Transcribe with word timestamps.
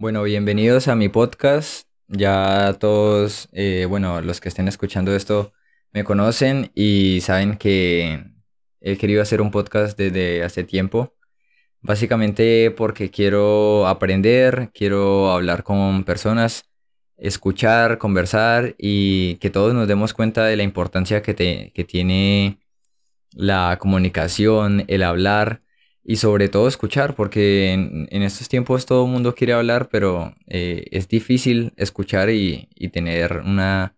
Bueno, 0.00 0.22
bienvenidos 0.22 0.86
a 0.86 0.94
mi 0.94 1.08
podcast. 1.08 1.88
Ya 2.06 2.76
todos, 2.78 3.48
eh, 3.50 3.84
bueno, 3.88 4.20
los 4.20 4.40
que 4.40 4.48
estén 4.48 4.68
escuchando 4.68 5.14
esto 5.16 5.52
me 5.92 6.04
conocen 6.04 6.70
y 6.76 7.20
saben 7.20 7.56
que 7.56 8.24
he 8.80 8.96
querido 8.96 9.22
hacer 9.22 9.40
un 9.40 9.50
podcast 9.50 9.98
desde 9.98 10.44
hace 10.44 10.62
tiempo. 10.62 11.16
Básicamente 11.80 12.70
porque 12.70 13.10
quiero 13.10 13.88
aprender, 13.88 14.70
quiero 14.72 15.32
hablar 15.32 15.64
con 15.64 16.04
personas, 16.04 16.70
escuchar, 17.16 17.98
conversar 17.98 18.76
y 18.78 19.36
que 19.36 19.50
todos 19.50 19.74
nos 19.74 19.88
demos 19.88 20.14
cuenta 20.14 20.44
de 20.44 20.56
la 20.56 20.62
importancia 20.62 21.22
que, 21.22 21.72
que 21.74 21.84
tiene 21.84 22.60
la 23.32 23.76
comunicación, 23.80 24.84
el 24.86 25.02
hablar 25.02 25.62
y 26.10 26.16
sobre 26.16 26.48
todo 26.48 26.68
escuchar, 26.68 27.14
porque 27.14 27.74
en, 27.74 28.22
estos 28.22 28.48
tiempos 28.48 28.86
todo 28.86 29.04
el 29.04 29.12
mundo 29.12 29.34
quiere 29.34 29.52
hablar, 29.52 29.90
pero 29.92 30.34
eh, 30.46 30.86
es 30.90 31.06
difícil 31.06 31.74
escuchar 31.76 32.30
y, 32.30 32.70
tener 32.94 33.42
una 33.44 33.94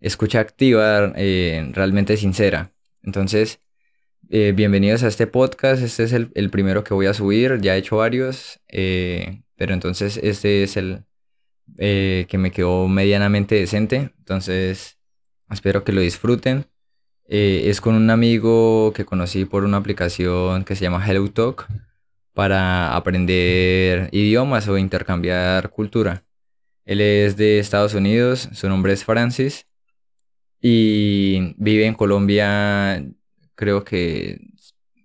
escucha 0.00 0.40
activa 0.40 1.12
eh, 1.16 1.70
realmente 1.74 2.16
sincera. 2.16 2.72
Entonces, 3.02 3.60
eh, 4.30 4.54
bienvenidos 4.56 5.02
a 5.02 5.08
este 5.08 5.26
podcast, 5.26 5.82
este 5.82 6.04
es 6.04 6.14
el, 6.14 6.30
el, 6.34 6.48
primero 6.48 6.82
que 6.82 6.94
voy 6.94 7.06
a 7.06 7.12
subir, 7.12 7.60
ya 7.60 7.76
he 7.76 7.78
hecho 7.80 7.98
varios, 7.98 8.60
pero 8.66 9.74
entonces 9.74 10.18
este 10.22 10.62
es 10.62 10.78
el 10.78 11.04
que 11.76 12.38
me 12.38 12.52
quedó 12.52 12.88
medianamente 12.88 13.56
decente, 13.56 14.14
entonces 14.18 14.98
espero 15.50 15.84
que 15.84 15.92
lo 15.92 16.00
disfruten. 16.00 16.64
Eh, 17.26 17.70
es 17.70 17.80
con 17.80 17.94
un 17.94 18.10
amigo 18.10 18.92
que 18.94 19.04
conocí 19.04 19.44
por 19.46 19.64
una 19.64 19.78
aplicación 19.78 20.64
que 20.64 20.76
se 20.76 20.82
llama 20.82 21.04
HelloTalk 21.06 21.66
para 22.34 22.94
aprender 22.96 24.08
idiomas 24.12 24.68
o 24.68 24.78
intercambiar 24.78 25.70
cultura. 25.70 26.24
Él 26.84 27.00
es 27.00 27.36
de 27.36 27.58
Estados 27.58 27.94
Unidos, 27.94 28.50
su 28.52 28.68
nombre 28.68 28.92
es 28.92 29.04
Francis 29.04 29.66
y 30.60 31.54
vive 31.56 31.86
en 31.86 31.94
Colombia, 31.94 33.04
creo 33.54 33.84
que 33.84 34.40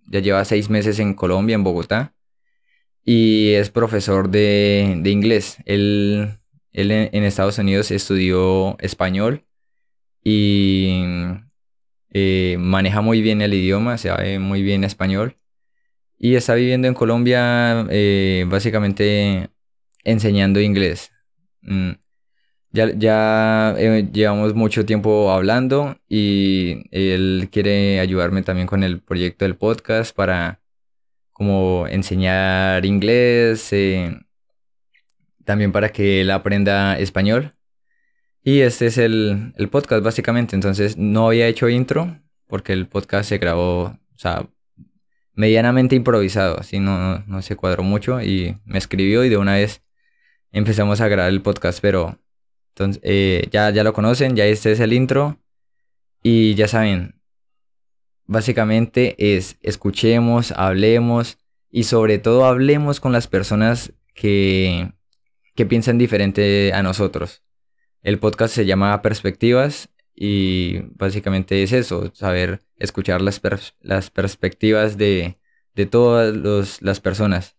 ya 0.08 0.20
lleva 0.20 0.46
seis 0.46 0.70
meses 0.70 1.00
en 1.00 1.14
Colombia, 1.14 1.56
en 1.56 1.64
Bogotá, 1.64 2.14
y 3.04 3.54
es 3.54 3.70
profesor 3.70 4.30
de, 4.30 5.02
inglés. 5.06 5.58
Él, 5.66 6.40
él 6.74 6.92
en 6.92 7.24
Estados 7.24 7.58
Unidos 7.60 7.92
estudió 7.92 8.78
español 8.80 9.46
y 10.24 11.04
eh, 12.12 12.58
maneja 12.60 13.02
muy 13.02 13.22
bien 13.22 13.42
el 13.42 13.54
idioma, 13.54 13.98
sabe 13.98 14.40
muy 14.40 14.64
bien 14.64 14.84
español 14.84 15.38
y 16.18 16.36
está 16.36 16.56
viviendo 16.56 16.88
en 16.88 16.94
Colombia 16.94 17.86
eh, 17.90 18.46
básicamente 18.50 19.50
enseñando 20.04 20.60
inglés. 20.60 21.12
Mm, 21.62 21.92
ya, 22.72 22.92
ya 22.96 23.76
eh, 23.78 24.10
llevamos 24.12 24.54
mucho 24.56 24.86
tiempo 24.86 25.32
hablando 25.32 25.98
y 26.08 26.84
él 26.92 27.50
quiere 27.52 28.00
ayudarme 28.00 28.44
también 28.44 28.68
con 28.68 28.84
el 28.84 29.02
proyecto 29.02 29.46
del 29.46 29.56
podcast 29.56 30.16
para 30.16 30.62
como 31.32 31.88
enseñar 31.88 32.86
inglés, 32.86 33.74
también 35.46 35.72
para 35.72 35.90
que 35.90 36.22
él 36.22 36.32
aprenda 36.32 36.98
español. 37.00 37.56
Y 38.44 38.62
este 38.62 38.88
es 38.88 38.98
el, 38.98 39.54
podcast 39.72 40.04
básicamente. 40.04 40.56
Entonces 40.56 40.98
no 40.98 41.28
había 41.28 41.48
hecho 41.48 41.70
intro 41.70 42.20
porque 42.48 42.74
el 42.74 42.88
podcast 42.88 43.30
se 43.30 43.38
grabó, 43.38 43.84
o 43.84 44.18
sea, 44.18 44.48
medianamente 45.34 45.96
improvisado, 45.96 46.60
así 46.60 46.80
no, 46.80 47.20
no, 47.20 47.42
se 47.42 47.56
cuadró 47.56 47.84
mucho 47.84 48.22
y 48.22 48.58
me 48.66 48.78
escribió 48.78 49.24
y 49.24 49.30
de 49.30 49.38
una 49.38 49.54
vez 49.54 49.84
empezamos 50.52 51.00
a 51.00 51.08
grabar 51.08 51.32
el 51.32 51.42
podcast, 51.42 51.80
pero 51.80 52.20
entonces, 52.70 53.02
eh, 53.06 53.48
ya, 53.52 53.70
ya 53.70 53.84
lo 53.84 53.94
conocen, 53.94 54.36
ya 54.36 54.46
este 54.46 54.72
es 54.72 54.80
el 54.80 54.94
intro 54.94 55.40
y 56.24 56.56
ya 56.56 56.68
saben, 56.68 57.22
básicamente 58.26 59.16
es 59.18 59.58
escuchemos, 59.62 60.52
hablemos 60.54 61.38
y 61.70 61.84
sobre 61.84 62.20
todo 62.20 62.46
hablemos 62.46 63.00
con 63.00 63.12
las 63.12 63.28
personas 63.28 63.94
que, 64.14 64.92
que 65.56 65.66
piensan 65.66 65.98
diferente 65.98 66.74
a 66.74 66.84
nosotros. 66.84 67.44
El 68.02 68.18
podcast 68.20 68.56
se 68.56 68.66
llama 68.66 69.02
Perspectivas 69.02 69.90
y 70.16 70.80
básicamente 70.96 71.64
es 71.64 71.74
eso, 71.74 72.12
saber 72.14 72.62
escuchar 72.78 73.22
las, 73.22 73.40
perspectivas 74.10 74.98
de, 74.98 75.38
todas 75.90 76.82
las 76.82 77.00
personas. 77.02 77.56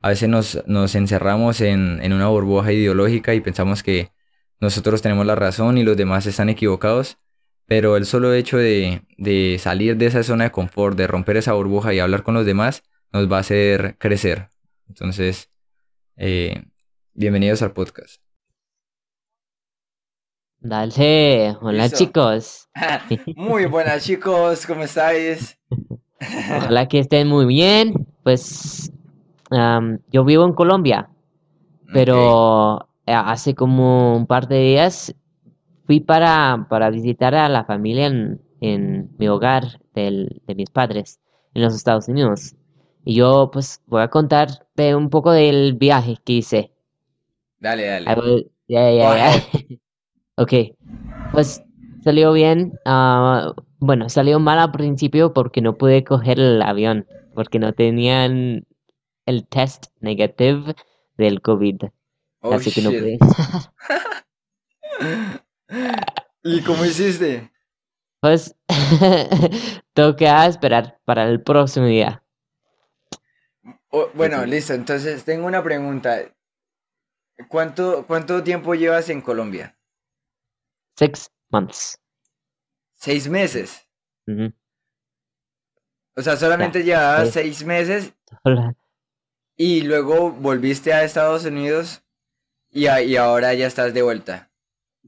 A 0.00 0.10
veces 0.10 0.28
nos, 0.28 0.94
encerramos 0.94 1.60
en, 1.60 2.12
una 2.12 2.28
burbuja 2.28 2.72
ideológica 2.72 3.34
y 3.34 3.40
pensamos 3.40 3.82
que 3.82 4.12
nosotros 4.60 5.02
tenemos 5.02 5.24
la 5.26 5.36
razón 5.36 5.78
y 5.78 5.84
los 5.84 5.96
demás 5.96 6.26
están 6.26 6.50
equivocados, 6.50 7.18
pero 7.66 7.96
el 7.96 8.06
solo 8.06 8.34
hecho 8.34 8.58
de, 8.58 9.02
de 9.16 9.58
salir 9.58 9.96
de 9.96 10.06
esa 10.06 10.22
zona 10.22 10.44
de 10.44 10.50
confort, 10.50 10.96
de 10.98 11.06
romper 11.06 11.38
esa 11.38 11.54
burbuja 11.54 11.94
y 11.94 11.98
hablar 11.98 12.22
con 12.24 12.34
los 12.34 12.46
demás, 12.46 12.82
nos 13.12 13.30
va 13.30 13.38
a 13.38 13.40
hacer 13.40 13.96
crecer. 13.98 14.48
Entonces, 14.88 15.50
eh, 16.16 16.64
bienvenidos 17.14 17.62
al 17.62 17.72
podcast. 17.72 18.27
Dale, 20.60 21.56
hola 21.60 21.88
chicos. 21.88 22.68
Muy 23.36 23.66
buenas 23.66 24.04
chicos, 24.04 24.66
¿cómo 24.66 24.82
estáis? 24.82 25.56
Ojalá 26.20 26.88
que 26.88 26.98
estén 26.98 27.28
muy 27.28 27.46
bien. 27.46 28.06
Pues 28.24 28.92
yo 30.10 30.24
vivo 30.24 30.44
en 30.44 30.52
Colombia, 30.52 31.08
pero 31.92 32.88
hace 33.06 33.54
como 33.54 34.16
un 34.16 34.26
par 34.26 34.48
de 34.48 34.58
días 34.60 35.14
fui 35.86 36.00
para, 36.00 36.66
para 36.68 36.90
visitar 36.90 37.34
a 37.34 37.48
la 37.48 37.64
familia 37.64 38.06
en, 38.06 38.42
en 38.60 39.10
mi 39.16 39.28
hogar 39.28 39.80
del, 39.94 40.42
de 40.46 40.54
mis 40.54 40.70
padres 40.70 41.20
en 41.54 41.62
los 41.62 41.74
Estados 41.74 42.08
Unidos. 42.08 42.56
Y 43.04 43.14
yo 43.14 43.50
pues 43.52 43.80
voy 43.86 44.02
a 44.02 44.08
contarte 44.08 44.94
un 44.94 45.08
poco 45.08 45.30
del 45.32 45.74
viaje 45.74 46.16
que 46.24 46.32
hice. 46.34 46.72
Dale, 47.60 47.86
dale. 47.86 48.50
Ya, 48.66 48.90
ya, 48.90 49.16
ya. 49.16 49.78
Ok, 50.38 50.52
pues 51.32 51.64
salió 52.04 52.32
bien. 52.32 52.78
Ah, 52.84 53.52
bueno, 53.80 54.08
salió 54.08 54.38
mal 54.38 54.60
al 54.60 54.70
principio 54.70 55.32
porque 55.32 55.60
no 55.60 55.76
pude 55.76 56.04
coger 56.04 56.38
el 56.38 56.62
avión, 56.62 57.08
porque 57.34 57.58
no 57.58 57.72
tenían 57.72 58.64
el 59.26 59.48
test 59.48 59.86
negativo 59.98 60.74
del 61.16 61.42
COVID. 61.42 61.86
Oh, 62.38 62.54
Así 62.54 62.70
que 62.70 62.82
no 62.82 62.90
pude. 62.90 63.18
¿Y 66.44 66.62
cómo 66.62 66.84
hiciste? 66.84 67.50
Pues 68.20 68.54
toca 69.92 70.46
esperar 70.46 71.00
para 71.04 71.28
el 71.28 71.42
próximo 71.42 71.86
día. 71.86 72.22
bueno, 74.14 74.46
listo. 74.46 74.72
Entonces 74.72 75.24
tengo 75.24 75.48
una 75.48 75.64
pregunta. 75.64 76.32
¿Cuánto, 77.48 78.06
¿Cuánto 78.06 78.44
tiempo 78.44 78.76
llevas 78.76 79.10
en 79.10 79.20
Colombia? 79.20 79.74
Six 80.98 81.30
months. 81.50 81.96
¿Seis 82.94 83.28
meses? 83.28 83.86
O 86.16 86.22
sea, 86.22 86.36
solamente 86.36 86.82
llevabas 86.82 87.30
seis 87.30 87.64
meses. 87.64 88.12
Y 89.56 89.82
luego 89.82 90.32
volviste 90.32 90.92
a 90.92 91.04
Estados 91.04 91.44
Unidos 91.44 92.02
y, 92.72 92.88
y, 92.88 93.16
ahora 93.16 93.54
ya 93.54 93.68
estás 93.68 93.94
de 93.94 94.02
vuelta. 94.02 94.50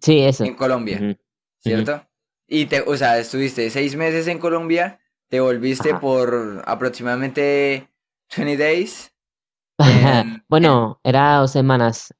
Sí, 0.00 0.20
eso. 0.20 0.44
En 0.44 0.54
Colombia, 0.54 1.18
¿cierto? 1.58 2.06
Y 2.46 2.66
te, 2.66 2.82
o 2.82 2.96
sea, 2.96 3.18
estuviste 3.18 3.68
seis 3.70 3.96
meses 3.96 4.28
en 4.28 4.38
Colombia, 4.38 5.00
te 5.26 5.40
volviste 5.40 5.94
por 5.94 6.62
aproximadamente 6.66 7.88
20 8.36 8.56
days. 8.56 9.12
bueno, 10.48 11.00
era 11.02 11.38
dos 11.38 11.50
semanas. 11.50 12.14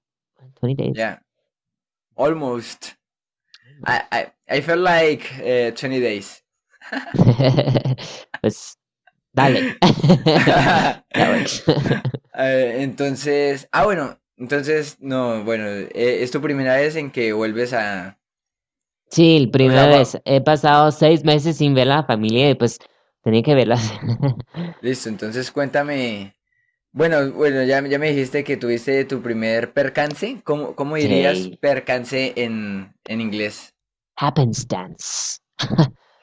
20 0.60 0.82
days. 0.82 0.96
Yeah. 0.96 1.22
Almost. 2.16 2.99
I, 3.86 4.02
I, 4.12 4.26
I 4.48 4.60
felt 4.60 4.80
like 4.80 5.28
20 5.38 5.96
eh, 5.96 6.00
days. 6.00 6.42
pues 8.40 8.78
dale. 9.32 9.76
Eh, 12.42 12.76
entonces, 12.78 13.68
ah, 13.72 13.84
bueno, 13.84 14.18
entonces, 14.38 14.96
no, 15.00 15.44
bueno, 15.44 15.66
eh, 15.66 16.22
es 16.22 16.30
tu 16.30 16.40
primera 16.40 16.76
vez 16.76 16.96
en 16.96 17.10
que 17.10 17.34
vuelves 17.34 17.74
a... 17.74 18.18
Sí, 19.10 19.50
primera 19.52 19.86
vez. 19.88 20.18
He 20.24 20.40
pasado 20.40 20.90
seis 20.92 21.24
meses 21.24 21.58
sin 21.58 21.74
ver 21.74 21.90
a 21.90 21.96
la 21.96 22.04
familia 22.04 22.48
y 22.48 22.54
pues 22.54 22.78
tenía 23.22 23.42
que 23.42 23.54
verlas. 23.54 23.92
Listo, 24.80 25.10
entonces 25.10 25.50
cuéntame. 25.50 26.34
Bueno, 26.92 27.30
bueno, 27.32 27.62
ya, 27.62 27.86
ya 27.86 27.98
me 27.98 28.10
dijiste 28.10 28.42
que 28.42 28.56
tuviste 28.56 29.04
tu 29.04 29.22
primer 29.22 29.72
percance. 29.72 30.40
¿Cómo, 30.42 30.74
cómo 30.74 30.96
dirías 30.96 31.48
percance 31.60 32.32
en, 32.36 32.92
en 33.04 33.20
inglés? 33.20 33.74
Happenstance. 34.16 35.40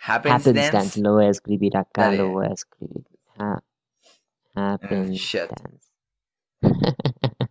Happenstance. 0.02 1.00
Lo 1.00 1.14
voy 1.14 1.26
a 1.26 1.30
escribir 1.30 1.78
acá, 1.78 2.12
lo 2.12 2.30
voy 2.30 2.48
a 2.48 2.54
escribir. 2.54 3.06
Ah, 3.38 3.60
happenstance. 4.56 5.92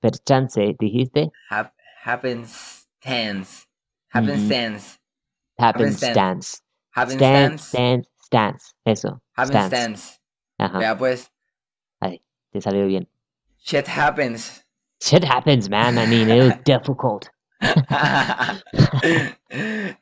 perchance, 0.00 0.76
dijiste. 0.78 1.32
Hap 1.50 1.72
happenstance. 2.04 3.66
Happenstance. 4.12 4.98
Happenstance. 5.58 6.10
Stance, 6.10 6.62
Happenstance. 6.94 7.68
stance, 7.68 8.08
stance. 8.24 8.72
Eso. 8.84 9.20
Stance. 9.32 9.52
Happenstance. 9.52 10.20
Ajá. 10.58 10.78
Vea 10.78 10.96
pues. 10.96 11.33
Ahí, 12.00 12.22
te 12.50 12.60
salió 12.60 12.86
bien. 12.86 13.08
Shit 13.64 13.88
happens. 13.88 14.64
Shit 15.00 15.24
happens, 15.24 15.68
man. 15.68 15.98
I 15.98 16.06
mean, 16.06 16.28
it 16.28 16.42
was 16.42 16.54
difficult. 16.64 17.28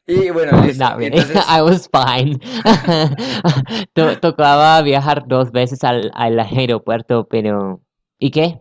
y 0.06 0.30
bueno, 0.30 0.60
listo. 0.62 0.84
Not 0.84 0.96
really. 0.96 1.18
Entonces, 1.18 1.44
I 1.48 1.62
was 1.62 1.88
fine. 1.88 2.38
To- 3.94 4.16
tocaba 4.18 4.82
viajar 4.82 5.26
dos 5.26 5.50
veces 5.52 5.84
al, 5.84 6.10
al 6.14 6.38
aeropuerto, 6.40 7.26
pero... 7.28 7.80
¿Y 8.18 8.30
qué? 8.30 8.60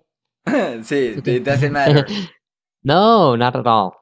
sí, 0.83 1.15
it 1.23 1.43
doesn't 1.43 1.71
matter. 1.71 2.05
No, 2.83 3.35
not 3.37 3.55
at 3.55 3.67
all. 3.67 3.93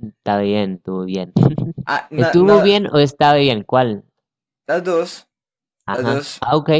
Está 0.00 0.38
bien, 0.38 0.74
estuvo 0.74 1.04
bien. 1.04 1.32
Ah, 1.86 2.06
no, 2.10 2.22
¿Estuvo 2.22 2.46
no, 2.46 2.62
bien 2.62 2.86
o 2.92 2.98
estaba 2.98 3.34
bien? 3.34 3.64
¿Cuál? 3.64 4.04
Las 4.66 4.84
dos. 4.84 5.26
Las 5.86 5.98
Ajá. 5.98 6.14
dos. 6.14 6.38
Ah, 6.40 6.56
ok. 6.56 6.70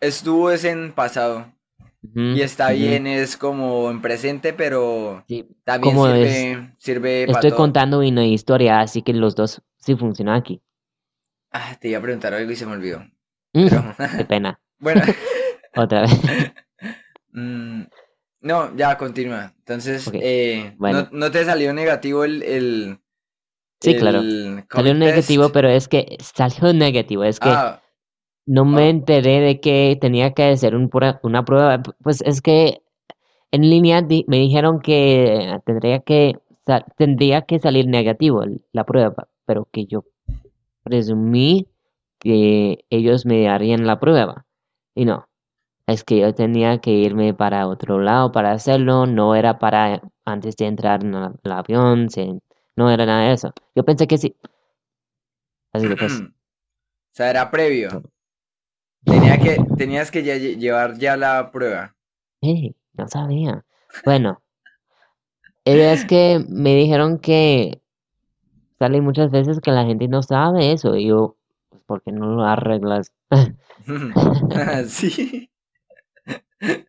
Estuvo 0.00 0.50
es 0.50 0.64
en 0.64 0.92
pasado. 0.92 1.52
Y 2.14 2.40
está 2.40 2.70
bien, 2.70 3.06
es 3.08 3.36
como 3.36 3.90
en 3.90 4.00
presente, 4.00 4.52
pero 4.52 5.24
Sí, 5.26 5.44
también 5.64 5.96
sirve, 5.96 6.74
sirve 6.78 7.26
para 7.26 7.38
Estoy 7.38 7.50
todo. 7.50 7.58
contando 7.58 7.98
una 7.98 8.24
historia, 8.24 8.78
así 8.80 9.02
que 9.02 9.12
los 9.12 9.34
dos 9.34 9.60
sí 9.78 9.96
funcionan 9.96 10.36
aquí. 10.36 10.62
Ah, 11.50 11.76
te 11.80 11.88
iba 11.88 11.98
a 11.98 12.02
preguntar 12.02 12.32
algo 12.32 12.50
y 12.50 12.56
se 12.56 12.64
me 12.64 12.72
olvidó. 12.72 13.00
Mm, 13.54 13.68
Pero, 13.68 13.94
Qué 14.18 14.24
pena. 14.28 14.60
bueno. 14.78 15.02
Otra 15.76 16.02
vez. 16.02 16.12
Mm, 17.32 17.82
no, 18.42 18.76
ya 18.76 18.96
continúa. 18.96 19.52
Entonces, 19.58 20.08
eh, 20.14 20.74
bueno. 20.78 21.08
no, 21.10 21.26
no 21.26 21.30
te 21.32 21.44
salió 21.44 21.72
negativo 21.74 22.22
el, 22.24 22.42
el, 22.44 23.00
Sí, 23.80 23.96
claro. 23.96 24.22
Salió 24.72 24.94
negativo, 24.94 25.50
pero 25.50 25.68
es 25.68 25.88
que 25.88 26.16
salió 26.20 26.72
negativo. 26.72 27.24
Es 27.24 27.40
que 27.40 27.48
Ah, 27.48 27.82
no 28.46 28.64
me 28.64 28.88
enteré 28.90 29.40
de 29.40 29.60
que 29.60 29.98
tenía 30.00 30.32
que 30.34 30.44
hacer 30.44 30.74
un 30.76 30.88
prueba- 30.88 31.20
una 31.22 31.44
prueba. 31.44 31.82
Pues 32.02 32.22
es 32.22 32.40
que 32.42 32.82
en 33.52 33.62
línea 33.70 34.02
di- 34.02 34.24
me 34.28 34.38
dijeron 34.38 34.80
que 34.80 35.60
tendría 35.64 36.00
que 36.00 36.38
tendría 36.96 37.42
que 37.42 37.58
salir 37.60 37.86
negativo 37.88 38.42
la 38.72 38.84
prueba, 38.84 39.28
pero 39.46 39.68
que 39.70 39.86
yo 39.86 40.04
presumí 40.82 41.68
que 42.18 42.84
ellos 42.90 43.26
me 43.26 43.48
harían 43.48 43.86
la 43.86 44.00
prueba. 44.00 44.46
Y 44.94 45.04
no, 45.04 45.28
es 45.86 46.04
que 46.04 46.18
yo 46.20 46.34
tenía 46.34 46.78
que 46.78 46.90
irme 46.92 47.34
para 47.34 47.68
otro 47.68 48.00
lado 48.00 48.32
para 48.32 48.52
hacerlo, 48.52 49.06
no 49.06 49.34
era 49.36 49.58
para 49.58 50.02
antes 50.24 50.56
de 50.56 50.66
entrar 50.66 51.04
en 51.04 51.14
el 51.14 51.52
avión, 51.52 52.08
no 52.76 52.90
era 52.90 53.06
nada 53.06 53.28
de 53.28 53.34
eso. 53.34 53.52
Yo 53.74 53.84
pensé 53.84 54.06
que 54.06 54.18
sí. 54.18 54.34
Así 55.72 55.86
que 55.88 55.96
pues, 55.96 56.12
o 56.20 56.26
sea, 57.12 57.30
era 57.30 57.50
previo. 57.50 58.02
Tenía 59.06 59.38
que, 59.38 59.56
tenías 59.78 60.10
que 60.10 60.24
ya 60.24 60.36
llevar 60.36 60.98
ya 60.98 61.16
la 61.16 61.50
prueba. 61.52 61.94
eh, 62.42 62.74
no 62.94 63.08
sabía. 63.08 63.64
Bueno, 64.04 64.42
es 65.64 66.04
que 66.04 66.44
me 66.48 66.74
dijeron 66.74 67.18
que 67.18 67.80
sale 68.78 69.00
muchas 69.00 69.30
veces 69.30 69.60
que 69.60 69.70
la 69.70 69.84
gente 69.84 70.08
no 70.08 70.22
sabe 70.22 70.72
eso. 70.72 70.96
Y 70.96 71.08
yo, 71.08 71.36
pues, 71.70 71.82
¿por 71.86 72.02
qué 72.02 72.12
no 72.12 72.26
lo 72.26 72.44
arreglas? 72.44 73.12
sí. 74.88 75.50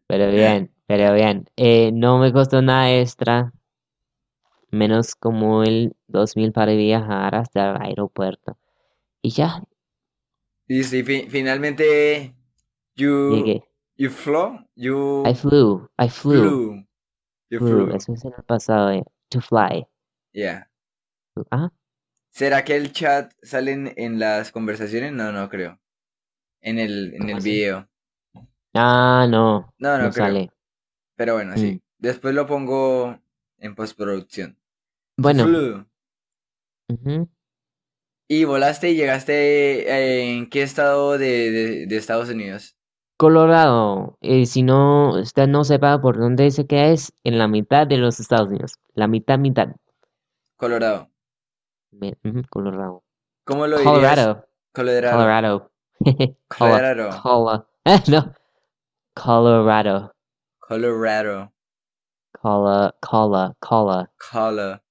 Pero 0.07 0.31
bien, 0.31 0.71
pero 0.87 1.13
bien. 1.13 1.45
Eh, 1.55 1.91
no 1.93 2.17
me 2.17 2.33
costó 2.33 2.61
nada 2.61 2.91
extra. 2.93 3.53
Menos 4.71 5.15
como 5.15 5.63
el 5.63 5.95
2000 6.07 6.51
para 6.51 6.73
viajar 6.73 7.35
hasta 7.35 7.71
el 7.71 7.81
aeropuerto. 7.81 8.57
Y 9.21 9.31
ya 9.31 9.63
Y 10.67 10.83
sí, 10.83 11.03
fi- 11.03 11.27
finalmente, 11.29 12.33
you, 12.95 13.35
llegué. 13.35 13.63
you 13.97 14.09
flew, 14.09 14.59
you 14.75 15.23
I 15.25 15.33
flew, 15.33 15.87
I 15.97 16.09
flew, 16.09 16.41
flew, 16.41 16.87
you 17.49 17.59
flew. 17.59 17.87
flew, 17.87 17.95
Eso 17.95 18.13
es 18.13 18.25
en 18.25 18.33
el 18.37 18.43
pasado. 18.43 18.91
eh, 18.91 19.03
To 19.29 19.41
fly. 19.41 19.85
yeah. 20.33 20.69
Ah, 21.51 21.69
¿Será 22.31 22.63
que 22.63 22.75
el 22.75 22.91
chat 22.93 23.33
sale 23.41 23.71
en, 23.95 24.19
las 24.19 24.51
conversaciones? 24.51 25.11
No, 25.13 25.31
no 25.31 25.49
creo. 25.49 25.79
En 26.61 26.79
el, 26.79 27.13
en 27.13 27.19
¿Cómo 27.19 27.31
el 27.31 27.37
así? 27.37 27.49
video. 27.51 27.89
ah, 28.73 29.27
no. 29.29 29.73
No, 29.79 29.97
no 29.97 30.05
No 30.05 30.11
creo. 30.11 30.25
sale. 30.25 30.51
Pero 31.15 31.33
bueno, 31.35 31.53
Mm. 31.53 31.57
sí. 31.57 31.81
Después 31.99 32.35
lo 32.35 32.45
pongo 32.45 33.19
en 33.59 33.75
postproducción. 33.75 34.57
Bueno. 35.17 35.43
Flew. 35.45 35.85
¿Y 38.29 38.43
volaste 38.45 38.89
y 38.91 38.95
llegaste 38.95 39.89
eh, 39.89 40.37
en 40.37 40.49
qué 40.49 40.61
estado 40.63 41.17
de, 41.17 41.51
de, 41.51 41.85
de 41.87 41.97
Estados 41.97 42.29
Unidos? 42.29 42.75
Colorado. 43.17 44.17
eh, 44.21 44.45
si 44.45 44.63
no, 44.63 45.11
usted 45.19 45.47
no 45.47 45.63
sepa 45.63 45.99
por 46.01 46.19
dónde 46.19 46.43
dice 46.43 46.67
que 46.67 46.91
es, 46.91 47.13
en 47.23 47.37
la 47.39 47.47
mitad 47.47 47.87
de 47.87 47.97
los 47.97 48.19
Estados 48.19 48.49
Unidos. 48.49 48.73
La 48.93 49.07
mitad, 49.07 49.39
mitad. 49.39 49.69
Colorado. 50.57 51.09
Me- 51.91 52.17
ujú, 52.23 52.41
Colorado. 52.49 53.03
¿Cómo 53.45 53.65
lo 53.65 53.77
dirías? 53.77 53.95
Colorado. 53.95 54.47
Colorado. 54.73 55.71
Colorado. 56.47 57.19
Cola- 57.21 57.21
Colorado. 57.21 57.21
cola- 57.21 57.67
no. 58.07 58.33
Colorado. 59.15 60.11
Colorado. 60.59 61.53
Cola, 62.41 62.95
cola, 63.01 63.55
cola, 63.59 64.11
Colorado. 64.31 64.81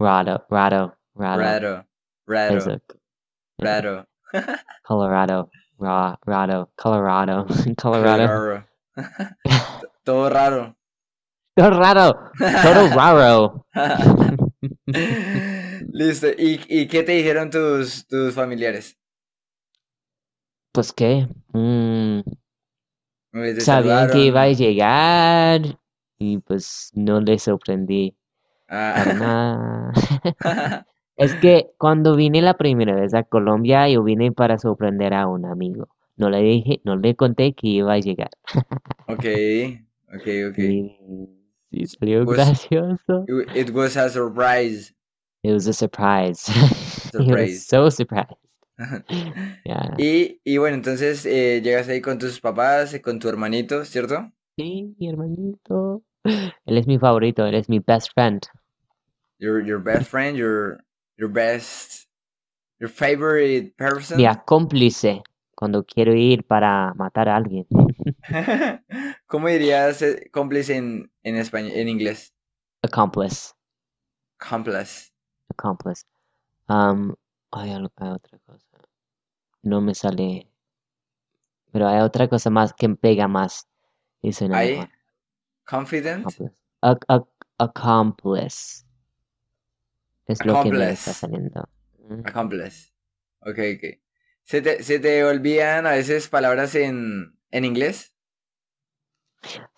rado, 0.00 0.46
rado, 0.50 0.96
rado. 1.14 1.86
Raro. 2.30 2.80
Raro. 3.58 4.06
Colorado, 4.84 5.50
ra, 5.78 6.18
rado, 6.24 6.70
Colorado, 6.76 7.46
Colorado. 7.76 8.26
Colorado. 8.28 8.66
Todo 10.04 10.30
raro. 10.30 10.76
Todo 11.56 11.70
raro, 11.70 12.30
todo 12.38 12.88
raro. 12.96 13.66
Listo. 15.92 16.28
¿Y, 16.38 16.60
¿Y 16.68 16.86
qué 16.88 17.02
te 17.02 17.12
dijeron 17.12 17.50
tus, 17.50 18.06
tus 18.06 18.34
familiares? 18.34 18.96
Pues 20.72 20.92
qué, 20.92 21.28
mm, 21.52 22.20
Eh, 23.32 23.54
¿Te 23.54 23.60
sabían 23.60 24.08
que 24.10 24.18
iba 24.26 24.42
a 24.42 24.48
llegar 24.52 25.60
y 26.18 26.38
pues 26.38 26.90
no 26.94 27.20
les 27.20 27.42
sorprendí 27.42 28.16
para 28.68 29.12
Ah. 29.12 29.92
nada. 29.92 30.86
Es 31.20 31.34
que 31.34 31.70
cuando 31.76 32.16
vine 32.16 32.40
la 32.40 32.54
primera 32.54 32.94
vez 32.94 33.12
a 33.14 33.22
Colombia, 33.24 33.88
yo 33.88 34.02
vine 34.02 34.32
para 34.32 34.58
sorprender 34.58 35.12
a 35.12 35.26
un 35.26 35.44
amigo. 35.44 35.88
No 36.16 36.30
le 36.30 36.38
dije, 36.40 36.80
no 36.84 36.96
le 36.96 37.14
conté 37.14 37.52
que 37.52 37.68
iba 37.68 37.92
a 37.92 37.98
llegar. 37.98 38.30
ok. 39.06 39.24
Ok, 40.14 40.26
ok. 40.50 40.58
Y 40.58 40.98
sí, 41.70 41.86
salió 41.86 42.24
Pues- 42.24 42.36
gracioso. 42.38 43.24
It 43.54 43.70
was 43.70 43.96
a 43.96 44.08
surprise. 44.08 44.94
It 45.42 45.52
was 45.52 45.66
a 45.66 45.72
surprise. 45.72 46.46
Surprise. 47.12 47.52
was 47.54 47.66
so 47.66 47.90
surprised. 47.90 48.36
Yeah. 49.64 49.94
Y, 49.98 50.40
y 50.42 50.56
bueno, 50.56 50.76
entonces 50.76 51.26
eh, 51.26 51.60
llegas 51.62 51.86
ahí 51.88 52.00
con 52.00 52.18
tus 52.18 52.40
papás, 52.40 52.98
con 53.02 53.18
tu 53.18 53.28
hermanito, 53.28 53.84
¿cierto? 53.84 54.32
Sí, 54.56 54.94
mi 54.98 55.08
hermanito. 55.10 56.02
Él 56.24 56.78
es 56.78 56.86
mi 56.86 56.98
favorito, 56.98 57.44
él 57.44 57.54
es 57.56 57.68
mi 57.68 57.78
best 57.80 58.10
friend. 58.14 58.40
Your, 59.38 59.62
your 59.62 59.82
best 59.82 60.10
friend, 60.10 60.36
your, 60.36 60.82
your 61.20 61.28
best, 61.28 62.08
your 62.80 62.88
favorite 62.88 63.76
person. 63.76 64.16
Mi 64.16 64.26
cómplice 64.46 65.22
cuando 65.54 65.84
quiero 65.84 66.14
ir 66.14 66.46
para 66.46 66.94
matar 66.94 67.28
a 67.28 67.36
alguien. 67.36 67.66
¿Cómo 69.26 69.48
dirías 69.48 70.00
eh, 70.00 70.30
cómplice 70.32 70.76
en, 70.76 71.12
en 71.22 71.36
español, 71.36 71.72
en 71.74 71.88
inglés? 71.88 72.32
Accomplice. 72.82 73.52
Accomplice. 74.40 75.10
Accomplice. 75.50 76.04
Um, 76.68 77.14
hay, 77.52 77.70
hay 77.72 77.82
otra 78.08 78.38
cosa. 78.46 78.66
No 79.62 79.82
me 79.82 79.94
sale. 79.94 80.48
Pero 81.72 81.86
hay 81.86 82.00
otra 82.00 82.26
cosa 82.28 82.48
más 82.48 82.72
que 82.72 82.88
pega 82.88 83.28
más. 83.28 83.68
Mejor. 84.22 84.88
Confident. 85.66 86.20
Accomplice. 86.26 86.54
Ac- 86.82 87.06
ac- 87.08 87.28
accomplice. 87.58 88.86
Es 90.32 90.46
lo 90.46 90.58
que 90.62 90.72
me 90.72 90.90
está 90.92 91.12
saliendo. 91.12 91.68
Accomplice. 92.24 92.92
Ok, 93.40 93.58
ok. 93.76 93.84
¿Se 94.44 94.62
te, 94.62 94.82
se 94.82 94.98
te 94.98 95.24
olvidan 95.24 95.86
a 95.86 95.92
veces 95.92 96.28
palabras 96.28 96.74
en, 96.74 97.36
en 97.50 97.64
inglés? 97.64 98.14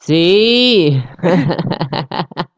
Sí. 0.00 1.02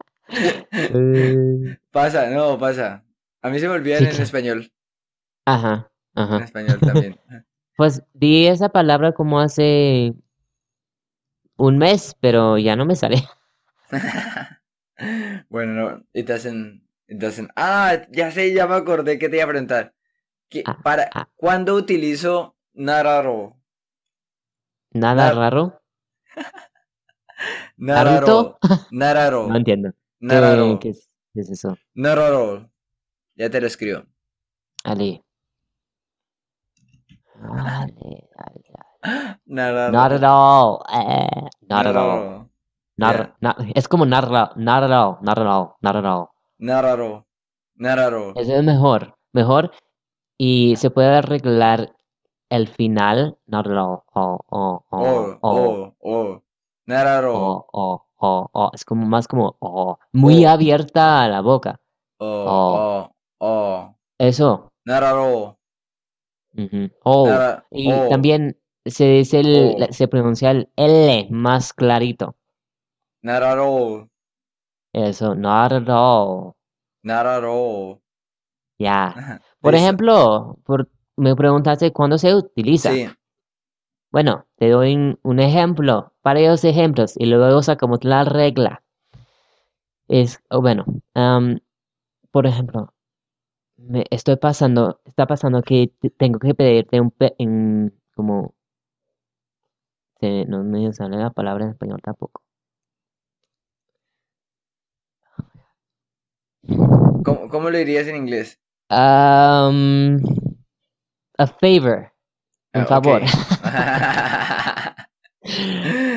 Pasa, 1.91 2.29
no, 2.29 2.57
pasa. 2.59 3.03
A 3.41 3.49
mí 3.49 3.59
se 3.59 3.67
me 3.67 3.73
olvidan 3.75 4.05
Sí, 4.05 4.05
en 4.05 4.19
español. 4.19 4.71
Ajá, 5.45 5.91
En 6.13 6.23
ajá. 6.23 6.37
español 6.43 6.83
también. 6.83 7.19
Pues 7.77 8.03
di 8.13 8.47
esa 8.47 8.69
palabra 8.69 9.13
como 9.13 9.39
hace 9.39 10.13
un 11.57 11.77
mes, 11.77 12.15
pero 12.21 12.57
ya 12.57 12.77
no 12.77 12.85
me 12.85 12.95
sale. 12.95 13.21
bueno, 15.49 15.73
no, 15.73 16.03
it 16.13 16.25
doesn't, 16.27 16.81
it 16.81 16.84
doesn't. 17.07 17.49
Ah, 17.55 18.01
ya 18.11 18.31
sé, 18.31 18.53
ya 18.53 18.67
me 18.67 18.75
acordé 18.75 19.17
que 19.19 19.29
te 19.29 19.37
iba 19.37 19.45
a 19.45 19.47
preguntar. 19.49 19.93
¿Qué- 20.49 20.63
Ah, 20.65 20.77
para, 20.83 21.09
ah. 21.13 21.27
¿Cuándo 21.35 21.75
utilizo 21.75 22.55
nararo? 22.73 23.57
Nada 24.91 25.31
Nar- 25.33 25.35
raro. 25.35 25.81
Nararo. 27.77 28.57
Nararo. 28.91 29.47
No 29.49 29.55
entiendo. 29.57 29.91
¿Qué, 29.91 30.27
Nararo. 30.27 30.79
qué 30.79 30.89
es, 30.89 31.09
qué 31.33 31.41
es 31.41 31.49
eso? 31.49 31.77
Nararo. 31.93 32.69
Ya 33.35 33.49
te 33.49 33.59
lo 33.59 33.67
escribo. 33.67 34.03
Ali. 34.83 35.21
Vale, 37.35 38.29
vale. 38.37 39.39
Nararo. 39.45 39.91
Not 39.91 40.11
at 40.13 40.23
all. 40.23 40.79
eh, 40.93 41.49
not 41.69 41.85
at 41.87 41.95
all. 41.95 42.19
Nararo. 42.19 42.49
Not, 42.97 43.15
Yeah. 43.15 43.35
not- 43.41 43.57
es 43.75 43.87
como 43.89 44.05
all. 44.05 44.53
Not 44.55 44.83
at 44.83 44.91
all. 44.91 45.17
Not 45.21 45.37
at 45.37 45.45
all. 45.47 45.75
Not 45.81 45.95
at 45.97 46.05
all. 46.05 46.29
Nararo. 46.57 47.25
Nararo. 47.75 48.33
Eso 48.35 48.55
es 48.55 48.63
mejor. 48.63 49.15
Mejor. 49.33 49.71
Y 50.37 50.75
se 50.77 50.89
puede 50.89 51.15
arreglar 51.17 51.93
el 52.49 52.67
final. 52.67 53.37
All. 53.51 53.77
Oh, 53.77 54.03
oh, 54.13 54.39
oh, 54.49 54.85
Oh, 54.89 55.37
oh, 55.41 55.41
oh, 55.41 55.95
oh. 55.99 56.41
Nararo. 56.85 57.33
oh, 57.35 57.67
oh, 57.73 58.05
oh, 58.17 58.49
oh. 58.53 58.71
Es 58.73 58.85
como 58.85 59.05
más 59.05 59.27
como 59.27 59.55
oh. 59.59 59.97
Muy 60.13 60.45
Oh. 60.45 60.49
abierta 60.49 61.27
la 61.27 61.41
boca. 61.41 61.79
Oh, 62.19 62.45
Oh. 62.47 63.15
oh. 63.39 63.95
Eso. 64.17 64.71
Nararo. 64.85 65.57
Ujú. 66.57 66.89
Oh. 67.03 67.27
Nara- 67.27 67.65
Y 67.71 67.89
también 68.09 68.57
se 68.85 69.05
dice 69.05 69.39
el, 69.41 69.87
se 69.93 70.07
pronuncia 70.07 70.51
el 70.51 70.69
L 70.77 71.27
más 71.31 71.73
clarito. 71.73 72.35
Nararo. 73.23 74.09
Eso, 75.01 75.35
not 75.35 75.73
at 75.73 75.89
all. 75.89 76.55
Nararo. 77.03 78.01
Ya. 78.79 79.39
Por 79.61 79.73
Listo. 79.73 79.83
ejemplo, 79.83 80.57
por, 80.65 80.89
me 81.17 81.35
preguntaste 81.35 81.91
cuándo 81.91 82.17
se 82.17 82.33
utiliza. 82.35 82.91
Sí. 82.91 83.07
Bueno, 84.11 84.47
te 84.55 84.69
doy 84.69 84.95
un, 84.95 85.19
un 85.21 85.39
ejemplo, 85.39 86.13
varios 86.23 86.63
ejemplos, 86.63 87.13
y 87.17 87.25
luego 87.25 87.61
sacamos 87.61 88.03
la 88.03 88.23
regla. 88.23 88.81
Es, 90.07 90.39
o 90.49 90.61
bueno, 90.61 90.85
am, 91.13 91.59
por 92.31 92.47
ejemplo, 92.47 92.93
me 93.77 94.05
estoy 94.11 94.37
pasando, 94.37 95.01
está 95.05 95.27
pasando 95.27 95.61
que 95.63 95.93
te- 95.99 96.11
tengo 96.11 96.39
que 96.39 96.55
pedirte 96.55 97.01
un, 97.01 97.11
pe- 97.11 97.35
en, 97.39 97.93
como, 98.15 98.55
no 100.47 100.63
me 100.63 100.91
sale 100.91 101.15
la 101.17 101.29
palabra 101.29 101.63
en 101.65 101.71
español 101.71 102.01
tampoco. 102.03 102.41
¿Cómo, 107.23 107.49
cómo 107.49 107.69
lo 107.69 107.77
dirías 107.77 108.07
en 108.07 108.15
inglés? 108.15 108.61
Am, 108.89 110.19
a 111.37 111.45
favor, 111.47 112.11
un 112.73 112.85
Ah, 112.85 112.85
favor. 112.85 113.21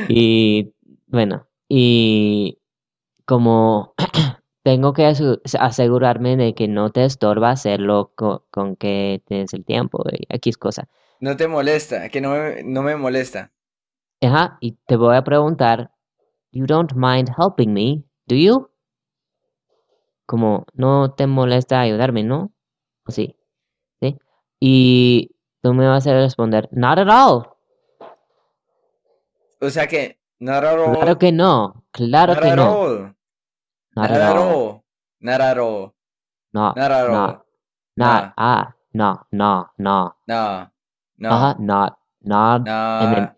Y 0.07 0.75
bueno, 1.07 1.47
y 1.69 2.59
como 3.27 3.95
tengo 4.65 4.93
que 4.95 5.07
asegurarme 5.61 6.37
de 6.37 6.55
que 6.55 6.69
no 6.69 6.91
te 6.93 7.05
estorba 7.05 7.51
hacerlo 7.51 8.13
co- 8.17 8.47
con, 8.51 8.77
que 8.77 9.23
tienes 9.27 9.55
el 9.55 9.65
tiempo 9.65 10.05
y 10.13 10.27
X 10.31 10.59
cosa. 10.59 10.89
No 11.21 11.37
te 11.37 11.47
molesta, 11.47 12.09
que 12.09 12.21
no 12.21 12.31
me, 12.33 12.65
no 12.65 12.83
me 12.83 12.97
molesta. 12.97 13.53
Ajá, 14.23 14.59
y 14.61 14.73
te 14.87 14.95
voy 14.97 15.17
a 15.17 15.25
preguntar, 15.25 15.91
you 16.53 16.67
don't 16.67 16.93
mind 16.95 17.31
helping 17.39 17.73
me, 17.75 18.05
do 18.29 18.37
you? 18.37 18.68
Como, 20.29 20.67
no 20.75 21.15
te 21.15 21.27
molesta 21.27 21.81
ayudarme, 21.81 22.23
¿no? 22.23 22.53
¿O 23.07 23.11
sí? 23.11 23.35
¿Sí? 23.99 24.19
Y 24.61 25.35
tú 25.63 25.73
me 25.73 25.89
vas 25.89 26.07
a 26.07 26.13
responder, 26.13 26.69
not 26.71 26.99
at 26.99 27.09
all. 27.09 27.47
O 29.59 29.71
sea 29.71 29.87
que, 29.87 30.21
nararo. 30.39 30.93
Claro 30.93 31.17
que 31.17 31.33
no, 31.33 31.87
claro 31.93 32.35
que 32.39 32.55
no. 32.55 33.15
Nararo. 33.95 33.95
Not 33.97 34.11
at 34.11 34.37
all. 34.37 34.83
Nararo. 35.21 35.95
Nararo. 35.95 35.95
No, 36.53 36.73
Nararo. 36.77 37.13
no, 37.13 37.45
not, 37.97 38.33
ah, 38.37 38.77
no, 38.93 39.27
no, 39.31 39.73
no. 39.79 40.17
No. 40.27 40.73
No. 41.17 41.29
Ajá, 41.31 41.57
not, 41.59 41.99
not, 42.21 42.69
and 42.69 43.15
then, 43.15 43.25
No. 43.25 43.37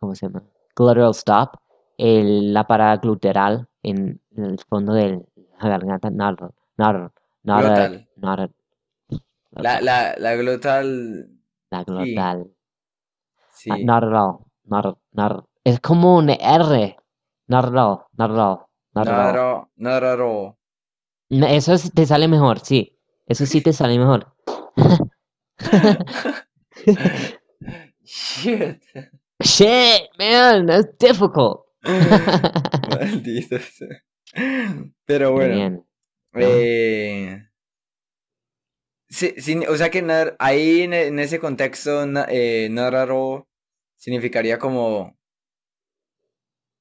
¿cómo 0.00 0.14
se 0.14 0.26
llama? 0.26 0.42
Guttural 0.76 1.14
stop, 1.14 1.56
el, 1.96 2.52
la 2.52 2.66
parada 2.66 2.98
gluteral 2.98 3.66
en 3.82 4.20
el 4.36 4.58
fondo 4.68 4.92
de 4.92 5.08
la 5.08 5.35
garganta, 5.60 6.10
not, 6.10 6.40
not, 6.76 7.12
not, 7.44 7.62
Glotal. 7.64 8.08
not, 8.16 8.50
La, 9.52 9.80
la, 9.80 10.14
la 10.18 10.34
glotal. 10.36 11.28
la 11.70 11.82
glotal. 11.84 12.50
Sí. 13.52 13.70
Ah, 13.72 13.78
Not 13.82 14.04
at 14.04 14.12
all, 14.12 14.38
not, 14.64 14.98
not, 15.12 15.46
es 15.64 15.80
como 15.80 16.16
un 16.18 16.28
R, 16.30 16.96
all. 18.38 18.66
Nararo. 18.94 19.70
Nararo. 19.76 20.58
No, 21.30 21.46
Eso 21.46 21.72
es- 21.72 21.92
te 21.92 22.04
sale 22.06 22.28
mejor, 22.28 22.60
sí, 22.60 22.96
eso 23.26 23.46
sí 23.46 23.60
te 23.62 23.72
sale 23.72 23.98
mejor. 23.98 24.32
Shit. 28.04 28.82
Shit, 29.42 30.08
man, 30.18 30.66
that's 30.66 30.88
difficult. 30.98 31.64
Maldito 31.84 33.58
sea. 33.58 34.02
Pero 35.06 35.32
bueno. 35.32 35.84
Eh, 36.34 37.42
sí, 39.08 39.34
sí, 39.38 39.56
o 39.68 39.76
sea 39.76 39.90
que 39.90 40.02
nar- 40.02 40.36
ahí 40.38 40.82
en, 40.82 40.92
en 40.94 41.18
ese 41.18 41.40
contexto, 41.40 42.06
na- 42.06 42.26
eh, 42.28 42.68
significaría 43.96 44.58
como 44.58 45.16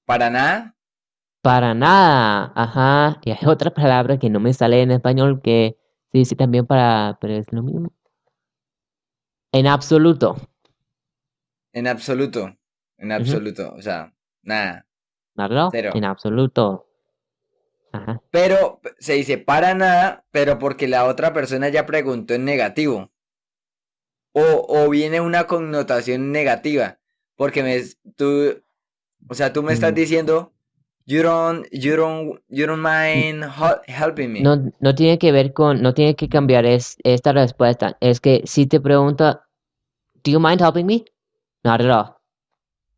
para 0.05 0.29
nada. 0.29 0.75
Para 1.41 1.73
nada, 1.75 2.51
ajá. 2.55 3.19
Y 3.23 3.31
hay 3.31 3.37
otra 3.45 3.71
palabra 3.73 4.17
que 4.17 4.29
no 4.29 4.39
me 4.39 4.53
sale 4.53 4.81
en 4.81 4.91
español 4.91 5.41
que 5.43 5.77
se 6.11 6.17
dice 6.17 6.35
también 6.35 6.65
para, 6.65 7.17
pero 7.21 7.35
es 7.35 7.51
lo 7.53 7.61
mismo. 7.61 7.91
En 9.51 9.65
absoluto. 9.65 10.35
En 11.73 11.85
absoluto. 11.87 12.57
En 12.97 13.11
absoluto. 13.11 13.73
O 13.77 13.81
sea, 13.81 14.11
nada. 14.43 14.87
¿Verdad? 15.35 15.69
Cero. 15.71 15.91
En 15.93 16.03
absoluto. 16.05 16.84
Ajá. 17.95 18.21
Pero 18.31 18.79
se 18.99 19.13
dice 19.13 19.37
para 19.37 19.73
nada, 19.73 20.25
pero 20.31 20.59
porque 20.59 20.87
la 20.87 21.05
otra 21.05 21.33
persona 21.33 21.69
ya 21.69 21.85
preguntó 21.85 22.33
en 22.33 22.45
negativo. 22.45 23.11
O, 24.33 24.65
o 24.67 24.89
viene 24.89 25.21
una 25.21 25.47
connotación 25.47 26.31
negativa. 26.31 26.99
Porque 27.37 27.63
me, 27.63 27.81
tú, 28.15 28.61
o 29.29 29.33
sea, 29.33 29.53
tú 29.53 29.63
me 29.63 29.73
estás 29.73 29.91
Mm. 29.91 29.95
diciendo, 29.95 30.53
you 31.05 31.21
don't, 31.23 31.65
you 31.71 31.95
don't, 31.95 32.39
you 32.49 32.65
don't 32.65 32.81
mind 32.83 33.43
hel- 33.43 33.81
helping 33.87 34.31
me. 34.31 34.41
No, 34.41 34.71
no 34.79 34.95
tiene 34.95 35.17
que 35.19 35.31
ver 35.31 35.53
con, 35.53 35.81
no 35.81 35.93
tiene 35.93 36.15
que 36.15 36.27
cambiar 36.29 36.65
es, 36.65 36.97
esta 37.03 37.31
respuesta. 37.33 37.97
Es 38.01 38.19
que 38.19 38.41
si 38.45 38.65
te 38.67 38.79
pregunto, 38.79 39.41
¿Do 40.23 40.31
you 40.31 40.39
mind 40.39 40.59
helping 40.61 40.87
me? 40.87 41.05
Not 41.63 41.81
at 41.81 41.89
all. 41.91 42.15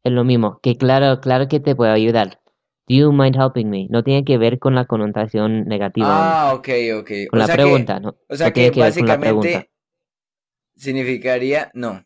Es 0.04 0.14
lo 0.14 0.24
mismo, 0.24 0.60
que 0.62 0.78
claro, 0.78 1.20
claro 1.20 1.48
que 1.50 1.60
te 1.60 1.76
puedo 1.76 1.92
ayudar. 1.92 2.40
Do 2.88 2.96
you 2.96 3.12
mind 3.12 3.36
helping 3.36 3.70
me? 3.70 3.88
No 3.90 4.04
tiene 4.04 4.24
que 4.24 4.38
ver 4.38 4.60
con 4.60 4.74
la 4.76 4.86
connotación 4.86 5.66
negativa, 5.66 6.08
Ah, 6.08 6.54
ok, 6.54 6.70
ok. 7.00 7.12
con 7.30 7.38
O 7.38 7.42
la 7.42 7.46
sea 7.46 7.56
que- 7.56 7.62
pregunta, 7.64 8.00
¿no? 8.00 8.16
o 8.30 8.36
sea 8.36 8.48
no 8.48 8.54
que 8.54 8.60
tiene 8.62 8.72
que 8.72 8.82
ver 8.82 8.98
con 8.98 9.08
la 9.08 9.20
pregunta, 9.20 9.48
básicamente 9.50 9.72
significaría 10.76 11.72
no. 11.74 12.04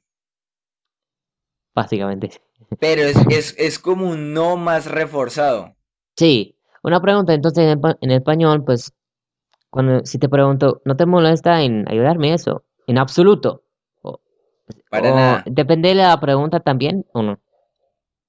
básicamente. 1.75 2.31
Pero 2.79 3.03
es, 3.03 3.17
es, 3.29 3.55
es 3.57 3.79
como 3.79 4.09
un 4.09 4.33
no 4.33 4.57
más 4.57 4.85
reforzado. 4.89 5.75
Sí, 6.17 6.55
una 6.83 7.01
pregunta 7.01 7.33
entonces 7.33 7.73
en, 7.73 7.81
en 8.01 8.11
español, 8.11 8.63
pues, 8.63 8.93
cuando 9.69 10.05
si 10.05 10.19
te 10.19 10.29
pregunto, 10.29 10.81
¿no 10.85 10.95
te 10.95 11.05
molesta 11.05 11.61
en 11.61 11.88
ayudarme 11.89 12.33
eso? 12.33 12.63
En 12.88 12.97
absoluto. 12.97 13.63
O, 14.01 14.19
Para 14.89 15.11
o 15.11 15.15
nada. 15.15 15.43
Depende 15.45 15.89
de 15.89 15.95
la 15.95 16.19
pregunta 16.19 16.59
también, 16.59 17.05
¿o 17.13 17.21
no? 17.21 17.39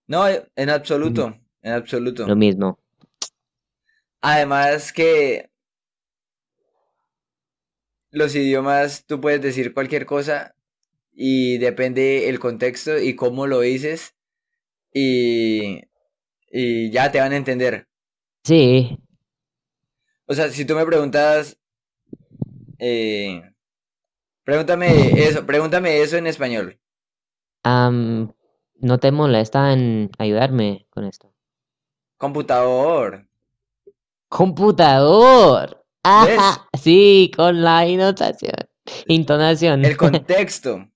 No, 0.07 0.25
en 0.29 0.71
absoluto. 0.71 1.35
En 1.63 1.73
absoluto. 1.73 2.27
Lo 2.29 2.37
mismo. 2.37 2.79
Además 4.23 4.93
que 4.93 5.51
los 8.11 8.35
idiomas 8.35 9.05
tú 9.07 9.21
puedes 9.21 9.41
decir 9.43 9.75
cualquier 9.75 10.07
cosa 10.07 10.55
y 11.13 11.59
depende 11.59 12.29
el 12.29 12.39
contexto 12.41 12.99
y 12.99 13.17
cómo 13.17 13.47
lo 13.47 13.61
dices 13.61 14.15
y, 14.93 15.83
y 16.51 16.91
ya 16.91 17.13
te 17.13 17.21
van 17.21 17.33
a 17.33 17.37
entender. 17.37 17.89
Sí, 18.45 18.99
O 20.27 20.35
sea, 20.35 20.49
si 20.51 20.65
tú 20.65 20.75
me 20.75 20.85
preguntas, 20.85 21.57
eh, 22.79 23.43
pregúntame 24.45 24.89
eso, 25.27 25.47
pregúntame 25.47 26.01
eso 26.03 26.17
en 26.17 26.27
español. 26.29 26.79
am, 27.65 28.33
¿no 28.77 28.99
te 28.99 29.11
molesta 29.13 29.73
en 29.73 30.11
ayudarme 30.19 30.87
con 30.91 31.05
esto? 31.05 31.32
Computador. 32.23 33.27
Computador. 34.29 35.85
¿Ves? 36.25 36.39
Ajá, 36.39 36.69
sí, 36.81 37.33
con 37.37 37.61
la 37.63 37.85
intonación. 37.85 38.55
Intonación. 39.09 39.85
El 39.85 39.97
contexto. 39.97 40.89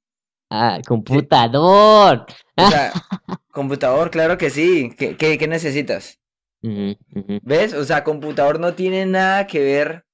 Ah, 0.50 0.78
computador. 0.87 2.26
O 2.56 2.68
sea, 2.71 2.92
computador, 3.50 4.12
claro 4.12 4.38
que 4.38 4.50
sí. 4.50 4.95
¿Qué, 4.97 5.16
qué, 5.16 5.37
qué 5.37 5.49
necesitas? 5.49 6.21
¿Ves? 6.62 7.75
O 7.75 7.83
sea, 7.85 8.04
computador 8.04 8.61
no 8.61 8.75
tiene 8.75 9.04
nada 9.04 9.49
que 9.49 9.59
ver 9.59 10.06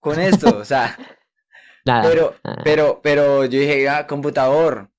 con 0.00 0.18
esto. 0.18 0.58
O 0.58 0.64
sea, 0.64 0.98
Nada. 1.86 2.02
pero, 2.10 2.34
Ah, 2.42 2.60
pero, 2.64 2.98
pero 3.04 3.44
yo 3.44 3.60
dije, 3.60 3.88
ah, 3.88 4.08
computador. 4.08 4.90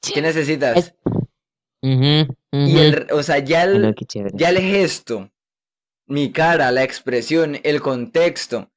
¿Qué 0.00 0.22
necesitas? 0.22 0.76
Es- 0.76 0.94
Y 1.82 2.78
el, 2.78 3.06
o 3.12 3.22
sea, 3.22 3.38
ya 3.38 3.66
no, 3.66 3.88
el, 3.88 3.94
ya 4.34 4.50
el 4.50 4.58
gesto, 4.58 5.30
mi 6.06 6.30
cara, 6.32 6.70
la 6.72 6.82
expresión, 6.82 7.58
el 7.62 7.80
contexto. 7.80 8.70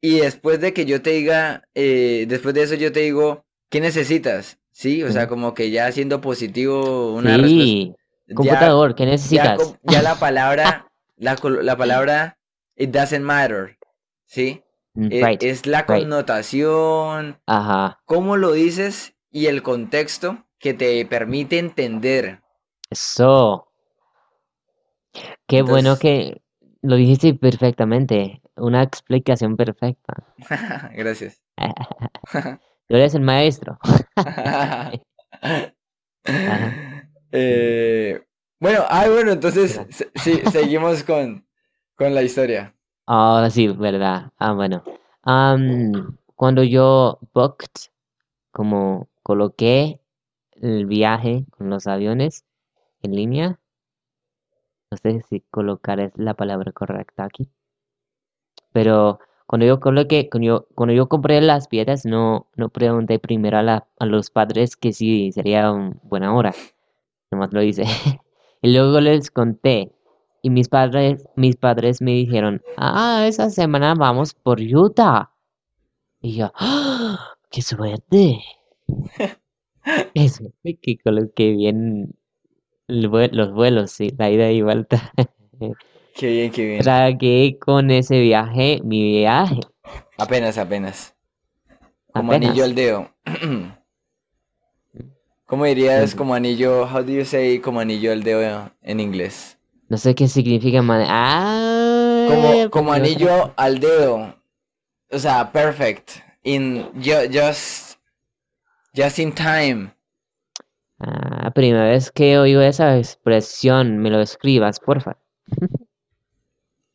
Y 0.00 0.18
después 0.20 0.60
de 0.60 0.72
que 0.72 0.84
yo 0.84 1.00
te 1.02 1.10
diga, 1.10 1.68
eh, 1.74 2.26
después 2.28 2.54
de 2.54 2.62
eso 2.62 2.74
yo 2.74 2.92
te 2.92 3.00
digo, 3.00 3.44
¿qué 3.70 3.80
necesitas? 3.80 4.58
Sí, 4.72 5.02
o 5.04 5.12
sea, 5.12 5.28
como 5.28 5.54
que 5.54 5.70
ya 5.70 5.90
siendo 5.92 6.20
positivo 6.20 7.14
una 7.14 7.36
respuesta. 7.36 7.64
Sí, 7.64 7.94
ya- 8.26 8.34
computador, 8.34 8.94
¿qué 8.94 9.06
necesitas? 9.06 9.76
ya 9.84 10.02
la 10.02 10.16
palabra, 10.18 10.88
la, 11.16 11.36
la 11.62 11.76
palabra, 11.76 12.38
it 12.76 12.90
doesn't 12.90 13.22
matter, 13.24 13.78
¿sí? 14.26 14.62
Mm, 14.94 15.08
E- 15.12 15.24
Right. 15.24 15.42
Es 15.42 15.66
la 15.66 15.82
right. 15.82 16.02
connotación, 16.02 17.38
Ajá. 17.46 18.00
cómo 18.04 18.36
lo 18.36 18.52
dices 18.52 19.14
y 19.30 19.46
el 19.46 19.62
contexto 19.62 20.43
que 20.64 20.72
te 20.72 21.04
permite 21.04 21.58
entender. 21.58 22.40
Eso. 22.90 23.68
Qué 25.46 25.60
bueno 25.60 25.98
que 25.98 26.40
lo 26.80 26.96
dijiste 26.96 27.34
perfectamente. 27.34 28.40
Una 28.56 28.82
explicación 28.82 29.58
perfecta. 29.58 30.14
Gracias. 30.94 31.42
Tú 32.88 32.96
eres 32.96 33.14
el 33.14 33.20
maestro. 33.20 33.76
Eh, 37.36 38.22
bueno, 38.60 38.84
ah, 38.88 39.08
bueno, 39.08 39.32
entonces 39.32 39.78
se- 39.90 40.10
sí, 40.14 40.40
seguimos 40.50 41.02
con, 41.02 41.44
con 41.96 42.14
la 42.14 42.22
historia. 42.22 42.74
Ah, 43.06 43.48
sí, 43.50 43.68
verdad. 43.68 44.32
Ah, 44.38 44.52
bueno. 44.54 44.82
Cuando 46.36 46.62
yo 46.62 47.18
booked, 47.34 47.90
como 48.52 49.08
coloqué 49.22 50.00
el 50.64 50.86
viaje 50.86 51.46
con 51.50 51.70
los 51.70 51.86
aviones 51.86 52.44
en 53.02 53.14
línea, 53.14 53.60
no 54.90 54.96
sé 54.96 55.22
si 55.28 55.40
colocar 55.50 56.00
es 56.00 56.12
la 56.16 56.34
palabra 56.34 56.72
correcta 56.72 57.24
aquí, 57.24 57.48
pero 58.72 59.18
cuando 59.46 59.66
yo 59.66 59.78
coloqué, 59.78 60.28
cuando 60.30 60.46
yo, 60.46 60.66
cuando 60.74 60.94
yo 60.94 61.08
compré 61.08 61.40
las 61.40 61.68
piedras, 61.68 62.04
no, 62.06 62.48
no 62.56 62.70
pregunté 62.70 63.18
primero 63.18 63.58
a, 63.58 63.86
los 64.00 64.30
padres 64.30 64.76
que 64.76 64.92
si 64.92 65.32
sería 65.32 65.70
un 65.70 66.00
buena 66.02 66.34
hora, 66.34 66.54
nomás 67.30 67.52
lo 67.52 67.62
hice. 67.62 67.84
Y 68.62 68.72
luego 68.72 68.98
les 68.98 69.30
conté. 69.30 69.92
Y 70.40 70.48
mis 70.48 70.70
padres, 70.70 71.28
mis 71.36 71.56
padres 71.56 72.00
me 72.00 72.12
dijeron, 72.12 72.62
ah, 72.78 73.26
esa 73.28 73.50
semana 73.50 73.94
vamos 73.94 74.32
por 74.32 74.58
Utah. 74.58 75.32
Y 76.22 76.36
yo, 76.36 76.50
¡ah! 76.54 77.36
¡Qué 77.50 77.60
suerte! 77.60 78.42
¡Qué 80.14 80.28
suerte 80.28 80.78
que 80.80 80.98
coloqué 80.98 81.52
bien 81.52 82.14
el 82.88 83.02
los 83.32 83.52
vuelos, 83.52 83.90
sí, 83.92 84.10
la 84.18 84.30
ida 84.30 84.50
y 84.50 84.62
vuelta. 84.62 85.12
Qué 86.16 86.26
bien, 86.28 86.52
qué 86.52 86.64
bien. 86.66 86.80
Tragué 86.82 87.58
con 87.58 87.90
ese 87.90 88.20
viaje 88.20 88.80
mi 88.84 89.02
viaje. 89.02 89.58
Apenas, 90.16 90.58
apenas. 90.58 91.14
Como 92.12 92.30
Apenas. 92.30 92.50
anillo 92.50 92.64
al 92.64 92.74
dedo. 92.76 93.10
¿Cómo 95.46 95.64
dirías 95.64 96.14
como 96.14 96.34
anillo? 96.34 96.84
How 96.84 97.02
do 97.02 97.12
you 97.12 97.24
say 97.24 97.58
como 97.58 97.80
anillo 97.80 98.12
al 98.12 98.22
dedo 98.22 98.70
en 98.82 99.00
inglés? 99.00 99.58
No 99.88 99.98
sé 99.98 100.14
qué 100.14 100.28
significa 100.28 100.82
man- 100.82 101.04
Ah, 101.08 102.26
Como, 102.28 102.70
como 102.70 102.92
anillo 102.92 103.52
al 103.56 103.78
dedo. 103.80 104.34
O 105.10 105.18
sea, 105.18 105.50
perfect. 105.52 106.12
In 106.44 106.84
ju- 106.94 107.28
just 107.32 107.93
just 108.94 109.18
in 109.18 109.32
time. 109.32 109.92
Ah, 111.00 111.50
primera 111.54 111.84
vez 111.90 112.10
que 112.10 112.38
oigo 112.38 112.60
esa 112.60 112.96
expresión, 112.98 113.98
me 113.98 114.10
lo 114.10 114.20
escribas, 114.20 114.80
porfa. 114.80 115.18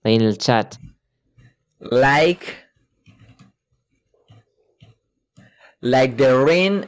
Ahí 0.04 0.16
en 0.16 0.22
el 0.22 0.38
chat. 0.38 0.76
Like 1.80 2.46
like 5.82 6.16
the 6.18 6.34
ring 6.44 6.86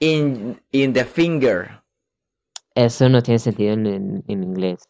in 0.00 0.60
in 0.72 0.92
the 0.92 1.04
finger. 1.04 1.82
Eso 2.74 3.08
no 3.08 3.22
tiene 3.22 3.38
sentido 3.38 3.74
en, 3.74 3.86
en- 3.86 4.24
en 4.28 4.42
inglés. 4.44 4.88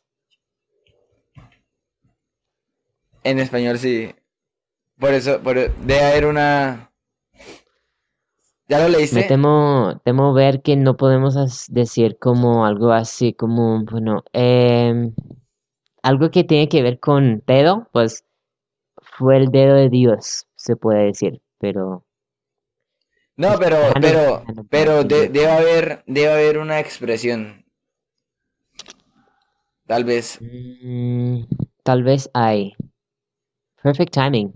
En 3.24 3.38
español 3.38 3.78
sí. 3.78 4.14
Por 4.98 5.12
eso, 5.14 5.40
por 5.42 5.56
debe 5.56 6.04
haber 6.04 6.26
una. 6.26 6.89
¿Ya 8.70 8.78
lo 8.80 8.88
Me 8.88 8.96
leíste? 8.96 9.26
temo, 9.28 10.00
temo 10.04 10.32
ver 10.32 10.62
que 10.62 10.76
no 10.76 10.96
podemos 10.96 11.34
decir 11.68 12.18
como 12.18 12.64
algo 12.64 12.92
así 12.92 13.34
como, 13.34 13.84
bueno, 13.84 14.24
em, 14.32 15.12
algo 16.02 16.30
que 16.30 16.44
tiene 16.44 16.68
que 16.68 16.82
ver 16.82 17.00
con 17.00 17.42
dedo, 17.46 17.88
pues 17.92 18.24
fue 19.18 19.36
el 19.38 19.50
dedo 19.50 19.74
de 19.74 19.88
Dios, 19.90 20.46
se 20.56 20.76
puede 20.76 21.06
decir, 21.06 21.42
pero 21.58 22.04
No, 23.36 23.58
pero, 23.58 23.78
pero, 24.00 24.44
pero 24.68 25.04
de- 25.04 25.28
debe 25.28 25.50
haber, 25.50 26.04
debe 26.06 26.32
haber 26.32 26.58
una 26.58 26.78
expresión. 26.78 27.64
Tal 29.86 30.04
vez. 30.04 30.38
mm, 30.40 31.42
tal 31.82 32.02
vez 32.02 32.30
hay. 32.34 32.74
Perfect 33.82 34.12
timing. 34.14 34.54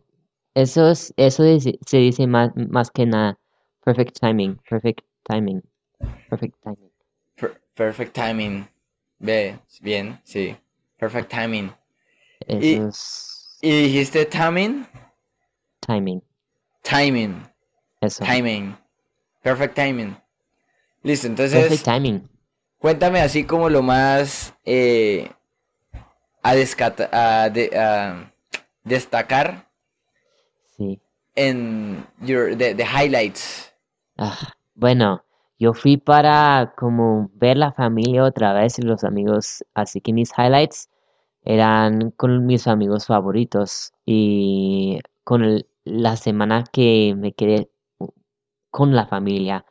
Eso 0.55 0.88
es, 0.90 1.12
eso 1.16 1.42
se 1.87 1.96
dice 1.98 2.27
más, 2.27 2.53
más 2.55 2.90
que 2.90 3.07
nada. 3.07 3.38
Perfect 3.85 4.18
timing, 4.20 4.59
perfect 4.68 5.03
timing, 5.25 5.62
perfect 6.31 6.55
timing. 6.62 6.90
Per- 7.37 7.61
perfect 7.75 8.14
timing. 8.14 8.66
Ve, 9.18 9.59
bien, 9.81 10.18
sí. 10.25 10.57
Perfect 10.99 11.31
timing. 11.31 11.70
Y- 12.49 12.75
Eso 12.77 12.88
es 12.88 13.59
¿Y 13.61 13.83
dijiste 13.85 14.25
timing? 14.27 14.87
timing. 15.81 16.23
Timing. 16.83 17.42
Eso. 18.01 18.25
Timing. 18.25 18.77
Perfect 19.42 19.75
timing. 19.75 20.16
Listo, 21.03 21.27
entonces, 21.27 21.61
Perfect 21.61 21.85
timing. 21.85 22.29
cuéntame 22.79 23.20
así 23.20 23.44
como 23.44 23.68
lo 23.68 23.83
más 23.83 24.55
eh, 24.64 25.31
a, 26.42 26.55
descata- 26.55 27.09
a 27.12 27.51
de- 27.51 27.70
a 27.79 28.33
destacar 28.83 29.66
Sí. 30.77 31.01
en 31.37 32.07
your, 32.20 32.57
the, 32.57 32.75
the 32.75 32.85
highlights. 32.85 33.70
Ah, 34.16 34.53
bueno, 34.74 35.24
yo 35.59 35.72
fui 35.74 35.96
para 35.96 36.74
como 36.77 37.31
ver 37.35 37.57
la 37.57 37.72
familia 37.72 38.24
otra 38.24 38.53
vez 38.53 38.79
y 38.79 38.83
los 38.83 39.05
amigos, 39.05 39.64
así 39.74 40.00
que 40.00 40.12
mis 40.12 40.33
highlights 40.38 40.88
eran 41.42 42.11
con 42.12 42.46
mis 42.46 42.66
amigos 42.66 43.07
favoritos 43.07 43.92
y 44.07 45.00
con 45.24 45.64
la 45.85 46.16
semana 46.16 46.64
que 46.72 47.14
me 47.16 47.33
quedé 47.35 47.70
con 48.70 48.94
la 48.94 49.07
familia, 49.07 49.64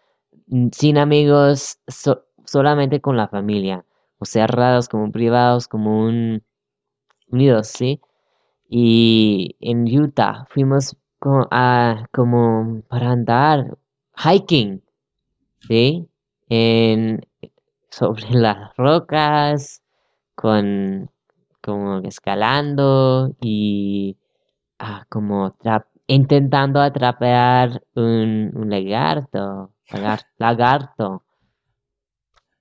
mm, 0.48 0.70
sin 0.72 0.98
amigos, 0.98 1.80
so- 1.88 2.26
solamente 2.46 3.02
con 3.02 3.18
la 3.18 3.28
familia, 3.28 3.86
o 4.20 4.26
cerrados 4.26 4.90
como 4.90 5.12
privados, 5.12 5.68
como 5.68 6.06
un 6.06 6.44
unidos, 7.30 7.68
¿sí? 7.70 8.02
Y 8.70 9.58
en 9.62 9.86
Utah 10.00 10.46
fuimos 10.52 10.98
como 12.12 12.82
para 12.88 13.12
andar 13.12 13.78
hiking, 14.18 14.84
¿sí? 15.68 16.08
En, 16.50 17.26
sobre 17.90 18.24
las 18.32 18.76
rocas, 18.78 19.82
con 20.36 21.10
como 21.62 22.00
escalando 22.00 23.34
y 23.40 24.18
ah, 24.80 25.06
como 25.10 25.56
intentando 26.08 26.82
atrapar 26.82 27.84
un, 27.96 28.52
un 28.56 28.70
lagarto, 28.70 29.72
lagar- 29.92 30.26
lagarto. 30.38 31.24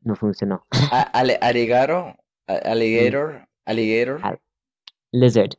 No 0.03 0.15
funcionó. 0.17 0.67
A- 0.71 1.11
ale- 1.13 1.39
Alligaro, 1.41 2.17
a- 2.47 2.53
alligator, 2.73 3.49
alligator, 3.65 4.21
Al- 4.23 4.41
Lizard, 5.13 5.57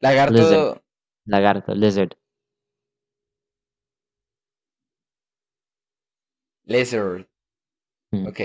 lagarto, 0.00 0.82
lagarto, 1.26 1.74
lizard. 1.74 2.16
Lizard. 6.68 7.26
Mm. 8.12 8.26
Ok. 8.28 8.40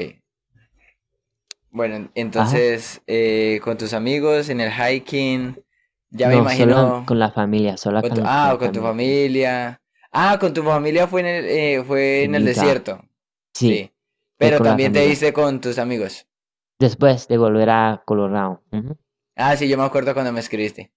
Bueno, 1.72 2.10
entonces, 2.16 3.02
eh, 3.08 3.60
con 3.64 3.78
tus 3.78 3.94
amigos 3.94 4.50
en 4.50 4.62
el 4.62 4.72
hiking, 4.72 5.56
ya 6.12 6.28
me 6.30 6.36
No, 6.36 6.42
imagino. 6.42 6.76
solo 6.76 7.06
con 7.06 7.20
la 7.20 7.32
familia, 7.32 7.78
solo 7.78 8.02
con 8.02 8.10
tu- 8.12 8.16
con 8.18 8.26
ah, 8.28 8.56
con 8.60 8.72
tu 8.72 8.82
familia. 8.82 9.82
Ah, 10.12 10.38
con 10.40 10.54
tu 10.54 10.64
familia 10.64 11.08
fue 11.08 11.22
en 11.22 11.28
el, 11.28 11.46
eh, 11.46 11.84
fue 11.84 12.24
en 12.24 12.36
el 12.36 12.46
desierto. 12.46 13.02
Sí, 13.54 13.68
Sí. 13.70 13.92
Pero 14.38 14.62
también 14.62 14.92
te 14.94 15.02
diste 15.08 15.34
con 15.34 15.62
tus 15.62 15.78
amigos. 15.80 16.28
después 16.80 17.28
de 17.28 17.38
volver 17.38 17.70
a 17.70 18.04
Colorado. 18.06 18.62
Ah, 19.36 19.56
sí, 19.56 19.68
yo 19.70 19.78
me 19.78 19.84
acuerdo 19.86 20.14
cuando 20.14 20.32
me 20.34 20.42
escribiste. 20.42 20.92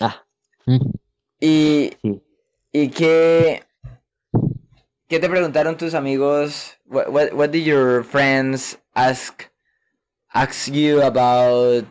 Ah, 0.00 0.26
mm, 0.66 0.90
Y, 1.40 1.92
sí. 2.02 2.22
y 2.72 2.88
qué, 2.90 3.62
qué 5.10 5.18
te 5.18 5.28
preguntaron 5.28 5.76
tus 5.76 5.92
amigos? 5.94 6.78
What, 6.86 7.10
what, 7.12 7.34
what 7.34 7.50
did 7.50 7.64
your 7.66 8.04
friends 8.04 8.78
ask 8.94 9.50
ask 10.32 10.72
you 10.72 11.02
about 11.02 11.84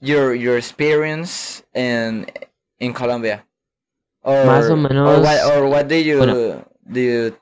your 0.00 0.34
your 0.34 0.58
experience 0.58 1.62
in 1.72 2.26
in 2.78 2.92
Colombia? 2.92 3.46
Or, 4.22 4.44
Más 4.44 4.68
o 4.68 4.72
or 4.74 4.76
menos, 4.76 5.22
what, 5.22 5.38
or 5.56 5.68
what 5.70 5.86
did 5.86 6.04
you 6.04 6.18
bueno. 6.18 6.64
do 6.90 7.00
you 7.00 7.36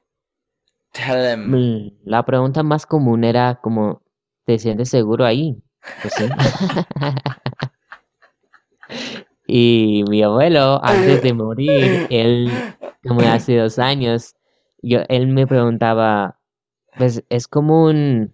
tell 0.93 1.17
them? 1.17 1.51
Mm, 1.51 1.91
La 2.05 2.23
pregunta 2.23 2.63
más 2.63 2.85
común 2.85 3.25
era 3.25 3.59
como, 3.63 4.03
¿te 4.45 4.59
sientes 4.59 4.91
seguro 4.91 5.25
ahí? 5.25 5.57
Pues 6.03 6.13
sí. 6.15 6.29
Y 9.47 10.05
mi 10.09 10.23
abuelo, 10.23 10.81
antes 10.83 11.23
de 11.23 11.35
morir, 11.35 12.07
él, 12.09 12.51
como 13.07 13.21
hace 13.21 13.57
dos 13.59 13.79
años, 13.79 14.35
yo, 14.89 15.01
él 15.09 15.27
me 15.29 15.47
preguntaba, 15.47 16.39
pues 16.99 17.25
es 17.31 17.49
como 17.49 17.87
un, 17.87 18.33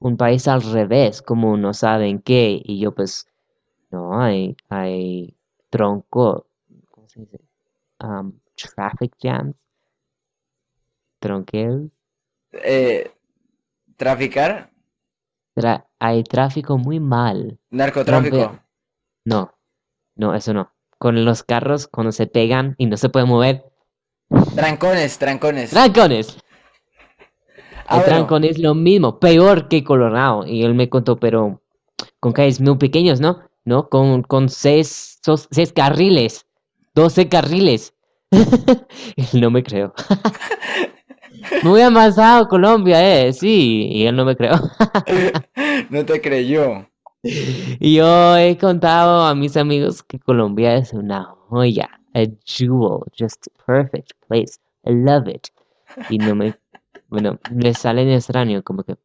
un 0.00 0.16
país 0.16 0.48
al 0.48 0.62
revés, 0.62 1.22
como 1.22 1.56
no 1.56 1.74
saben 1.74 2.20
qué, 2.20 2.60
y 2.64 2.80
yo 2.80 2.94
pues, 2.94 3.28
no, 3.90 4.20
hay, 4.20 4.56
hay 4.70 5.36
tronco, 5.70 6.46
¿cómo 6.90 7.08
se 7.08 7.20
dice? 7.22 7.40
Um, 8.02 8.32
traffic 8.56 9.14
jams, 9.22 9.56
tronqueos, 11.20 11.90
Eh, 12.52 13.10
traficar, 13.96 14.70
tra- 15.54 15.86
hay 15.98 16.22
tráfico 16.24 16.78
muy 16.78 17.00
mal. 17.00 17.58
narcotráfico. 17.70 18.36
Trompe- 18.36 18.60
No, 19.24 19.54
no, 20.16 20.34
eso 20.34 20.54
no. 20.54 20.72
Con 20.98 21.24
los 21.24 21.42
carros, 21.44 21.88
cuando 21.88 22.12
se 22.12 22.26
pegan 22.26 22.74
y 22.78 22.86
no 22.86 22.96
se 22.96 23.08
pueden 23.10 23.28
mover. 23.28 23.64
Trancones, 24.54 25.18
trancones. 25.18 25.70
¡Trancones! 25.70 26.36
Ah, 27.86 27.98
el 27.98 28.04
trancón 28.04 28.44
es 28.44 28.58
lo 28.58 28.74
mismo, 28.74 29.18
peor 29.18 29.68
que 29.68 29.82
Colorado. 29.82 30.46
Y 30.46 30.62
él 30.64 30.74
me 30.74 30.88
contó, 30.90 31.16
pero 31.16 31.62
con 32.20 32.32
calles 32.32 32.60
muy 32.60 32.76
pequeños, 32.76 33.20
¿no? 33.20 33.38
¿No? 33.64 33.88
Con, 33.88 34.22
con 34.22 34.48
seis, 34.48 35.18
sos- 35.24 35.48
seis 35.50 35.72
carriles, 35.72 36.46
12 36.94 37.28
carriles. 37.28 37.94
él 38.30 39.40
no 39.40 39.50
me 39.50 39.62
creo. 39.62 39.94
Muy 41.62 41.80
avanzado 41.80 42.48
Colombia, 42.48 43.26
eh, 43.26 43.32
sí. 43.32 43.88
Y 43.90 44.06
él 44.06 44.16
no 44.16 44.24
me 44.24 44.36
creo. 44.36 44.54
No 45.90 46.04
te 46.04 46.20
creyó. 46.20 46.86
Y 47.22 47.94
yo 47.94 48.36
he 48.36 48.56
contado 48.58 49.22
a 49.22 49.34
mis 49.34 49.56
amigos 49.56 50.02
que 50.02 50.18
Colombia 50.18 50.76
es 50.76 50.92
una 50.92 51.24
joya, 51.48 51.88
a 52.18 52.26
jewel, 52.44 53.04
just 53.18 53.48
perfect 53.66 54.12
place. 54.28 54.58
I 54.84 54.90
love 54.92 55.28
it. 55.28 55.48
Y 56.10 56.18
no 56.18 56.34
me, 56.34 56.54
bueno, 57.08 57.38
les 57.56 57.78
salen 57.78 58.08
extraño, 58.10 58.62
como 58.62 58.82
que, 58.84 58.96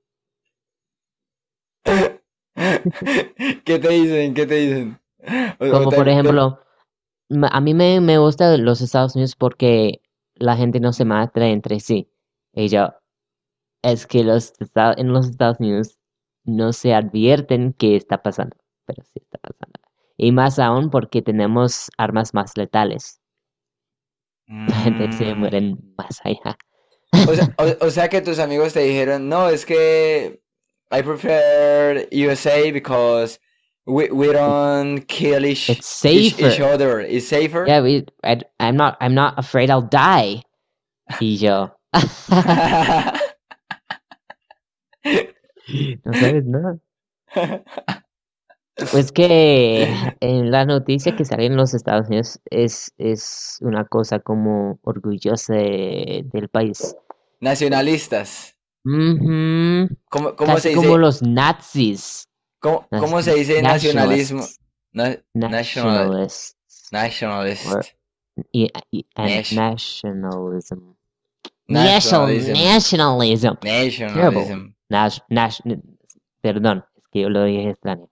¿Qué 3.65 3.80
te 3.80 3.89
dicen? 3.89 4.34
¿Qué 4.34 4.45
te 4.45 4.56
dicen? 4.56 4.99
O- 5.60 5.65
o 5.65 5.71
como 5.71 5.89
te- 5.89 5.95
por 5.97 6.10
ejemplo, 6.10 6.60
a 7.52 7.62
mí 7.62 7.73
me, 7.73 8.02
me 8.02 8.17
gusta 8.17 8.58
los 8.58 8.82
Estados 8.82 9.15
Unidos 9.15 9.36
porque 9.36 10.02
la 10.36 10.56
gente 10.56 10.80
no 10.80 10.93
se 10.93 11.06
mata 11.06 11.47
entre 11.47 11.80
sí. 11.80 12.10
Y 12.54 12.67
yo, 12.67 12.93
es 13.84 14.08
que 14.08 14.23
los 14.23 14.54
en 14.97 15.13
los 15.13 15.30
Estados 15.30 15.60
Unidos 15.60 15.99
no 16.45 16.73
se 16.73 16.93
advierten 16.93 17.73
que 17.73 17.95
está 17.95 18.21
pasando, 18.21 18.56
pero 18.86 19.04
sí 19.04 19.19
está 19.21 19.39
pasando. 19.39 19.80
Y 20.17 20.32
más 20.32 20.60
aún 20.60 20.89
porque 20.89 21.21
tenemos 21.21 21.89
armas 21.97 22.34
más 22.34 22.56
letales. 22.58 23.19
La 24.67 24.76
gente 24.76 25.12
se 25.12 25.34
Mm. 25.34 25.39
muere 25.39 25.76
más 25.97 26.19
allá. 26.23 26.58
O 27.28 27.34
sea, 27.34 27.47
o- 27.58 27.86
o 27.86 27.89
sea 27.89 28.10
que 28.10 28.21
tus 28.21 28.39
amigos 28.39 28.73
te 28.73 28.82
dijeron, 28.82 29.28
no, 29.30 29.49
es 29.49 29.65
que 29.65 30.41
I 30.91 31.02
prefer 31.02 32.08
USA 32.12 32.71
because 32.71 33.39
we, 33.86 34.10
we 34.12 34.32
don't 34.32 34.99
kill 35.08 35.45
each, 35.45 35.69
It's 35.69 36.06
each, 36.06 36.39
each 36.39 36.58
safer. 36.58 36.63
other. 36.73 36.99
It's 37.02 37.28
safer. 37.28 37.65
Yeah, 37.67 37.82
we, 37.82 38.06
I, 38.23 38.39
I'm 38.60 38.76
not, 38.78 38.97
I'm 39.02 39.13
not 39.15 39.34
afraid 39.38 39.69
I'll 39.71 39.82
die. 39.89 40.43
Y 41.19 41.38
yo, 41.38 41.76
no 46.04 46.15
sabes 46.15 46.45
nada. 46.45 46.78
Pues 48.91 49.12
que 49.12 49.83
en 50.19 50.51
la 50.51 50.65
noticia 50.65 51.15
que 51.15 51.25
sale 51.25 51.45
en 51.45 51.55
los 51.57 51.73
Estados 51.73 52.07
Unidos 52.07 52.39
es, 52.49 52.93
es 52.97 53.57
una 53.62 53.86
cosa 53.86 54.19
como 54.19 54.79
orgullosa 54.83 55.53
de- 55.53 56.25
del 56.31 56.49
país. 56.49 56.95
Nacionalistas. 57.39 58.55
Ujú, 58.86 59.88
¿Cómo, 60.09 60.36
cómo 60.36 60.59
se 60.59 60.73
como 60.73 60.88
dice? 60.88 60.97
los 60.99 61.21
nazis. 61.21 62.27
¿Cómo, 62.59 62.88
cómo 62.89 63.21
se 63.21 63.33
dice 63.36 63.62
nacionalismo? 63.62 64.43
Na- 64.91 65.17
nationalist. 65.33 66.57
Or- 67.73 67.86
y, 68.51 68.69
y- 68.91 69.05
and 69.15 69.29
Nation- 69.29 69.55
nationalism. 69.71 70.79
Nationalism. 71.67 72.53
National, 72.53 73.17
nationalism. 73.17 73.53
Nationalism. 73.63 74.73
Nas- 75.29 75.62
perdón, 76.41 76.86
es 76.97 77.03
que 77.12 77.21
yo 77.21 77.29
lo 77.29 77.43
dije 77.45 77.69
extraño. 77.69 78.09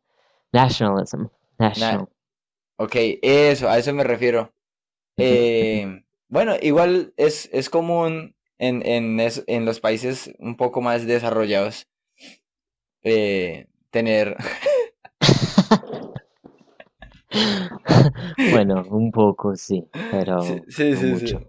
Nationalism. 0.54 1.28
National. 1.60 2.08
Ok, 2.78 2.96
eso, 3.22 3.70
a 3.70 3.78
eso 3.78 3.94
me 3.94 4.04
refiero. 4.04 4.54
Eh, 5.18 6.04
bueno, 6.30 6.56
igual 6.62 7.14
es, 7.18 7.50
es 7.54 7.70
común 7.70 8.36
en, 8.60 8.86
en, 8.86 9.20
es- 9.20 9.44
en 9.48 9.66
los 9.66 9.80
países 9.80 10.32
un 10.40 10.58
poco 10.58 10.82
más 10.82 11.06
desarrollados 11.08 11.88
eh, 13.04 13.68
tener... 13.90 14.36
bueno, 18.46 18.84
un 18.90 19.12
poco 19.12 19.56
sí, 19.56 19.86
pero 20.10 20.46
Sí, 20.46 20.62
sí, 20.70 20.96
no 20.96 21.02
sí, 21.02 21.16
sí. 21.20 21.26
mucho, 21.28 21.42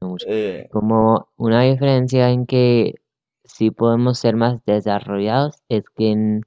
no 0.00 0.08
mucho. 0.10 0.26
Eh, 0.28 0.68
Como 0.70 1.28
una 1.36 1.62
diferencia 1.62 2.30
en 2.30 2.46
que 2.46 2.94
sí 3.44 3.70
podemos 3.70 4.18
ser 4.18 4.36
más 4.36 4.64
desarrollados 4.66 5.62
es 5.68 5.84
que 5.90 6.10
en 6.12 6.42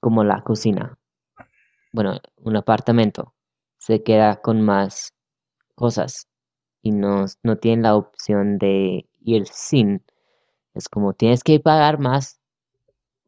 como 0.00 0.24
la 0.24 0.42
cocina, 0.42 0.98
bueno, 1.92 2.18
un 2.38 2.56
apartamento 2.56 3.34
se 3.78 4.02
queda 4.02 4.40
con 4.42 4.62
más 4.62 5.14
cosas 5.76 6.28
y 6.82 6.92
no, 6.92 7.26
no 7.42 7.56
tiene 7.58 7.82
la 7.84 7.96
opción 7.96 8.58
de 8.58 9.08
ir 9.22 9.46
sin. 9.48 10.04
Es 10.74 10.88
como 10.88 11.14
tienes 11.14 11.44
que 11.44 11.60
pagar 11.60 11.98
más 12.00 12.40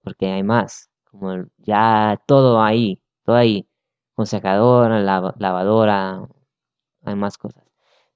porque 0.02 0.26
hay 0.26 0.42
más. 0.42 0.90
Como 1.11 1.44
ya 1.59 2.20
todo 2.26 2.62
ahí, 2.62 3.02
todo 3.24 3.37
ahí. 3.37 3.68
Con 4.14 4.26
secadora, 4.26 5.00
lava- 5.00 5.35
lavadora, 5.38 6.28
hay 7.04 7.16
más 7.16 7.38
cosas. 7.38 7.64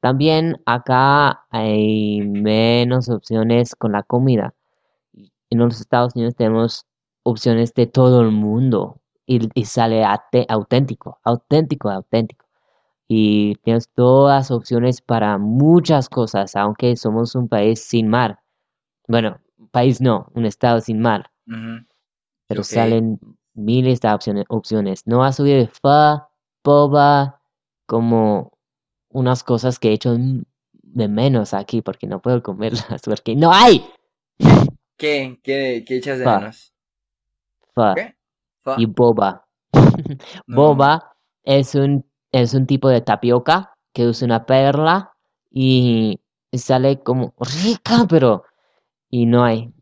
También 0.01 0.63
acá 0.67 1.47
hay 1.51 2.21
menos 2.23 3.09
opciones 3.11 3.75
con 3.77 3.93
la 3.93 4.03
comida. 4.05 4.55
En 5.51 5.59
los 5.59 5.81
Estados 5.81 6.15
Unidos 6.17 6.37
tenemos 6.37 6.87
opciones 7.25 7.75
de 7.75 7.87
todo 7.87 8.21
el 8.23 8.31
mundo 8.31 9.01
y, 9.27 9.49
y 9.55 9.65
sale 9.65 10.05
auténtico, 10.05 11.19
auténtico, 11.25 11.91
auténtico. 11.91 12.47
Y 13.09 13.57
tienes 13.57 13.89
todas 13.91 14.51
opciones 14.51 15.03
para 15.03 15.37
muchas 15.39 16.09
cosas, 16.09 16.57
aunque 16.57 16.97
somos 16.97 17.35
un 17.35 17.49
país 17.49 17.81
sin 17.81 18.09
mar. 18.09 18.41
Bueno, 19.09 19.39
país 19.73 20.01
no, 20.01 20.31
un 20.35 20.47
estado 20.47 20.81
sin 20.81 21.01
mar, 21.01 21.31
pero 22.49 22.63
salen 22.65 23.19
miles 23.55 24.01
de 24.01 24.13
opciones. 24.13 24.45
opciones. 24.49 25.07
No 25.07 25.25
has 25.25 25.41
oído 25.41 25.59
de 25.59 25.69
fa, 25.69 26.29
boba, 26.65 27.41
como 27.87 28.53
unas 29.11 29.45
cosas 29.45 29.79
que 29.79 29.91
he 29.91 29.93
hecho 29.93 30.17
de 30.17 31.09
menos 31.09 31.55
aquí 31.55 31.83
porque 31.83 32.07
no 32.07 32.21
puedo 32.23 32.43
comerlas 32.43 33.03
porque 33.05 33.37
no 33.37 33.53
hay 33.53 33.85
¿Qué? 34.97 35.39
¿Qué, 35.43 35.85
qué 35.87 35.97
echas 35.97 36.19
de 36.19 36.25
Fa. 36.25 36.39
menos? 36.39 36.74
Fa 37.75 37.95
¿Qué? 37.95 38.17
Fa- 38.63 38.77
y 38.79 38.87
boba. 38.87 39.47
no. 39.73 39.83
Boba 40.57 41.17
es 41.45 41.75
un, 41.75 42.05
es 42.33 42.55
un 42.55 42.67
tipo 42.67 42.89
de 42.89 43.01
tapioca 43.01 43.77
que 43.93 44.07
usa 44.07 44.27
una 44.27 44.47
perla 44.47 45.13
y 45.51 46.21
sale 46.53 47.03
como 47.03 47.35
rica, 47.39 48.07
pero 48.09 48.45
y 49.11 49.27
no 49.27 49.45
hay. 49.45 49.73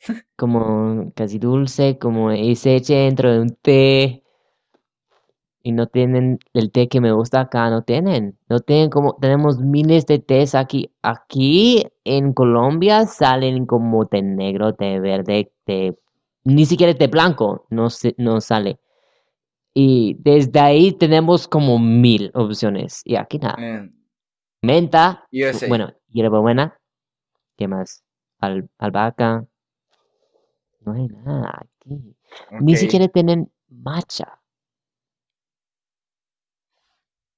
como 0.36 1.12
casi 1.14 1.38
dulce, 1.38 1.98
como 1.98 2.32
y 2.32 2.56
se 2.56 2.76
eche 2.76 2.94
dentro 2.94 3.32
de 3.32 3.40
un 3.40 3.56
té. 3.56 4.22
Y 5.62 5.72
no 5.72 5.86
tienen 5.86 6.38
el 6.54 6.70
té 6.72 6.88
que 6.88 7.00
me 7.00 7.12
gusta 7.12 7.40
acá, 7.40 7.68
no 7.70 7.82
tienen. 7.82 8.38
No 8.48 8.60
tienen 8.60 8.90
como, 8.90 9.14
tenemos 9.16 9.58
miles 9.58 10.06
de 10.06 10.18
tés 10.18 10.54
aquí. 10.54 10.92
Aquí 11.02 11.84
en 12.04 12.32
Colombia 12.32 13.04
salen 13.06 13.66
como 13.66 14.06
té 14.06 14.22
negro, 14.22 14.74
té 14.74 14.98
verde, 15.00 15.52
té, 15.64 15.98
ni 16.48 16.64
siquiera 16.64 16.94
té 16.94 17.06
blanco, 17.08 17.66
no, 17.70 17.90
se, 17.90 18.14
no 18.16 18.40
sale. 18.40 18.80
Y 19.74 20.16
desde 20.20 20.58
ahí 20.60 20.92
tenemos 20.92 21.46
como 21.46 21.78
mil 21.78 22.30
opciones. 22.34 23.02
Y 23.04 23.16
aquí 23.16 23.38
nada. 23.38 23.56
Eh, 23.58 23.90
Menta, 24.62 25.26
USA. 25.30 25.68
bueno, 25.68 25.92
hierbabuena. 26.08 26.80
¿Qué 27.56 27.68
más? 27.68 28.02
Al, 28.38 28.68
albahaca. 28.78 29.46
No 30.80 30.92
hay 30.94 31.08
nada 31.08 31.60
aquí. 31.60 32.16
Ni 32.60 32.76
siquiera 32.76 33.08
tienen 33.08 33.52
matcha. 33.68 34.40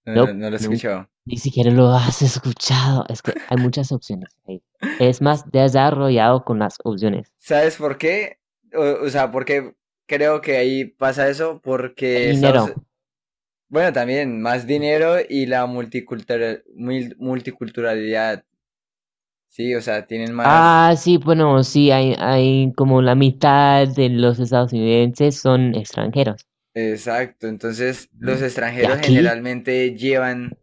No, 0.05 0.15
Nope, 0.15 0.35
no 0.35 0.51
lo 0.51 0.57
he 0.57 0.61
escuchado. 0.61 1.09
Ni 1.25 1.37
siquiera 1.37 1.71
lo 1.71 1.89
has 1.91 2.23
escuchado. 2.23 3.05
Es 3.09 3.23
que 3.23 3.35
hay 3.49 3.57
muchas 3.59 3.93
opciones 3.93 4.37
ahí. 4.47 4.63
Es 4.99 5.21
más 5.21 5.51
desarrollado 5.51 6.45
con 6.45 6.59
las 6.61 6.79
opciones. 6.85 7.33
¿Sabes 7.39 7.77
por 7.77 7.99
qué? 7.99 8.40
O, 8.75 9.05
o 9.07 9.11
sea, 9.11 9.31
porque 9.31 9.75
creo 10.07 10.41
que 10.41 10.57
ahí 10.57 10.85
pasa 10.85 11.29
eso 11.29 11.61
porque 11.63 12.35
Dinero. 12.35 12.67
Bueno, 13.71 13.91
también 13.93 14.43
más 14.43 14.67
dinero 14.67 15.17
y 15.27 15.47
la 15.47 15.65
multicultural, 15.67 16.63
mul- 16.77 17.17
multiculturalidad. 17.19 18.45
Sí, 19.49 19.75
o 19.75 19.83
sea, 19.83 20.07
tienen 20.07 20.33
más. 20.33 20.83
Ah, 20.83 20.95
sí, 20.99 21.17
bueno, 21.17 21.63
sí, 21.65 21.91
hay, 21.91 22.15
hay 22.19 22.73
como 22.77 23.01
la 23.03 23.15
mitad 23.15 23.89
de 23.89 24.11
los 24.11 24.39
estadounidenses 24.39 25.41
son 25.41 25.75
extranjeros. 25.75 26.47
Exacto. 26.75 27.49
Entonces, 27.49 28.11
los 28.19 28.41
Ujú. 28.41 28.43
extranjeros 28.43 28.99
generalmente 29.01 29.97
llevan, 29.97 30.59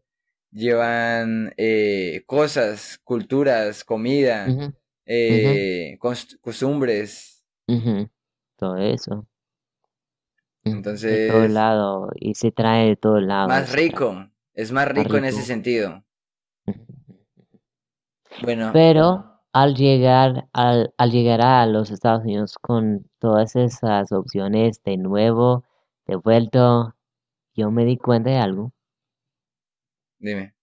llevan 0.51 1.53
eh, 1.57 2.23
cosas, 2.25 2.99
culturas, 3.03 3.83
comida, 3.83 4.59
eh, 5.05 5.97
cost- 5.99 6.39
costumbres. 6.41 7.36
Ujú, 7.67 8.09
Todo 8.57 8.77
eso. 8.77 9.27
Ujú, 10.65 10.85
De 11.07 11.17
todo 11.19 11.47
Entonces, 11.47 11.47
lado. 11.47 12.09
Y 12.15 12.35
se 12.35 12.51
trae 12.51 12.89
de 12.89 12.95
todos 12.95 13.23
lados. 13.23 13.67
más 13.67 13.71
se 13.71 13.79
trae. 13.79 14.03
rico. 14.03 14.29
Es 14.53 14.71
más 14.71 14.87
Más 14.93 15.07
rico 15.07 15.17
en 15.17 15.25
ese 15.25 15.41
rico. 15.41 15.43
sentido. 15.43 16.03
Ujú. 16.67 16.83
Bueno, 18.39 18.67
Pero 18.71 19.41
al 19.51 19.75
llegar, 19.75 20.47
al, 20.53 20.93
al 20.97 21.11
llegar 21.11 21.41
a 21.41 21.65
los 21.65 21.91
Estados 21.91 22.23
Unidos 22.23 22.55
con 22.61 23.05
todas 23.19 23.55
esas 23.57 24.11
opciones 24.13 24.81
de 24.83 24.95
nuevo, 24.97 25.65
de 26.05 26.15
vuelto, 26.15 26.95
yo 27.55 27.71
me 27.71 27.85
di 27.85 27.97
cuenta 27.97 28.31
de 28.31 28.37
algo. 28.37 28.73
dime. 30.19 30.53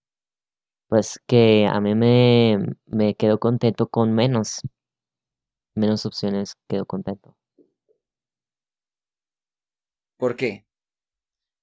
Pues 0.87 1.19
que 1.27 1.67
a 1.67 1.79
mí 1.81 1.93
me, 1.95 2.57
me 2.87 3.15
quedo 3.15 3.39
contento 3.39 3.87
con 3.87 4.13
menos, 4.13 4.61
menos 5.75 6.05
opciones, 6.05 6.57
quedo 6.67 6.85
contento. 6.85 7.35
¿Por 10.17 10.35
qué? 10.35 10.65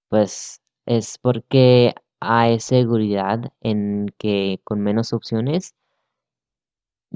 Pues 0.08 0.60
es 0.86 1.18
porque 1.18 1.94
hay 2.20 2.60
seguridad 2.60 3.52
en 3.60 4.06
que 4.18 4.60
con 4.64 4.80
menos 4.80 5.12
opciones 5.12 5.74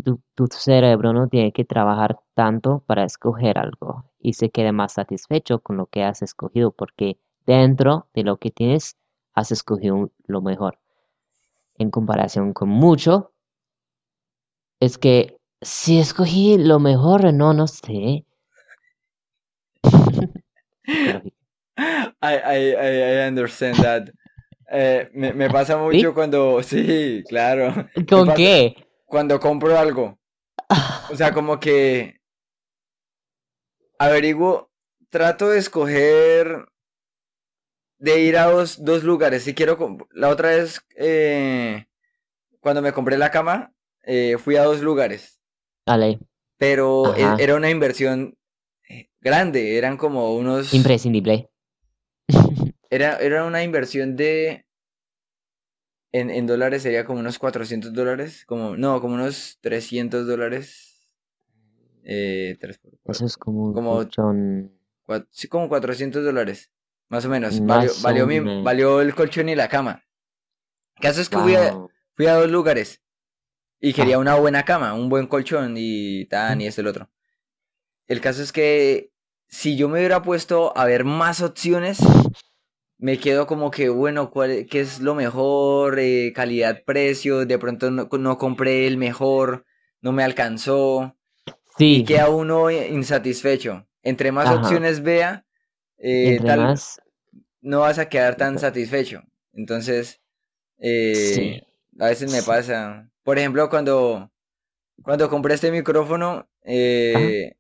tu, 0.04 0.20
tu 0.34 0.46
cerebro 0.48 1.12
no 1.12 1.28
tiene 1.28 1.52
que 1.52 1.64
trabajar 1.64 2.18
tanto 2.34 2.82
para 2.86 3.04
escoger 3.04 3.58
algo 3.58 4.04
y 4.18 4.34
se 4.34 4.50
quede 4.50 4.72
más 4.72 4.94
satisfecho 4.94 5.60
con 5.60 5.76
lo 5.76 5.86
que 5.86 6.02
has 6.02 6.22
escogido 6.22 6.72
porque 6.72 7.18
dentro 7.46 8.08
de 8.14 8.24
lo 8.24 8.38
que 8.38 8.50
tienes 8.50 8.96
has 9.34 9.52
escogido 9.52 10.10
lo 10.26 10.42
mejor. 10.42 10.78
En 11.78 11.90
comparación 11.90 12.52
con 12.52 12.68
mucho, 12.68 13.32
es 14.80 14.98
que 14.98 15.35
si 15.62 15.98
escogí 15.98 16.58
lo 16.58 16.78
mejor, 16.78 17.32
no, 17.32 17.52
no 17.52 17.66
sé. 17.66 18.24
I, 22.22 22.34
I, 22.34 22.74
I, 22.74 23.24
I 23.24 23.28
understand 23.28 23.76
that. 23.82 24.08
Eh, 24.70 25.08
me, 25.12 25.32
me 25.32 25.50
pasa 25.50 25.76
mucho 25.78 26.14
cuando, 26.14 26.62
sí, 26.62 27.22
claro. 27.28 27.88
¿Con 28.08 28.34
qué? 28.34 28.76
Cuando 29.04 29.38
compro 29.40 29.78
algo. 29.78 30.18
O 31.10 31.14
sea, 31.14 31.32
como 31.32 31.60
que 31.60 32.20
averiguo, 33.98 34.70
trato 35.10 35.48
de 35.48 35.58
escoger, 35.58 36.66
de 37.98 38.20
ir 38.20 38.36
a 38.36 38.46
dos, 38.46 38.84
dos 38.84 39.04
lugares. 39.04 39.44
Si 39.44 39.54
quiero, 39.54 39.78
la 40.10 40.28
otra 40.28 40.50
vez, 40.50 40.84
eh, 40.96 41.86
cuando 42.60 42.82
me 42.82 42.92
compré 42.92 43.16
la 43.16 43.30
cama, 43.30 43.72
eh, 44.02 44.36
fui 44.38 44.56
a 44.56 44.64
dos 44.64 44.80
lugares. 44.80 45.35
Vale, 45.86 46.18
Pero 46.58 47.14
e- 47.14 47.22
Ajá. 47.22 47.36
era 47.38 47.54
una 47.54 47.70
inversión 47.70 48.36
eh, 48.88 49.08
grande, 49.20 49.78
eran 49.78 49.96
como 49.96 50.34
unos... 50.34 50.72
imprescindible. 50.74 51.48
Era, 52.90 53.16
era 53.18 53.44
una 53.44 53.62
inversión 53.64 54.16
de... 54.16 54.64
En, 56.12 56.30
en 56.30 56.46
dólares 56.46 56.82
sería 56.82 57.04
como 57.04 57.18
unos 57.20 57.38
400 57.38 57.92
dólares, 57.92 58.44
como, 58.46 58.76
no, 58.76 59.00
como 59.00 59.14
unos 59.14 59.58
300 59.60 60.26
dólares. 60.26 61.08
Eh, 62.04 62.56
por 62.60 63.14
Eso 63.14 63.26
es 63.26 63.36
como 63.36 63.74
como, 63.74 63.90
colchón. 63.96 64.72
sí, 65.30 65.48
como 65.48 65.68
400 65.68 66.24
dólares, 66.24 66.70
más 67.08 67.24
o 67.24 67.28
menos. 67.28 67.60
Valió, 67.66 67.90
Más 67.90 68.02
valió, 68.02 68.26
mi- 68.26 68.36
el 69.00 69.14
colchón 69.14 69.48
y 69.48 69.56
la 69.56 69.68
cama. 69.68 70.04
El 70.94 71.02
caso 71.02 71.20
es 71.20 71.28
que 71.28 71.36
fui 71.38 71.54
a, 71.54 71.72
Wow. 71.72 71.90
fui 72.14 72.26
a 72.26 72.34
dos 72.34 72.50
lugares 72.50 73.02
y 73.80 73.92
quería 73.92 74.18
una 74.18 74.34
buena 74.36 74.64
cama, 74.64 74.94
un 74.94 75.08
buen 75.08 75.26
colchón 75.26 75.74
y 75.76 76.24
tan 76.26 76.60
y 76.60 76.66
esto 76.66 76.80
y 76.80 76.82
el 76.82 76.88
otro. 76.88 77.10
El 78.06 78.20
caso 78.20 78.42
es 78.42 78.52
que 78.52 79.10
si 79.48 79.76
yo 79.76 79.88
me 79.88 79.98
hubiera 79.98 80.22
puesto 80.22 80.76
a 80.76 80.84
ver 80.84 81.04
más 81.04 81.40
opciones, 81.40 81.98
me 82.98 83.18
quedo 83.18 83.46
como 83.46 83.70
que, 83.70 83.88
bueno, 83.88 84.30
¿cuál, 84.30 84.66
¿qué 84.70 84.80
es 84.80 85.00
lo 85.00 85.14
mejor? 85.14 85.98
Eh, 85.98 86.32
calidad, 86.34 86.82
precio, 86.84 87.44
de 87.44 87.58
pronto 87.58 87.90
no, 87.90 88.08
no 88.10 88.38
compré 88.38 88.86
el 88.86 88.96
mejor, 88.96 89.66
no 90.00 90.12
me 90.12 90.22
alcanzó 90.24 91.16
y 91.78 91.78
Sí, 91.78 92.04
queda 92.04 92.30
uno 92.30 92.70
insatisfecho. 92.70 93.86
Entre 94.02 94.32
más 94.32 94.46
Ajá. 94.46 94.58
opciones 94.60 95.02
vea, 95.02 95.44
eh, 95.98 96.40
tal, 96.46 96.58
más. 96.60 97.00
no 97.60 97.80
vas 97.80 97.98
a 97.98 98.08
quedar 98.08 98.36
tan 98.36 98.58
satisfecho. 98.58 99.22
Entonces, 99.52 100.22
eh, 100.78 101.22
Sí. 101.34 101.62
a 101.98 102.06
veces 102.06 102.30
me 102.30 102.40
Sí. 102.40 102.46
pasa. 102.46 103.10
Por 103.26 103.40
ejemplo, 103.40 103.68
cuando, 103.68 104.30
cuando 105.02 105.28
compré 105.28 105.54
este 105.54 105.72
micrófono, 105.72 106.48
eh, 106.62 107.56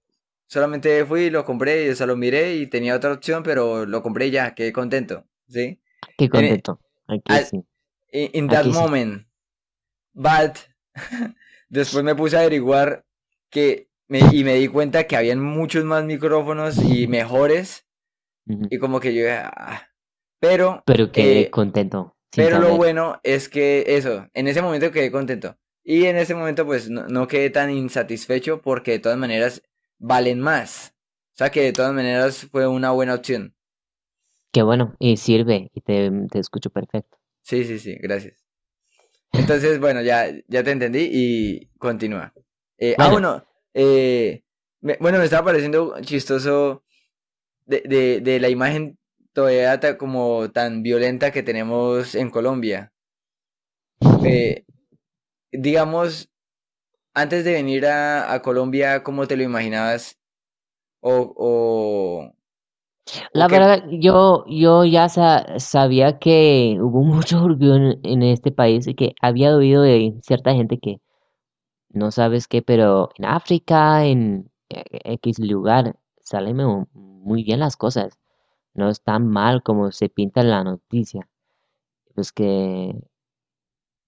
solamente 0.46 1.04
fui 1.04 1.22
y 1.22 1.30
lo 1.30 1.44
compré, 1.44 1.86
y, 1.86 1.88
o 1.88 1.96
sea, 1.96 2.06
lo 2.06 2.14
miré 2.14 2.54
y 2.54 2.68
tenía 2.68 2.94
otra 2.94 3.12
opción, 3.12 3.42
pero 3.42 3.84
lo 3.84 4.00
compré 4.00 4.28
y 4.28 4.30
ya, 4.30 4.54
quedé 4.54 4.72
contento. 4.72 5.24
¿Sí? 5.48 5.82
Qué 6.16 6.28
contento. 6.28 6.78
Aquí 7.08 7.32
sí. 7.50 7.64
In, 8.12 8.46
that 8.46 8.60
Aquí 8.60 8.72
sí. 8.72 8.78
moment. 8.78 9.26
But 10.14 10.56
después 11.68 12.04
me 12.04 12.14
puse 12.14 12.36
a 12.36 12.42
averiguar 12.42 13.04
que 13.50 13.90
me, 14.06 14.20
y 14.20 14.44
me 14.44 14.54
di 14.54 14.68
cuenta 14.68 15.08
que 15.08 15.16
habían 15.16 15.40
muchos 15.40 15.84
más 15.84 16.04
micrófonos 16.04 16.78
y 16.78 17.08
mejores 17.08 17.88
y 18.46 18.78
como 18.78 19.00
que 19.00 19.12
yo 19.12 19.24
ah. 19.28 19.82
pero 20.38 20.84
Pero 20.86 21.10
quedé 21.10 21.40
eh, 21.40 21.50
contento. 21.50 22.15
Pero 22.34 22.58
lo 22.60 22.76
bueno 22.76 23.20
es 23.22 23.48
que 23.48 23.84
eso, 23.86 24.26
en 24.34 24.48
ese 24.48 24.62
momento 24.62 24.90
quedé 24.90 25.10
contento. 25.10 25.56
Y 25.84 26.06
en 26.06 26.16
ese 26.16 26.34
momento 26.34 26.66
pues 26.66 26.90
no, 26.90 27.06
no 27.06 27.28
quedé 27.28 27.50
tan 27.50 27.70
insatisfecho 27.70 28.60
porque 28.60 28.92
de 28.92 28.98
todas 28.98 29.18
maneras 29.18 29.62
valen 29.98 30.40
más. 30.40 30.94
O 31.34 31.36
sea 31.38 31.50
que 31.50 31.62
de 31.62 31.72
todas 31.72 31.92
maneras 31.94 32.46
fue 32.50 32.66
una 32.66 32.90
buena 32.90 33.14
opción. 33.14 33.54
Qué 34.52 34.62
bueno. 34.62 34.96
Y 34.98 35.16
sirve. 35.18 35.70
Y 35.74 35.80
te, 35.82 36.10
te 36.30 36.38
escucho 36.38 36.70
perfecto. 36.70 37.18
Sí, 37.42 37.64
sí, 37.64 37.78
sí, 37.78 37.94
gracias. 38.00 38.42
Entonces, 39.32 39.78
bueno, 39.78 40.00
ya, 40.02 40.26
ya 40.48 40.64
te 40.64 40.70
entendí 40.70 41.08
y 41.12 41.66
continúa. 41.78 42.32
Eh, 42.78 42.94
ah, 42.98 43.08
Bueno. 43.10 43.12
bueno, 43.12 43.44
eh, 43.74 44.42
me- 44.80 44.96
bueno, 45.00 45.18
me 45.18 45.24
estaba 45.24 45.44
pareciendo 45.44 45.94
chistoso 46.00 46.84
de, 47.66 47.82
de, 47.84 48.20
de 48.20 48.40
la 48.40 48.48
imagen 48.48 48.98
todavía 49.36 49.78
ta- 49.80 49.98
como 49.98 50.50
tan 50.50 50.82
violenta 50.82 51.30
que 51.32 51.44
tenemos 51.44 52.16
en 52.16 52.30
Colombia. 52.32 52.92
Eh, 54.22 54.64
digamos, 55.52 56.30
antes 57.14 57.44
de 57.44 57.54
venir 57.54 57.86
a, 57.86 58.32
a 58.34 58.42
Colombia, 58.42 59.02
¿cómo 59.02 59.26
te 59.28 59.36
lo 59.36 59.44
imaginabas? 59.44 60.18
O, 61.00 62.32
La 63.32 63.48
verdad, 63.48 63.84
yo, 63.90 64.44
yo 64.48 64.84
ya 64.84 65.08
sa- 65.08 65.58
sabía 65.60 66.18
que 66.18 66.76
hubo 66.80 67.02
mucho 67.04 67.42
orgullo 67.44 67.76
en, 67.76 68.00
en 68.04 68.22
este 68.22 68.50
país 68.52 68.86
y 68.88 68.94
que 68.94 69.14
había 69.20 69.54
oído 69.56 69.82
de 69.82 70.14
cierta 70.22 70.54
gente 70.54 70.78
que 70.78 71.00
no 71.90 72.10
sabes 72.12 72.48
qué, 72.48 72.62
pero 72.62 73.10
en 73.18 73.26
África, 73.26 74.04
en 74.06 74.50
X 74.68 75.38
lugar, 75.40 75.96
salen 76.22 76.58
muy 76.94 77.44
bien 77.44 77.60
las 77.60 77.76
cosas. 77.76 78.18
No 78.76 78.88
es 78.90 79.02
tan 79.02 79.26
mal 79.28 79.62
como 79.64 79.90
se 79.92 80.08
pinta 80.08 80.40
en 80.42 80.50
la 80.50 80.62
noticia. 80.64 81.28
Pues 82.14 82.32
que 82.32 82.94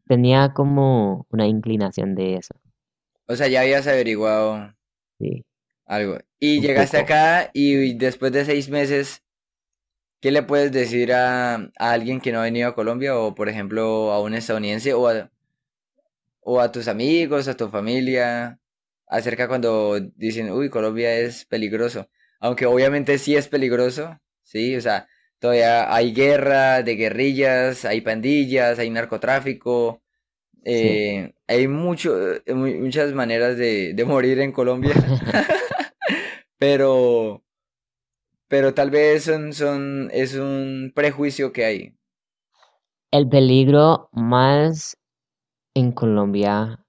tenía 0.08 0.54
como 0.54 1.24
una 1.30 1.46
inclinación 1.46 2.16
de 2.16 2.34
eso. 2.34 2.52
O 3.28 3.36
sea, 3.36 3.46
ya 3.46 3.60
habías 3.60 3.86
averiguado 3.86 4.74
Sí. 5.18 5.44
algo. 5.86 6.18
Y 6.38 6.60
Un 6.60 6.60
llegaste 6.60 6.98
poco. 6.98 6.98
acá 6.98 7.50
y 7.52 7.94
después 7.94 8.32
de 8.32 8.44
seis 8.44 8.68
meses, 8.68 9.22
¿qué 10.20 10.30
le 10.32 10.42
puedes 10.44 10.72
decir 10.72 11.12
a, 11.12 11.54
a 11.56 11.70
alguien 11.78 12.20
que 12.20 12.32
no 12.32 12.40
ha 12.40 12.44
venido 12.44 12.68
a 12.68 12.74
Colombia 12.74 13.16
o, 13.18 13.34
por 13.34 13.48
ejemplo, 13.48 14.12
a 14.12 14.22
un 14.22 14.34
estadounidense 14.34 14.94
o 14.94 15.08
a, 15.08 15.30
o 16.40 16.60
a 16.60 16.72
tus 16.72 16.88
amigos, 16.88 17.48
a 17.48 17.56
tu 17.56 17.68
familia, 17.68 18.58
acerca 19.06 19.48
cuando 19.48 20.00
dicen, 20.16 20.50
uy, 20.50 20.70
Colombia 20.70 21.14
es 21.18 21.44
peligroso? 21.44 22.08
Aunque 22.40 22.66
obviamente 22.66 23.18
sí 23.18 23.36
es 23.36 23.48
peligroso, 23.48 24.18
sí, 24.48 24.76
o 24.76 24.80
sea, 24.80 25.08
todavía 25.38 25.94
hay 25.94 26.12
guerra 26.14 26.82
de 26.82 26.96
guerrillas, 26.96 27.84
hay 27.84 28.00
pandillas, 28.00 28.78
hay 28.78 28.90
narcotráfico. 28.90 30.02
Sí. 30.70 31.02
eh, 31.04 31.34
hay 31.48 31.68
mucho, 31.68 32.34
eh, 32.36 32.54
mu- 32.54 32.74
muchas 32.84 33.12
maneras 33.14 33.56
de, 33.58 33.94
de 33.94 34.04
morir 34.06 34.40
en 34.40 34.52
Colombia, 34.52 34.94
pero, 36.58 37.42
pero 38.48 38.74
tal 38.74 38.90
vez 38.90 39.24
son, 39.24 39.52
son, 39.54 40.10
es 40.12 40.34
un 40.34 40.92
prejuicio 40.94 41.52
que 41.52 41.64
hay. 41.64 41.94
El 43.10 43.28
peligro 43.28 44.08
más 44.12 44.96
en 45.74 45.92
Colombia 45.92 46.84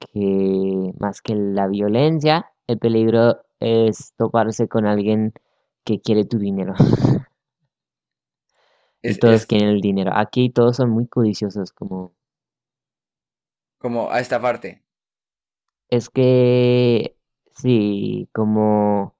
que 0.00 0.92
más 0.98 1.22
que 1.22 1.34
la 1.34 1.68
violencia, 1.68 2.52
el 2.66 2.78
peligro 2.78 3.42
es 3.60 4.12
toparse 4.16 4.68
con 4.68 4.86
alguien 4.86 5.32
que 5.86 6.00
quiere 6.02 6.26
tu 6.26 6.38
dinero. 6.40 6.74
Y 9.02 9.14
Es, 9.14 9.18
todos 9.18 9.46
es 9.46 9.46
quieren 9.46 9.70
el 9.70 9.80
dinero. 9.80 10.12
Aquí 10.14 10.50
todos 10.50 10.76
son 10.76 10.90
muy 10.90 11.06
codiciosos, 11.08 11.72
como 11.72 12.14
como 13.78 14.10
a 14.10 14.20
esta 14.20 14.40
parte. 14.40 14.84
es 15.90 16.10
que 16.10 17.16
sí, 17.54 18.28
como 18.32 19.16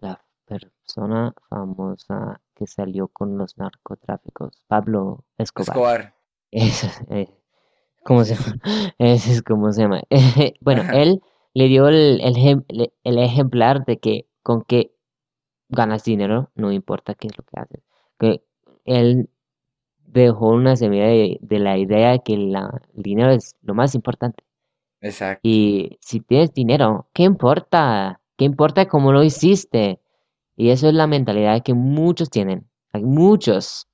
la 0.00 0.24
persona 0.46 1.34
famosa 1.50 2.42
que 2.54 2.66
salió 2.68 3.08
con 3.08 3.38
los 3.38 3.58
narcotráficos, 3.58 4.64
Pablo 4.68 5.24
Escobar. 5.38 5.86
Escobar. 5.86 6.14
Eso, 6.52 6.88
eh, 7.10 7.28
¿cómo 8.04 8.24
se 8.24 8.36
llama? 8.36 8.56
Ese 8.98 9.32
es 9.34 9.42
como 9.42 9.72
se 9.72 9.82
llama. 9.82 10.02
Bueno, 10.62 10.84
Ajá. 10.84 10.92
él 10.92 11.22
le 11.54 11.68
dio 11.68 11.88
el, 11.88 12.20
el, 12.22 12.92
el 13.04 13.18
ejemplar 13.20 13.86
de 13.86 14.00
que 14.00 14.28
con 14.44 14.64
que 14.64 14.93
ganas 15.74 16.04
dinero, 16.04 16.50
no 16.54 16.72
importa 16.72 17.14
qué 17.14 17.28
es 17.28 17.38
lo 17.38 17.44
que 17.44 17.60
haces. 17.60 17.80
Que 18.18 18.42
él 18.84 19.28
dejó 20.06 20.50
una 20.50 20.76
semilla 20.76 21.06
de, 21.06 21.38
de 21.42 21.58
la 21.60 21.78
idea 21.78 22.12
de 22.12 22.22
que 22.24 22.36
la, 22.38 22.82
el 22.96 23.02
dinero 23.02 23.32
es 23.32 23.56
lo 23.62 23.74
más 23.74 23.94
importante. 23.94 24.44
Exacto. 25.00 25.44
Y 25.44 25.98
si 26.00 26.20
tienes 26.20 26.52
dinero, 26.54 27.08
¿qué 27.12 27.22
importa? 27.24 28.20
¿Qué 28.36 28.44
importa 28.44 28.88
cómo 28.88 29.12
lo 29.12 29.22
hiciste? 29.22 30.00
Y 30.56 30.70
eso 30.70 30.88
es 30.88 30.94
la 30.94 31.06
mentalidad 31.06 31.62
que 31.62 31.74
muchos 31.74 32.30
tienen. 32.30 32.68
Hay 32.92 33.04
muchos, 33.04 33.88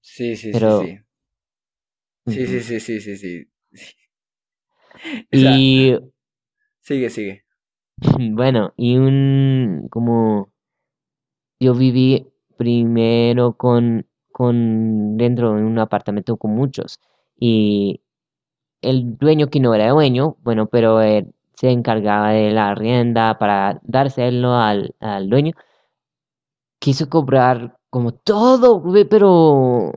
Sí, 0.00 0.36
sí, 0.36 0.54
sí, 0.54 0.70
pero... 0.70 0.70
sí. 0.70 0.98
Sí, 2.26 2.46
sí, 2.46 2.60
sí, 2.62 2.80
sí, 2.80 3.00
sí, 3.00 3.16
sí. 3.16 3.50
O 5.32 5.36
sea, 5.36 5.68
Y 5.70 5.96
sigue, 6.80 7.10
sigue. 7.10 7.45
bueno, 8.32 8.72
y 8.76 8.96
un 8.96 9.88
como 9.90 10.50
yo 11.60 11.74
viví 11.74 12.26
primero 12.56 13.54
con, 13.56 14.06
con 14.32 15.16
dentro 15.16 15.54
de 15.54 15.62
un 15.62 15.78
apartamento 15.78 16.36
con 16.36 16.52
muchos 16.52 17.00
y 17.38 18.00
el 18.82 19.18
dueño 19.18 19.48
que 19.48 19.60
no 19.60 19.74
era 19.74 19.90
dueño, 19.90 20.36
bueno, 20.42 20.66
pero 20.68 21.00
él 21.02 21.34
se 21.54 21.70
encargaba 21.70 22.30
de 22.32 22.52
la 22.52 22.74
rienda 22.74 23.38
para 23.38 23.80
dárselo 23.84 24.54
al, 24.56 24.94
al 25.00 25.28
dueño, 25.30 25.52
quiso 26.82 27.08
cobrar 27.08 27.76
como 27.90 28.12
todo, 28.12 28.82
pero 29.10 29.92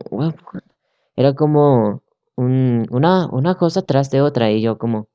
era 1.15 1.33
como 1.35 2.01
un, 2.35 2.87
una, 2.91 3.27
una 3.31 3.55
cosa 3.55 3.81
tras 3.83 4.09
de 4.11 4.21
otra 4.21 4.51
y 4.51 4.61
yo 4.61 4.77
como, 4.77 5.07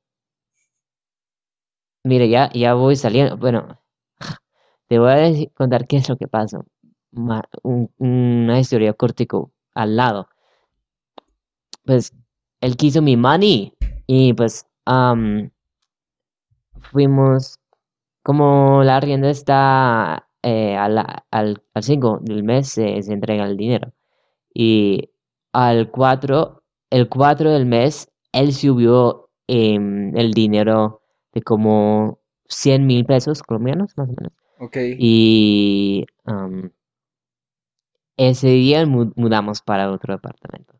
mire, 2.05 2.29
ya, 2.29 2.49
ya 2.53 2.73
voy 2.75 2.95
saliendo, 2.95 3.37
bueno, 3.37 3.81
te 4.87 4.99
voy 4.99 5.11
a 5.11 5.17
deci- 5.29 5.51
contar 5.53 5.87
qué 5.87 5.97
es 5.97 6.09
lo 6.09 6.17
que 6.17 6.27
pasó. 6.27 6.65
Una 7.97 8.59
historia 8.59 8.93
cortico 8.93 9.51
al 9.73 9.95
lado. 9.95 10.27
Pues 11.85 12.13
él 12.61 12.75
quiso 12.77 13.01
mi 13.01 13.15
money 13.17 13.73
y 14.07 14.33
pues 14.33 14.65
am, 14.85 15.51
fuimos, 16.91 17.59
como 18.23 18.83
la 18.83 18.97
arrienda 18.97 19.29
está 19.29 20.27
eh, 20.43 20.75
al, 20.77 20.97
al 21.31 21.61
5 21.81 22.19
del 22.21 22.43
mes 22.43 22.69
se, 22.69 23.01
se 23.03 23.13
entrega 23.13 23.45
el 23.45 23.57
dinero. 23.57 23.93
Y 24.53 25.09
al 25.53 25.91
4 25.91 26.63
el 26.91 27.09
4 27.09 27.51
del 27.51 27.65
mes, 27.65 28.09
él 28.31 28.53
subió 28.53 29.29
em, 29.47 30.15
el 30.17 30.33
dinero 30.33 31.01
de 31.35 31.43
como 31.43 32.19
100 32.47 32.87
mil 32.87 33.05
pesos 33.05 33.43
colombianos, 33.43 33.91
más 33.97 34.09
o 34.09 34.13
menos. 34.13 34.33
Ok. 34.59 34.77
Y 34.97 36.05
ese 38.17 38.47
día 38.47 38.85
mu- 38.85 39.11
mudamos 39.15 39.61
para 39.61 39.91
otro 39.91 40.15
departamento. 40.15 40.73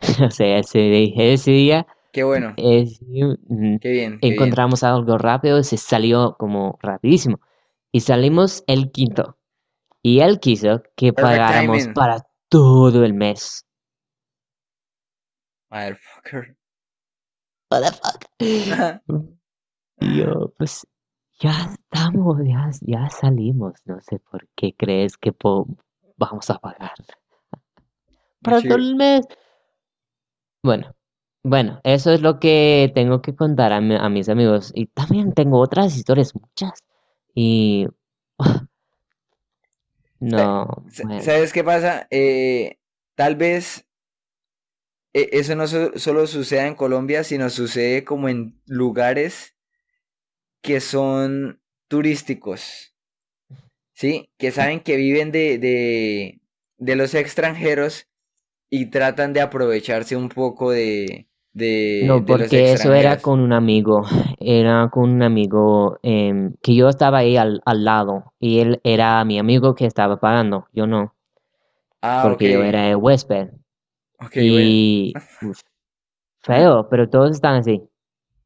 O 0.28 0.30
sea, 0.30 0.58
ese, 0.58 1.12
ese 1.32 1.50
día 1.50 1.86
Qué 2.12 2.24
bueno. 2.24 2.54
es- 2.56 3.00
Qué 3.00 3.10
bien, 3.10 3.78
qué 3.80 3.90
bien. 3.90 4.18
encontramos 4.22 4.82
algo 4.82 5.18
rápido, 5.18 5.62
se 5.62 5.76
salió 5.76 6.36
como 6.38 6.78
rapidísimo. 6.82 7.40
Y 7.92 8.00
salimos 8.00 8.64
el 8.66 8.90
quinto. 8.90 9.36
Y 10.02 10.20
él 10.20 10.40
quiso 10.40 10.82
que 10.96 11.12
Perfect 11.12 11.22
pagáramos 11.22 11.78
timing. 11.78 11.94
para 11.94 12.26
todo 12.48 13.04
el 13.04 13.14
mes. 13.14 13.66
Motherfucker. 15.70 16.56
Fuck? 17.70 18.26
Y 20.00 20.18
yo, 20.18 20.52
pues, 20.58 20.86
ya 21.40 21.72
estamos, 21.72 22.38
ya, 22.44 22.70
ya 22.82 23.08
salimos. 23.10 23.74
No 23.84 24.00
sé 24.00 24.18
por 24.18 24.46
qué 24.56 24.74
crees 24.76 25.16
que 25.16 25.32
vamos 26.16 26.50
a 26.50 26.58
pagar 26.58 26.94
para 28.42 28.60
todo 28.62 28.78
el 28.78 28.96
mes. 28.96 29.26
Bueno, 30.62 30.94
bueno, 31.42 31.80
eso 31.84 32.12
es 32.12 32.22
lo 32.22 32.38
que 32.40 32.90
tengo 32.94 33.22
que 33.22 33.34
contar 33.34 33.72
a, 33.72 33.80
mi- 33.80 33.96
a 33.96 34.08
mis 34.08 34.28
amigos. 34.28 34.72
Y 34.74 34.86
también 34.86 35.32
tengo 35.32 35.58
otras 35.60 35.96
historias, 35.96 36.34
muchas. 36.34 36.72
Y 37.34 37.86
no, 40.20 40.66
bueno, 41.02 41.22
¿Sabes 41.24 41.52
qué 41.52 41.64
pasa? 41.64 42.06
Eh, 42.10 42.78
tal 43.14 43.36
vez 43.36 43.86
eh, 45.12 45.28
eso 45.32 45.54
no 45.56 45.66
so- 45.66 45.98
solo 45.98 46.26
suceda 46.26 46.66
en 46.66 46.74
Colombia, 46.74 47.24
sino 47.24 47.50
sucede 47.50 48.04
como 48.04 48.28
en 48.28 48.60
lugares 48.66 49.54
que 50.62 50.80
son 50.80 51.60
turísticos, 51.88 52.94
¿sí? 53.94 54.30
Que 54.38 54.50
saben 54.50 54.80
que 54.80 54.96
viven 54.96 55.32
de, 55.32 55.58
de, 55.58 56.40
de 56.78 56.96
los 56.96 57.14
extranjeros 57.14 58.08
y 58.70 58.86
tratan 58.86 59.32
de 59.32 59.40
aprovecharse 59.40 60.16
un 60.16 60.28
poco 60.28 60.70
de, 60.70 61.28
de, 61.52 62.06
no, 62.06 62.24
porque 62.24 62.72
eso 62.72 62.94
era 62.94 63.20
con 63.20 63.40
un 63.40 63.52
amigo, 63.52 64.04
era 64.38 64.88
con 64.90 65.10
un 65.10 65.22
amigo 65.22 65.98
em, 66.02 66.54
que 66.62 66.74
yo 66.74 66.88
estaba 66.88 67.18
ahí 67.18 67.36
al, 67.36 67.62
al 67.64 67.84
lado 67.84 68.32
y 68.38 68.60
él 68.60 68.80
era 68.84 69.24
mi 69.24 69.38
amigo 69.38 69.74
que 69.74 69.86
estaba 69.86 70.18
pagando, 70.18 70.66
yo 70.72 70.86
no, 70.86 71.14
Ah, 72.02 72.22
porque 72.22 72.52
yo 72.52 72.62
era 72.62 72.88
el 72.88 72.96
huésped. 72.96 73.48
Ok, 74.20 74.36
bueno. 74.50 74.66
Y 74.66 75.14
uf, 75.42 75.60
feo, 76.40 76.88
pero 76.90 77.08
todos 77.08 77.32
están 77.32 77.56
así. 77.56 77.82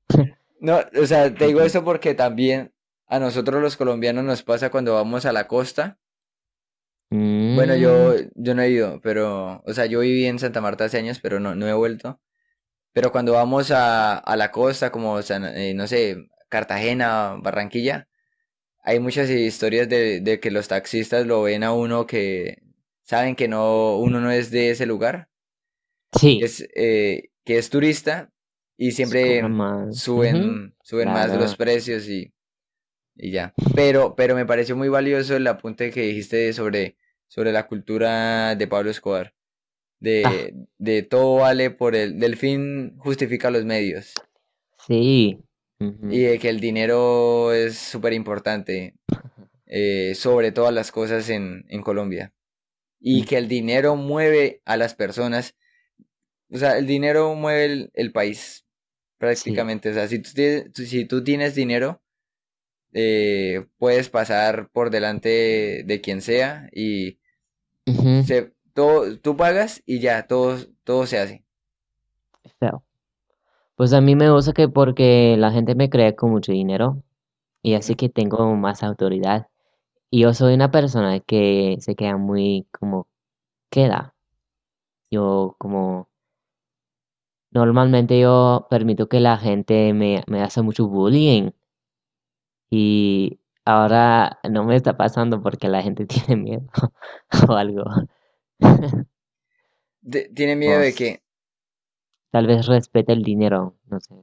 No, 0.64 0.80
o 1.00 1.06
sea, 1.06 1.36
te 1.36 1.46
digo 1.46 1.62
eso 1.62 1.84
porque 1.84 2.14
también 2.14 2.72
a 3.06 3.18
nosotros 3.20 3.62
los 3.62 3.76
colombianos 3.76 4.24
nos 4.24 4.42
pasa 4.42 4.70
cuando 4.70 4.94
vamos 4.94 5.26
a 5.26 5.32
la 5.32 5.46
costa. 5.46 5.98
Bueno, 7.50 7.76
yo, 7.76 7.90
Mm, 7.90 8.14
yo 8.34 8.54
no 8.54 8.62
he 8.62 8.70
ido, 8.70 9.00
pero, 9.02 9.62
o 9.64 9.72
sea, 9.74 9.86
yo 9.86 10.00
viví 10.00 10.26
en 10.26 10.38
Santa 10.38 10.60
Marta 10.60 10.84
hace 10.84 10.98
años, 10.98 11.20
pero 11.20 11.38
no, 11.40 11.54
no 11.54 11.68
he 11.68 11.72
vuelto. 11.74 12.20
Pero 12.92 13.12
cuando 13.12 13.32
vamos 13.34 13.70
a, 13.72 14.18
a 14.18 14.36
la 14.36 14.52
costa, 14.52 14.92
como, 14.92 15.22
San- 15.22 15.44
eh, 15.46 15.74
no 15.74 15.86
sé, 15.88 16.28
Cartagena, 16.50 17.36
Barranquilla, 17.42 18.08
hay 18.84 19.00
muchas 19.00 19.30
historias 19.30 19.88
de, 19.88 20.20
de 20.20 20.40
que 20.40 20.50
los 20.52 20.68
taxistas 20.68 21.26
lo 21.26 21.42
ven 21.44 21.64
a 21.64 21.72
uno 21.74 22.06
que 22.06 22.62
saben 23.04 23.36
que 23.36 23.48
no, 23.48 23.98
uno 23.98 24.20
no 24.20 24.30
es 24.32 24.50
de 24.52 24.70
ese 24.70 24.86
lugar, 24.86 25.28
sí, 26.12 26.46
es, 26.46 26.66
eh, 26.74 27.30
que 27.44 27.58
es 27.58 27.70
turista 27.70 28.32
y 28.76 28.90
se 28.90 28.96
siempre 29.06 29.40
suben, 29.92 30.74
suben 30.82 31.08
más 31.08 31.34
los 31.36 31.56
precios 31.56 32.08
y 32.08 32.32
y 33.16 33.30
ya. 33.30 33.54
Pero, 33.76 34.14
pero 34.16 34.34
me 34.34 34.44
pareció 34.46 34.74
muy 34.76 34.88
valioso 34.88 35.36
el 35.36 35.46
apunte 35.46 35.90
que 35.92 36.02
dijiste 36.02 36.52
sobre, 36.52 36.96
sobre 37.28 37.52
la 37.52 37.66
cultura 37.68 38.56
de 38.56 38.66
Pablo 38.66 38.90
Escobar. 38.90 39.34
De, 40.00 40.22
Ah. 40.26 40.66
de 40.78 41.02
todo 41.02 41.36
vale 41.36 41.70
por 41.70 41.94
el, 41.94 42.18
del 42.18 42.36
fin 42.36 42.96
justifica 42.98 43.50
los 43.50 43.64
medios. 43.64 44.14
Sí. 44.86 45.38
Y 45.78 46.20
de 46.22 46.38
que 46.40 46.48
el 46.48 46.58
dinero 46.60 47.52
es 47.52 47.78
súper 47.78 48.12
importante 48.14 48.94
eh, 49.66 50.14
sobre 50.16 50.50
todas 50.52 50.74
las 50.74 50.90
cosas 50.90 51.30
en, 51.30 51.64
en 51.68 51.82
Colombia. 51.82 52.32
Y 53.00 53.22
Mm. 53.22 53.24
que 53.26 53.36
el 53.38 53.48
dinero 53.48 53.94
mueve 53.96 54.60
a 54.64 54.76
las 54.76 54.94
personas. 54.94 55.54
O 56.50 56.58
sea, 56.58 56.78
el 56.78 56.86
dinero 56.86 57.34
mueve 57.34 57.64
el, 57.64 57.90
el 57.94 58.12
país 58.12 58.63
prácticamente. 59.24 59.90
O 59.90 59.94
sea, 59.94 60.08
si 60.08 60.18
tú 60.20 60.30
tienes, 60.34 60.70
si 60.74 61.04
tú 61.06 61.24
tienes 61.24 61.54
dinero, 61.54 62.02
eh, 62.92 63.66
puedes 63.78 64.08
pasar 64.08 64.68
por 64.70 64.90
delante 64.90 65.82
de 65.84 66.00
quien 66.00 66.20
sea 66.22 66.68
y 66.72 67.18
se, 68.24 68.52
todo, 68.72 69.18
tú 69.18 69.36
pagas 69.36 69.82
y 69.86 70.00
ya, 70.00 70.26
todo, 70.26 70.58
todo 70.84 71.06
se 71.06 71.18
hace. 71.18 71.44
feo. 72.58 72.84
Pues 73.76 73.92
a 73.92 74.00
mí 74.00 74.14
me 74.14 74.30
gusta 74.30 74.52
que 74.52 74.68
porque 74.68 75.36
la 75.36 75.50
gente 75.50 75.74
me 75.74 75.90
cree 75.90 76.14
con 76.14 76.30
mucho 76.30 76.52
dinero 76.52 77.02
y 77.62 77.74
así 77.74 77.96
que 77.96 78.08
tengo 78.08 78.54
más 78.54 78.82
autoridad. 78.82 79.48
Y 80.10 80.20
yo 80.20 80.34
soy 80.34 80.54
una 80.54 80.70
persona 80.70 81.18
que 81.20 81.76
se 81.80 81.96
queda 81.96 82.16
muy 82.16 82.68
como 82.70 83.08
queda. 83.70 84.14
Yo 85.10 85.56
como 85.58 86.08
normalmente 87.54 88.18
yo 88.20 88.66
permito 88.68 89.08
que 89.08 89.20
la 89.20 89.38
gente 89.38 89.92
me, 89.94 90.22
me 90.26 90.42
hace 90.42 90.62
mucho 90.62 90.88
bullying 90.88 91.52
y 92.70 93.40
ahora 93.64 94.40
no 94.50 94.64
me 94.64 94.76
está 94.76 94.96
pasando 94.96 95.42
porque 95.42 95.68
la 95.68 95.82
gente 95.82 96.06
tiene 96.06 96.36
miedo 96.42 96.66
o 97.48 97.52
algo. 97.52 97.84
¿Tiene 100.34 100.56
miedo 100.56 100.80
de 100.80 100.94
que 100.94 101.22
tal 102.30 102.48
vez 102.48 102.66
respete 102.66 103.12
el 103.12 103.22
dinero, 103.22 103.76
no 103.86 104.00
sé. 104.00 104.14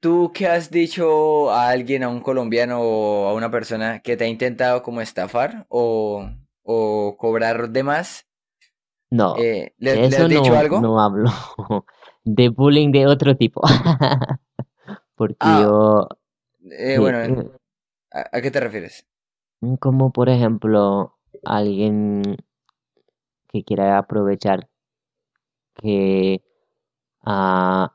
tú 0.00 0.32
qué 0.32 0.46
has 0.46 0.70
dicho 0.70 1.50
a 1.50 1.68
alguien, 1.68 2.02
a 2.02 2.08
un 2.08 2.20
colombiano 2.20 2.80
o 2.80 3.28
a 3.28 3.34
una 3.34 3.50
persona 3.50 4.00
que 4.00 4.16
te 4.16 4.24
ha 4.24 4.28
intentado 4.28 4.82
como 4.82 5.00
estafar 5.02 5.66
o, 5.68 6.30
o 6.62 7.16
cobrar 7.18 7.70
de 7.70 7.82
más? 7.82 8.26
No, 9.18 9.28
Eh, 9.32 9.74
¿le, 9.78 9.98
de 9.98 10.06
le 10.06 10.16
eso 10.16 10.18
has 10.18 10.28
dicho 10.28 10.56
no, 10.56 10.56
algo? 10.56 10.86
no 10.86 11.00
hablo. 11.00 11.30
De 12.24 12.48
bullying 12.48 12.90
de 12.92 13.06
otro 13.06 13.36
tipo. 13.36 13.60
Porque 15.16 15.56
Ah, 15.58 15.58
yo, 15.58 16.08
eh, 16.70 16.98
bueno, 16.98 17.18
eh, 17.20 17.36
¿a, 18.12 18.30
a 18.38 18.42
qué 18.42 18.50
te 18.50 18.60
refieres? 18.60 19.06
como 19.80 20.12
por 20.12 20.28
ejemplo 20.28 21.16
alguien 21.44 22.22
que 23.48 23.64
quiera 23.64 23.96
aprovechar 23.96 24.68
que 25.74 26.42
ah, 27.24 27.94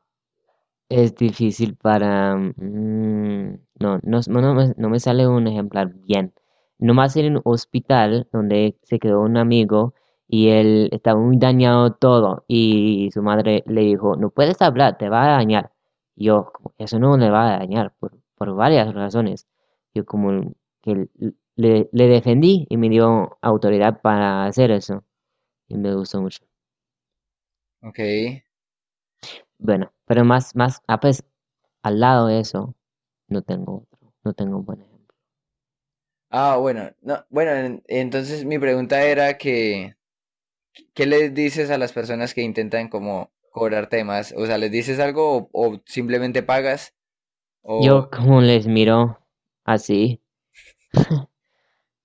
es 0.89 1.15
difícil 1.15 1.75
para... 1.77 2.35
mm, 2.37 3.59
no, 3.79 3.99
no, 4.03 4.21
no 4.27 4.73
no 4.77 4.89
me 4.89 4.99
sale 4.99 5.27
un 5.27 5.47
ejemplar 5.47 5.93
bien. 5.93 6.33
Nomás 6.79 7.15
en 7.17 7.37
un 7.37 7.41
hospital 7.45 8.29
donde 8.33 8.77
se 8.83 8.99
quedó 8.99 9.21
un 9.21 9.37
amigo 9.37 9.93
y 10.29 10.49
él 10.51 10.89
estaba 10.93 11.19
muy 11.21 11.37
dañado 11.39 11.93
todo 11.95 12.45
y 12.49 13.11
su 13.13 13.23
madre 13.23 13.63
le 13.67 13.81
dijo, 13.83 14.17
no 14.17 14.31
puedes 14.31 14.61
hablar, 14.63 14.97
te 14.99 15.09
va 15.09 15.25
a 15.25 15.37
dañar. 15.37 15.73
Y 16.15 16.25
yo, 16.27 16.53
eso 16.79 16.99
no 16.99 17.17
le 17.17 17.31
va 17.31 17.55
a 17.55 17.59
dañar 17.59 17.93
por, 17.99 18.19
por 18.37 18.55
varias 18.55 18.93
razones. 18.95 19.47
Yo 19.95 20.05
como 20.05 20.53
que 20.83 21.09
le, 21.57 21.89
le 21.93 22.07
defendí 22.07 22.67
y 22.69 22.77
me 22.77 22.89
dio 22.89 23.37
autoridad 23.41 24.01
para 24.01 24.45
hacer 24.45 24.71
eso. 24.71 25.03
Y 25.69 25.77
me 25.77 25.95
gustó 25.95 26.21
mucho. 26.21 26.43
Ok. 27.81 27.99
Bueno, 29.59 29.91
pero 30.05 30.25
más, 30.25 30.55
más, 30.55 30.81
ah, 30.87 30.99
pues, 30.99 31.23
al 31.83 31.99
lado 31.99 32.27
de 32.27 32.39
eso, 32.41 32.75
no 33.29 33.41
tengo 33.43 33.85
otro, 33.91 34.13
no 34.23 34.33
tengo 34.33 34.57
un 34.59 34.65
buen 34.65 34.81
ejemplo. 34.81 35.15
Ah, 36.31 36.57
bueno, 36.57 36.91
no, 37.01 37.25
bueno, 37.29 37.51
en- 37.53 37.83
entonces 37.87 38.45
mi 38.45 38.59
pregunta 38.59 39.01
era 39.03 39.37
que, 39.37 39.95
¿qué 40.93 41.05
les 41.05 41.33
dices 41.33 41.69
a 41.71 41.77
las 41.77 41.93
personas 41.93 42.33
que 42.33 42.41
intentan 42.41 42.89
como 42.89 43.31
cobrarte 43.51 43.97
de 43.97 44.03
más? 44.03 44.33
O 44.37 44.45
sea, 44.45 44.57
¿les 44.57 44.71
dices 44.71 44.99
algo 44.99 45.37
o, 45.37 45.49
o 45.51 45.81
simplemente 45.85 46.43
pagas? 46.43 46.93
Yo 47.81 48.09
como 48.09 48.41
les 48.41 48.67
miro 48.67 49.19
así 49.65 50.21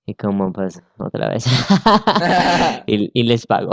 y 0.05 0.13
como 0.15 0.51
pues 0.53 0.83
otra 0.97 1.29
vez 1.29 1.45
y, 2.87 3.09
y 3.19 3.23
les 3.23 3.47
pago. 3.47 3.71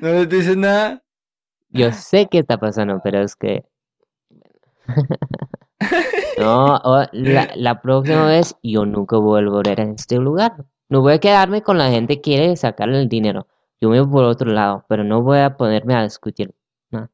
¿No 0.00 0.08
les 0.08 0.28
dices 0.28 0.56
nada? 0.56 1.02
Yo 1.70 1.92
sé 1.92 2.28
qué 2.30 2.38
está 2.40 2.58
pasando, 2.58 3.00
pero 3.02 3.22
es 3.22 3.36
que 3.36 3.64
no, 6.38 6.80
la, 7.12 7.50
la 7.54 7.80
próxima 7.80 8.26
vez 8.26 8.56
yo 8.62 8.84
nunca 8.84 9.16
vuelvo 9.16 9.52
a 9.52 9.56
volver 9.56 9.80
a 9.80 9.84
este 9.84 10.16
lugar. 10.16 10.64
No 10.92 11.00
voy 11.00 11.14
a 11.14 11.20
quedarme 11.20 11.62
con 11.62 11.78
la 11.78 11.88
gente 11.88 12.16
que 12.16 12.20
quiere 12.20 12.54
sacarle 12.54 13.00
el 13.00 13.08
dinero. 13.08 13.48
Yo 13.80 13.88
me 13.88 13.98
voy 13.98 14.12
por 14.12 14.24
otro 14.24 14.50
lado, 14.50 14.84
pero 14.90 15.04
no 15.04 15.22
voy 15.22 15.38
a 15.38 15.56
ponerme 15.56 15.94
a 15.94 16.02
discutir. 16.02 16.54
No. 16.90 17.10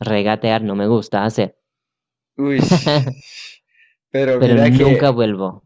Regatear 0.00 0.60
no 0.60 0.76
me 0.76 0.86
gusta 0.86 1.24
hacer. 1.24 1.56
Uy, 2.36 2.58
pero 4.10 4.38
pero 4.38 4.54
mira 4.56 4.68
nunca 4.68 5.06
que... 5.06 5.12
vuelvo. 5.14 5.64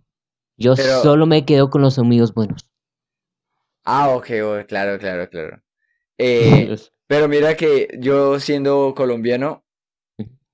Yo 0.57 0.77
Pero... 0.77 1.03
solo 1.03 1.27
me 1.27 1.45
quedo 1.45 1.71
con 1.71 1.83
los 1.83 1.99
amigos 1.99 2.33
buenos. 2.33 2.71
Ah, 3.85 4.11
ok, 4.11 4.31
oh, 4.45 4.67
claro, 4.69 4.97
claro, 5.01 5.29
claro. 5.29 5.61
Eh, 6.19 6.77
pero 7.09 7.27
mira 7.27 7.57
que 7.57 7.99
yo 7.99 8.39
siendo 8.39 8.95
colombiano, 8.97 9.65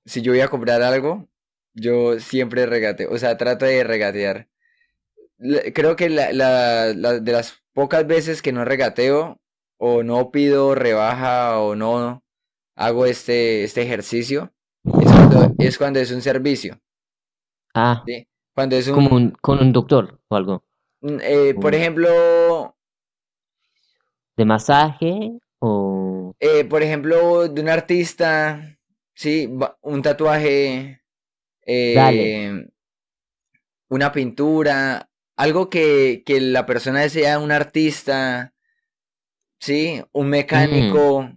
si 0.03 0.23
yo 0.23 0.31
voy 0.31 0.41
a 0.41 0.47
comprar 0.47 0.81
algo, 0.81 1.29
yo 1.75 2.19
siempre 2.19 2.65
regateo, 2.65 3.11
o 3.11 3.19
sea, 3.19 3.37
trato 3.37 3.65
de 3.65 3.83
regatear. 3.83 4.47
Creo 5.73 5.95
que 5.95 6.09
la, 6.09 6.31
la, 6.33 6.93
la- 6.95 7.19
de 7.19 7.31
las 7.31 7.61
pocas 7.73 8.07
veces 8.07 8.41
que 8.41 8.51
no 8.53 8.63
regateo 8.65 9.37
o 9.77 10.03
no 10.03 10.31
pido 10.31 10.75
rebaja 10.75 11.59
o 11.59 11.75
no 11.75 12.23
hago 12.75 13.05
este, 13.05 13.63
este 13.63 13.81
ejercicio, 13.83 14.53
es 14.97 15.13
cuando, 15.13 15.53
es 15.59 15.77
cuando 15.77 15.99
es 15.99 16.11
un 16.11 16.21
servicio, 16.21 16.79
Ah, 17.75 17.97
¿sí? 18.05 18.27
Cuando 18.53 18.75
es 18.75 18.87
como 18.91 19.09
un, 19.15 19.15
un, 19.15 19.31
con 19.41 19.59
un 19.59 19.71
doctor 19.73 20.19
o 20.29 20.35
algo. 20.35 20.63
un, 21.01 21.21
eh, 21.23 21.53
por 21.55 21.73
un- 21.73 21.75
ejemplo, 21.75 22.75
¿De 24.37 24.45
masaje 24.45 25.37
o...? 25.59 26.33
eh, 26.39 26.65
por 26.65 26.83
ejemplo, 26.83 27.47
de 27.47 27.61
un 27.61 27.69
artista, 27.69 28.77
sí, 29.13 29.49
un 29.81 30.01
tatuaje, 30.01 31.01
Dale. 31.93 32.35
eh, 32.41 32.67
una 33.89 34.11
pintura, 34.11 35.09
algo 35.37 35.69
que, 35.69 36.23
que 36.25 36.41
la 36.41 36.65
persona 36.65 37.07
sea 37.09 37.39
un 37.39 37.51
artista, 37.51 38.53
sí, 39.59 40.01
un 40.11 40.29
mecánico. 40.29 41.31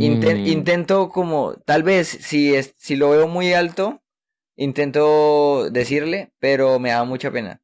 Inten- 0.00 0.42
Mm. 0.42 0.48
intento 0.48 1.10
como, 1.10 1.54
tal 1.66 1.82
vez 1.84 2.08
si 2.08 2.54
es, 2.54 2.74
si 2.78 2.96
lo 2.96 3.10
veo 3.10 3.28
muy 3.28 3.54
alto, 3.54 4.02
intento 4.56 5.70
decirle, 5.70 6.32
pero 6.40 6.78
me 6.80 6.90
da 6.90 7.04
mucha 7.04 7.30
pena. 7.32 7.62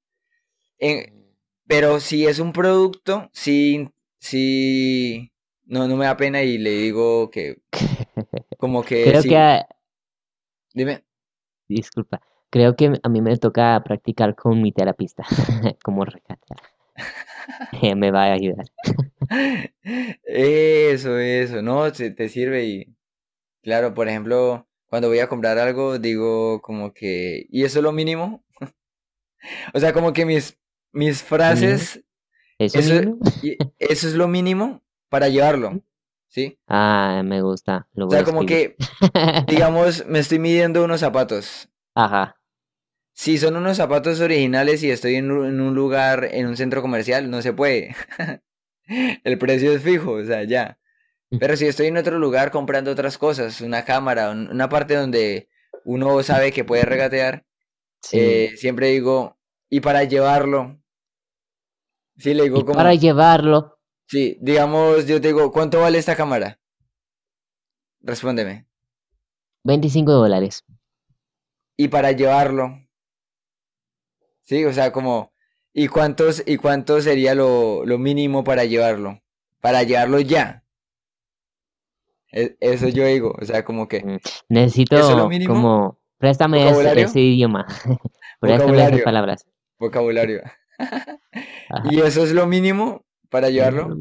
En- 0.79 1.35
pero 1.69 2.01
si 2.01 2.27
es 2.27 2.39
un 2.41 2.53
producto, 2.53 3.31
sí, 3.35 3.91
sí, 4.21 5.33
no, 5.67 5.89
no 5.89 5.97
me 5.97 6.07
da 6.07 6.17
pena 6.17 6.43
y 6.43 6.59
le 6.59 6.71
digo 6.73 7.31
que, 7.31 7.63
como 8.59 8.85
que 8.85 9.07
Creo 9.07 9.23
sí, 9.23 9.31
que... 9.31 9.65
dime. 10.75 11.05
Disculpa. 11.69 12.21
Creo 12.51 12.75
que 12.75 12.93
a 13.01 13.09
mí 13.09 13.21
me 13.21 13.37
toca 13.37 13.81
practicar 13.85 14.35
con 14.35 14.61
mi 14.61 14.73
terapista. 14.73 15.25
Como. 15.85 16.05
Ella 17.73 17.95
me 17.97 18.11
va 18.11 18.25
a 18.25 18.33
ayudar. 18.33 18.67
Eso, 20.25 21.19
eso, 21.19 21.63
no, 21.63 21.91
te, 21.93 22.11
te 22.11 22.29
sirve 22.29 22.65
y 22.65 22.97
claro, 23.63 23.95
por 23.95 24.09
ejemplo, 24.09 24.67
cuando 24.87 25.09
voy 25.09 25.21
a 25.21 25.29
comprar 25.29 25.59
algo, 25.59 25.99
digo 25.99 26.61
como 26.63 26.93
que, 26.93 27.47
¿y 27.51 27.65
eso 27.65 27.79
es 27.79 27.83
lo 27.83 27.93
mínimo? 27.93 28.45
O 29.73 29.81
sea, 29.81 29.95
como 29.95 30.13
que 30.13 30.27
mis, 30.27 30.59
mis 30.93 31.23
frases, 31.23 32.05
¿Eso 32.59 32.79
eso, 32.79 33.19
eso 33.79 34.09
es 34.09 34.15
lo 34.15 34.29
mínimo 34.29 34.83
para 35.09 35.29
llevarlo, 35.31 35.81
¿sí? 36.29 36.59
Ah, 36.69 37.23
me 37.25 37.41
gusta. 37.41 37.89
Lo 37.95 38.09
O 38.09 38.11
sea, 38.11 38.23
como 38.23 38.45
que, 38.45 38.77
digamos, 39.47 40.05
me 40.07 40.19
estoy 40.19 40.39
midiendo 40.39 40.85
unos 40.85 41.01
zapatos. 41.01 41.71
Ajá. 41.95 42.40
Si 43.21 43.37
son 43.37 43.55
unos 43.55 43.77
zapatos 43.77 44.19
originales 44.21 44.83
y 44.83 44.91
estoy 44.91 45.17
en 45.17 45.31
un, 45.31 45.75
lugar, 45.75 46.25
en 46.33 46.47
un 46.47 46.57
centro 46.57 46.81
comercial, 46.81 47.31
no 47.31 47.43
se 47.43 47.53
puede. 47.53 47.95
El 49.25 49.37
precio 49.37 49.73
es 49.75 49.83
fijo, 49.83 50.13
o 50.13 50.25
sea, 50.25 50.45
ya. 50.45 50.79
Pero 51.29 51.55
si 51.55 51.67
estoy 51.67 51.89
en 51.89 51.99
otro 51.99 52.19
lugar 52.19 52.51
comprando 52.51 52.91
otras 52.91 53.19
cosas, 53.19 53.61
una 53.61 53.85
cámara, 53.85 54.31
un- 54.31 54.49
una 54.49 54.71
parte 54.71 54.95
donde 54.95 55.51
uno 55.85 56.23
sabe 56.23 56.51
que 56.51 56.65
puede 56.65 56.87
regatear, 56.87 57.45
Sí. 58.01 58.17
eh, 58.19 58.53
siempre 58.57 58.87
digo, 58.87 59.39
y 59.69 59.81
para 59.81 60.05
llevarlo, 60.05 60.81
sí, 62.17 62.33
le 62.33 62.45
digo 62.45 62.61
y 62.61 62.65
como, 62.65 62.73
para 62.73 62.95
llevarlo, 62.95 63.79
sí, 64.07 64.39
digamos, 64.41 65.05
yo 65.07 65.21
te 65.21 65.29
digo, 65.29 65.53
¿cuánto 65.53 65.81
vale 65.81 65.99
esta 65.99 66.17
cámara? 66.17 66.59
Respóndeme. 68.01 68.67
25 69.65 70.11
dólares. 70.13 70.65
Y 71.77 71.89
para 71.89 72.13
llevarlo, 72.13 72.79
sí, 74.51 74.65
o 74.65 74.73
sea, 74.73 74.91
como, 74.91 75.33
¿y 75.73 75.87
cuántos, 75.87 76.43
y 76.45 76.57
cuánto 76.57 77.01
sería 77.01 77.37
lo, 77.37 77.87
lo 77.87 77.99
mínimo 77.99 78.43
para 78.43 78.65
llevarlo? 78.65 79.21
Para 79.61 79.85
llevarlo 79.85 80.19
ya. 80.19 80.65
E- 82.33 82.57
Eso 82.61 82.89
yo 82.89 83.07
digo, 83.07 83.37
o 83.41 83.45
sea, 83.45 83.65
como 83.65 83.87
que 83.87 84.05
Mm, 84.05 84.17
Necesito 84.49 84.97
¿Eso 84.97 85.11
es 85.13 85.17
lo 85.19 85.29
mínimo? 85.29 85.55
como, 85.55 85.99
préstame 86.19 86.69
ese, 86.69 87.01
ese 87.01 87.21
idioma. 87.21 87.65
préstame 88.41 88.85
esas 88.87 89.03
palabras. 89.03 89.47
vocabulario. 89.79 90.43
¿Y 91.85 92.01
eso 92.01 92.25
es 92.25 92.33
lo 92.33 92.47
mínimo 92.49 93.05
para 93.29 93.51
llevarlo? 93.51 93.95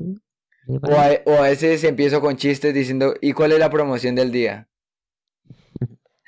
Sí, 0.66 0.80
O 0.82 0.96
a, 0.96 1.10
o 1.26 1.44
a 1.44 1.50
veces 1.50 1.84
empiezo 1.84 2.22
con 2.22 2.38
chistes 2.38 2.74
diciendo, 2.74 3.14
¿y 3.22 3.34
cuál 3.34 3.52
es 3.52 3.60
la 3.60 3.70
promoción 3.70 4.16
del 4.16 4.32
día? 4.32 4.69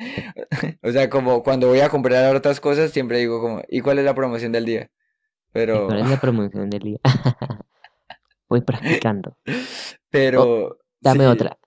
O 0.84 0.92
sea, 0.92 1.10
como 1.10 1.44
cuando 1.44 1.68
voy 1.68 1.80
a 1.82 1.90
comprar 1.90 2.36
otras 2.36 2.60
cosas, 2.60 2.92
siempre 2.92 3.20
digo 3.20 3.42
como, 3.42 3.62
¿y 3.70 3.82
cuál 3.82 4.00
es 4.00 4.06
la 4.06 4.16
promoción 4.16 4.52
del 4.52 4.66
día? 4.66 4.92
¿Y 5.52 5.54
Pero, 5.54 5.86
¿Cuál 5.86 6.00
es 6.00 6.08
la 6.10 6.18
promoción 6.22 6.70
del 6.70 6.82
día? 6.82 7.00
Voy 8.50 8.62
practicando. 8.62 9.38
pero, 10.10 10.78
Dame 11.02 11.24
sí, 11.24 11.30
otra. 11.32 11.58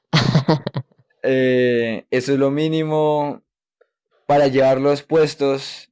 eh, 1.22 2.06
eso 2.10 2.32
es 2.32 2.38
lo 2.38 2.50
mínimo 2.50 3.42
para 4.26 4.48
llevar 4.48 4.80
los 4.80 5.02
puestos. 5.02 5.90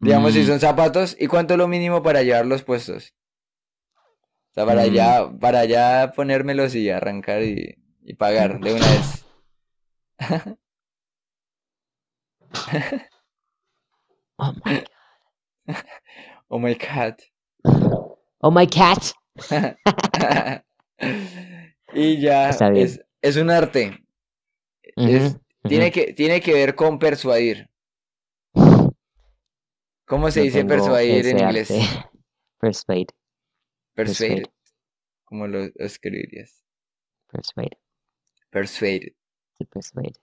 Digamos, 0.00 0.32
si 0.32 0.44
Mm, 0.44 0.46
son 0.46 0.60
zapatos, 0.60 1.16
¿y 1.18 1.26
cuánto 1.26 1.54
es 1.54 1.58
lo 1.58 1.68
mínimo 1.68 2.02
para 2.02 2.22
llevar 2.22 2.46
los 2.46 2.62
puestos? 2.62 3.14
O 4.50 4.54
sea, 4.54 4.66
para 4.66 4.86
Mm. 4.86 4.94
ya, 4.94 5.30
para 5.40 5.64
ya 5.64 6.12
ponérmelos 6.14 6.74
y 6.74 6.90
arrancar 6.90 7.42
y, 7.42 7.76
y 8.02 8.14
pagar 8.14 8.60
de 8.60 8.74
una 8.74 8.86
vez. 8.90 9.26
Oh 14.38 14.54
my, 14.64 14.84
Oh 16.50 16.58
my 16.58 16.74
God. 16.74 17.16
oh 18.42 18.50
my 18.50 18.66
cat. 18.66 19.12
Y 21.92 22.20
ya 22.20 22.50
es, 22.74 23.00
es 23.22 23.36
un 23.36 23.50
arte. 23.50 24.04
Es- 24.96 24.96
Ujú, 24.96 25.40
tiene 25.66 25.86
ujú. 25.86 25.92
que, 25.92 26.12
tiene 26.14 26.40
que 26.40 26.52
ver 26.54 26.74
con 26.74 26.98
persuadir. 26.98 27.68
¿Cómo 30.06 30.30
se 30.30 30.40
No 30.40 30.42
dice 30.42 30.64
persuadir 30.64 31.26
en 31.26 31.38
inglés? 31.38 31.70
arte. 31.70 31.80
Persuade, 32.60 33.08
Persuade. 33.94 34.42
persuade. 34.42 34.52
¿Cómo 35.24 35.46
lo 35.46 35.64
escribirías? 35.76 36.62
persuade, 37.28 37.78
Persuade. 38.50 39.16
sí, 39.58 39.64
persuade. 39.66 40.14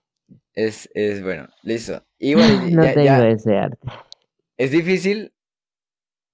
Es, 0.54 0.90
es 0.94 1.22
bueno, 1.22 1.48
listo. 1.62 2.04
Y 2.18 2.34
bueno, 2.34 2.68
no 2.70 2.84
ya, 2.84 2.94
tengo 2.94 3.04
ya- 3.04 3.28
ese 3.28 3.56
arte. 3.56 3.88
es 4.56 4.70
difícil, 4.72 5.32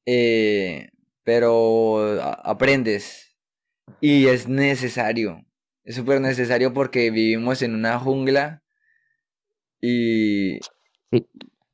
eh, 0.06 0.88
pero 1.22 2.20
aprendes. 2.42 3.36
Y 4.00 4.26
es 4.28 4.48
necesario. 4.48 5.44
Es 5.84 5.96
súper 5.96 6.20
necesario 6.20 6.72
porque 6.72 7.10
vivimos 7.10 7.60
en 7.62 7.74
una 7.74 7.98
jungla 7.98 8.62
y, 9.80 10.58
Sí. 11.12 11.26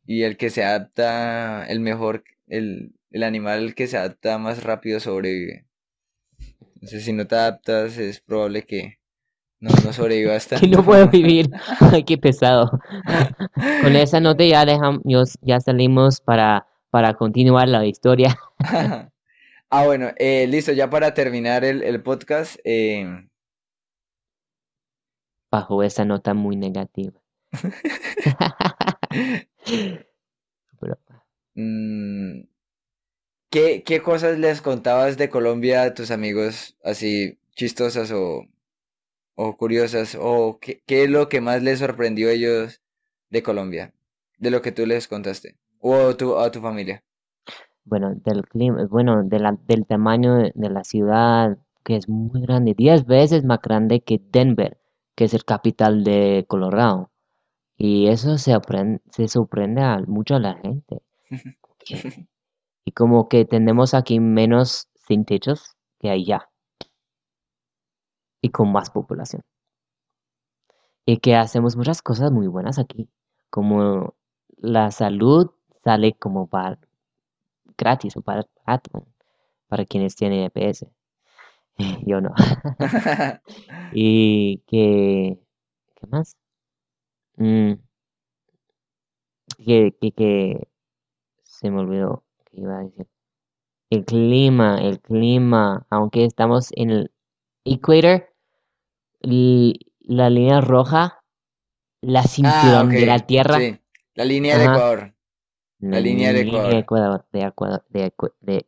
y 0.06 0.22
el 0.22 0.36
que 0.36 0.50
se 0.50 0.64
adapta, 0.64 1.64
el 1.68 1.80
mejor, 1.80 2.24
el, 2.48 2.92
el 3.10 3.22
animal 3.22 3.74
que 3.74 3.86
se 3.86 3.96
adapta 3.96 4.38
más 4.38 4.62
rápido 4.64 4.98
sobrevive. 5.00 5.66
Entonces, 6.74 7.04
si 7.04 7.12
no 7.12 7.26
te 7.26 7.34
adaptas, 7.36 7.96
es 7.98 8.20
probable 8.20 8.64
que 8.64 8.98
no, 9.60 9.70
no 9.84 9.92
sobrevivas 9.92 10.46
Que 10.46 10.56
tanto. 10.56 10.66
no 10.78 10.84
puedo 10.84 11.08
vivir. 11.08 11.50
Ay, 11.80 12.04
qué 12.04 12.18
pesado. 12.18 12.80
Con 13.82 13.94
esa 13.94 14.20
nota 14.20 14.44
ya 14.44 14.64
dejamos, 14.64 15.02
ya 15.42 15.60
salimos 15.60 16.20
para, 16.20 16.66
para 16.90 17.14
continuar 17.14 17.68
la 17.68 17.84
historia. 17.86 18.38
Ah, 19.72 19.84
bueno, 19.84 20.10
eh, 20.16 20.46
listo, 20.48 20.72
ya 20.72 20.90
para 20.90 21.14
terminar 21.14 21.64
el, 21.64 21.82
el 21.82 22.02
podcast, 22.02 22.56
eh, 22.64 23.28
Bajo 25.52 25.82
esa 25.82 26.04
nota 26.04 26.32
muy 26.32 26.56
negativa. 26.56 27.20
Mm, 31.54 32.42
¿qué, 33.50 33.82
qué 33.84 34.00
cosas 34.02 34.38
les 34.38 34.60
contabas 34.62 35.16
de 35.18 35.28
Colombia 35.28 35.82
a 35.82 35.94
tus 35.94 36.10
amigos 36.12 36.76
así 36.84 37.38
chistosas 37.54 38.12
o, 38.12 38.46
o 39.44 39.56
curiosas? 39.56 40.16
¿O 40.20 40.58
qué, 40.60 40.82
qué 40.86 41.04
es 41.04 41.10
lo 41.10 41.28
que 41.28 41.40
más 41.40 41.62
les 41.62 41.78
sorprendió 41.80 42.28
a 42.28 42.32
ellos 42.32 42.80
de 43.30 43.42
Colombia? 43.42 43.94
De 44.38 44.50
lo 44.50 44.62
que 44.62 44.72
tú 44.72 44.86
les 44.86 45.08
contaste. 45.08 45.56
O 45.80 46.16
tu, 46.16 46.36
a 46.38 46.50
tu 46.50 46.60
familia. 46.60 47.04
bueno, 47.84 48.14
del 48.14 48.42
clima, 48.48 48.86
bueno, 48.86 49.22
de 49.24 49.38
la- 49.40 49.58
del 49.66 49.86
tamaño 49.86 50.34
de, 50.36 50.52
de 50.54 50.70
la 50.70 50.84
ciudad, 50.84 51.58
que 51.84 51.96
es 51.96 52.08
muy 52.08 52.40
grande, 52.42 52.74
10 52.76 53.06
veces 53.06 53.44
más 53.44 53.60
grande 53.62 54.00
que 54.02 54.20
Denver, 54.32 54.78
que 55.16 55.24
es 55.24 55.34
el 55.34 55.44
capital 55.44 56.04
de 56.04 56.44
Colorado. 56.48 57.10
Y 57.78 58.08
eso 58.08 58.38
se 58.38 58.52
aprende, 58.54 59.00
se 59.12 59.28
sorprende 59.28 59.82
a 59.82 59.98
mucho 60.06 60.36
a 60.36 60.40
la 60.40 60.54
gente. 60.56 61.02
Y 62.84 62.92
como 62.92 63.30
que 63.30 63.46
tenemos 63.46 63.94
aquí 63.94 64.20
menos 64.20 64.90
sin 65.08 65.24
techos 65.24 65.76
que 65.98 66.10
allá. 66.10 66.49
Y 68.42 68.50
con 68.50 68.72
más 68.72 68.90
población. 68.90 69.42
Y 71.06 71.18
que 71.18 71.36
hacemos 71.36 71.76
muchas 71.76 72.02
cosas 72.02 72.30
muy 72.30 72.46
buenas 72.46 72.78
aquí. 72.78 73.08
Como 73.50 74.14
la 74.56 74.90
salud 74.90 75.50
sale 75.84 76.12
como 76.14 76.46
para 76.46 76.78
gratis 77.76 78.16
o 78.16 78.22
para 78.22 78.46
para 79.68 79.84
quienes 79.86 80.16
tienen 80.16 80.50
EPS. 80.54 80.86
Yo 82.06 82.20
no. 82.20 82.34
Y 83.92 84.58
que. 84.66 85.38
¿Qué 85.96 86.06
más? 86.06 86.36
Mm, 87.36 87.74
que, 89.64 89.96
que, 90.00 90.12
que 90.12 90.68
se 91.42 91.70
me 91.70 91.80
olvidó 91.80 92.24
que 92.46 92.60
iba 92.60 92.78
a 92.78 92.82
decir. 92.84 93.06
El 93.90 94.04
clima, 94.04 94.78
el 94.78 95.00
clima, 95.00 95.86
aunque 95.90 96.24
estamos 96.24 96.70
en 96.74 96.90
el 96.90 97.12
equator, 97.64 98.29
la 99.22 100.30
línea 100.30 100.60
roja, 100.60 101.22
la 102.02 102.20
Ah, 102.22 102.26
cinturón 102.28 102.90
de 102.94 103.06
la 103.06 103.18
Tierra, 103.26 103.58
sí, 103.58 103.80
la 104.14 104.24
línea 104.24 104.56
Ajá. 104.56 104.64
Ecuador. 104.72 105.14
la 105.80 106.00
línea 106.00 106.32
del 106.32 106.48
Ecuador. 106.48 106.74
Ecuador, 106.74 107.26
de 107.32 107.42
Ecuador, 107.42 107.84
de, 107.90 108.12
de, 108.40 108.66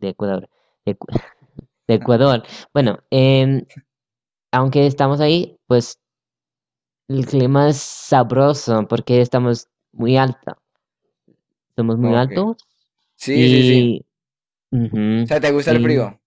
de 0.00 0.08
Ecuador, 0.08 0.48
de, 0.84 0.98
Ecu- 0.98 1.06
de 1.88 1.94
Ecuador. 1.94 2.42
Bueno, 2.72 2.98
em, 3.10 3.64
aunque 4.52 4.86
estamos 4.86 5.20
ahí, 5.20 5.58
pues 5.66 6.00
el 7.08 7.24
clima 7.24 7.70
es 7.70 7.78
sabroso 7.78 8.86
porque 8.86 9.22
estamos 9.22 9.68
muy 9.92 10.18
alto. 10.18 10.58
Somos 11.76 11.98
muy 11.98 12.14
altos 12.16 12.56
Sí, 13.16 13.48
sí, 13.48 13.62
sí. 13.62 14.06
O 15.24 15.26
sea, 15.26 15.40
¿te 15.40 15.50
gusta 15.52 15.70
el 15.72 15.82
frío? 15.82 16.20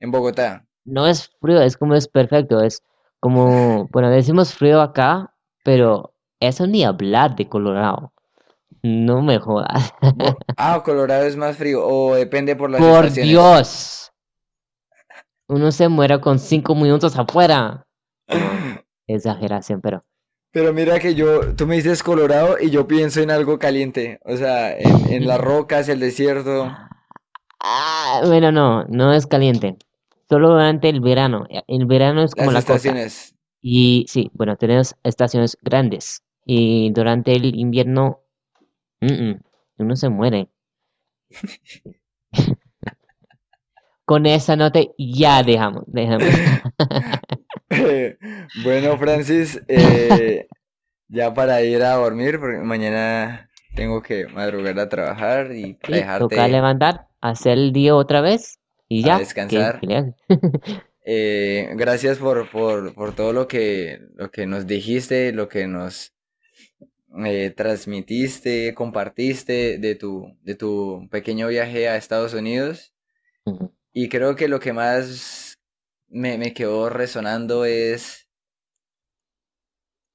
En 0.00 0.10
Bogotá. 0.10 0.66
no 0.84 1.06
es 1.06 1.30
frío, 1.40 1.60
es 1.62 1.76
como 1.76 1.94
es 1.94 2.06
perfecto, 2.08 2.60
es 2.60 2.82
como, 3.20 3.88
bueno, 3.92 4.10
decimos 4.10 4.54
frío 4.54 4.80
acá, 4.80 5.34
pero 5.64 6.14
eso 6.40 6.66
ni 6.66 6.84
hablar 6.84 7.36
de 7.36 7.48
Colorado. 7.48 8.12
No 8.82 9.22
me 9.22 9.38
jodas. 9.38 9.92
Ah, 10.56 10.82
Colorado 10.84 11.24
es 11.26 11.36
más 11.36 11.56
frío. 11.56 11.86
O 11.86 12.14
depende 12.14 12.56
por 12.56 12.70
las 12.70 12.80
Por 12.80 13.06
estaciones. 13.06 13.28
Dios. 13.28 14.12
Uno 15.48 15.70
se 15.72 15.88
muere 15.88 16.20
con 16.20 16.38
cinco 16.38 16.74
minutos 16.74 17.18
afuera. 17.18 17.86
No, 18.28 18.82
exageración, 19.06 19.80
pero 19.80 20.04
Pero 20.52 20.72
mira 20.72 20.98
que 21.00 21.14
yo, 21.14 21.54
tú 21.56 21.66
me 21.66 21.76
dices 21.76 22.02
Colorado 22.02 22.56
y 22.60 22.70
yo 22.70 22.86
pienso 22.86 23.20
en 23.20 23.30
algo 23.30 23.58
caliente. 23.58 24.20
O 24.24 24.36
sea, 24.36 24.76
en, 24.78 25.12
en 25.12 25.26
las 25.26 25.40
rocas, 25.40 25.88
el 25.88 26.00
desierto. 26.00 26.70
Ah, 27.62 28.22
bueno, 28.26 28.52
no, 28.52 28.84
no 28.84 29.12
es 29.12 29.26
caliente. 29.26 29.76
Solo 30.30 30.50
durante 30.50 30.88
el 30.88 31.00
verano. 31.00 31.46
El 31.66 31.86
verano 31.86 32.22
es 32.22 32.34
como 32.36 32.52
Las 32.52 32.54
la 32.54 32.62
costa. 32.62 32.90
estaciones. 32.90 33.34
Y 33.60 34.06
sí, 34.08 34.30
bueno, 34.34 34.56
tenemos 34.56 34.96
estaciones 35.02 35.58
grandes. 35.62 36.22
Y 36.46 36.90
durante 36.92 37.34
el 37.34 37.54
invierno, 37.56 38.20
mm, 39.00 39.06
mm, 39.30 39.40
uno 39.78 39.96
se 39.96 40.08
muere. 40.10 40.50
Con 44.04 44.26
esa 44.26 44.56
nota 44.56 44.80
ya 44.98 45.42
dejamos, 45.42 45.84
dejamos. 45.86 46.28
bueno, 48.64 48.98
Francis, 48.98 49.60
eh, 49.68 50.46
ya 51.08 51.34
para 51.34 51.62
ir 51.62 51.82
a 51.82 51.94
dormir, 51.96 52.40
porque 52.40 52.58
mañana 52.58 53.50
tengo 53.74 54.02
que 54.02 54.26
madrugar 54.28 54.78
a 54.80 54.88
trabajar 54.88 55.52
y 55.54 55.74
para 55.74 55.94
Sí, 55.94 55.94
dejarte 55.98 56.18
toca 56.18 56.48
levantar, 56.48 57.08
hacer 57.20 57.58
el 57.58 57.72
día 57.72 57.96
otra 57.96 58.20
vez 58.20 58.59
y 58.90 59.08
a 59.08 59.14
ya. 59.18 59.18
que- 59.18 59.20
descansar. 59.20 59.80
Eh, 61.04 61.70
gracias 61.76 62.18
por, 62.18 62.50
por, 62.50 62.94
por 62.94 63.14
todo 63.14 63.32
lo 63.32 63.48
que, 63.48 64.00
lo 64.16 64.30
que 64.30 64.46
nos 64.46 64.66
dijiste, 64.66 65.32
lo 65.32 65.48
que 65.48 65.66
nos 65.66 66.14
eh, 67.26 67.50
transmitiste, 67.56 68.74
compartiste 68.74 69.78
de 69.78 69.94
tu, 69.96 70.36
de 70.42 70.54
tu 70.54 71.08
pequeño 71.10 71.48
viaje 71.48 71.88
a 71.88 71.96
Estados 71.96 72.34
Unidos. 72.34 72.94
Y 73.92 74.08
creo 74.08 74.36
que 74.36 74.48
lo 74.48 74.60
que 74.60 74.72
más 74.72 75.58
me, 76.08 76.38
me 76.38 76.54
quedó 76.54 76.90
resonando 76.90 77.64
es 77.64 78.28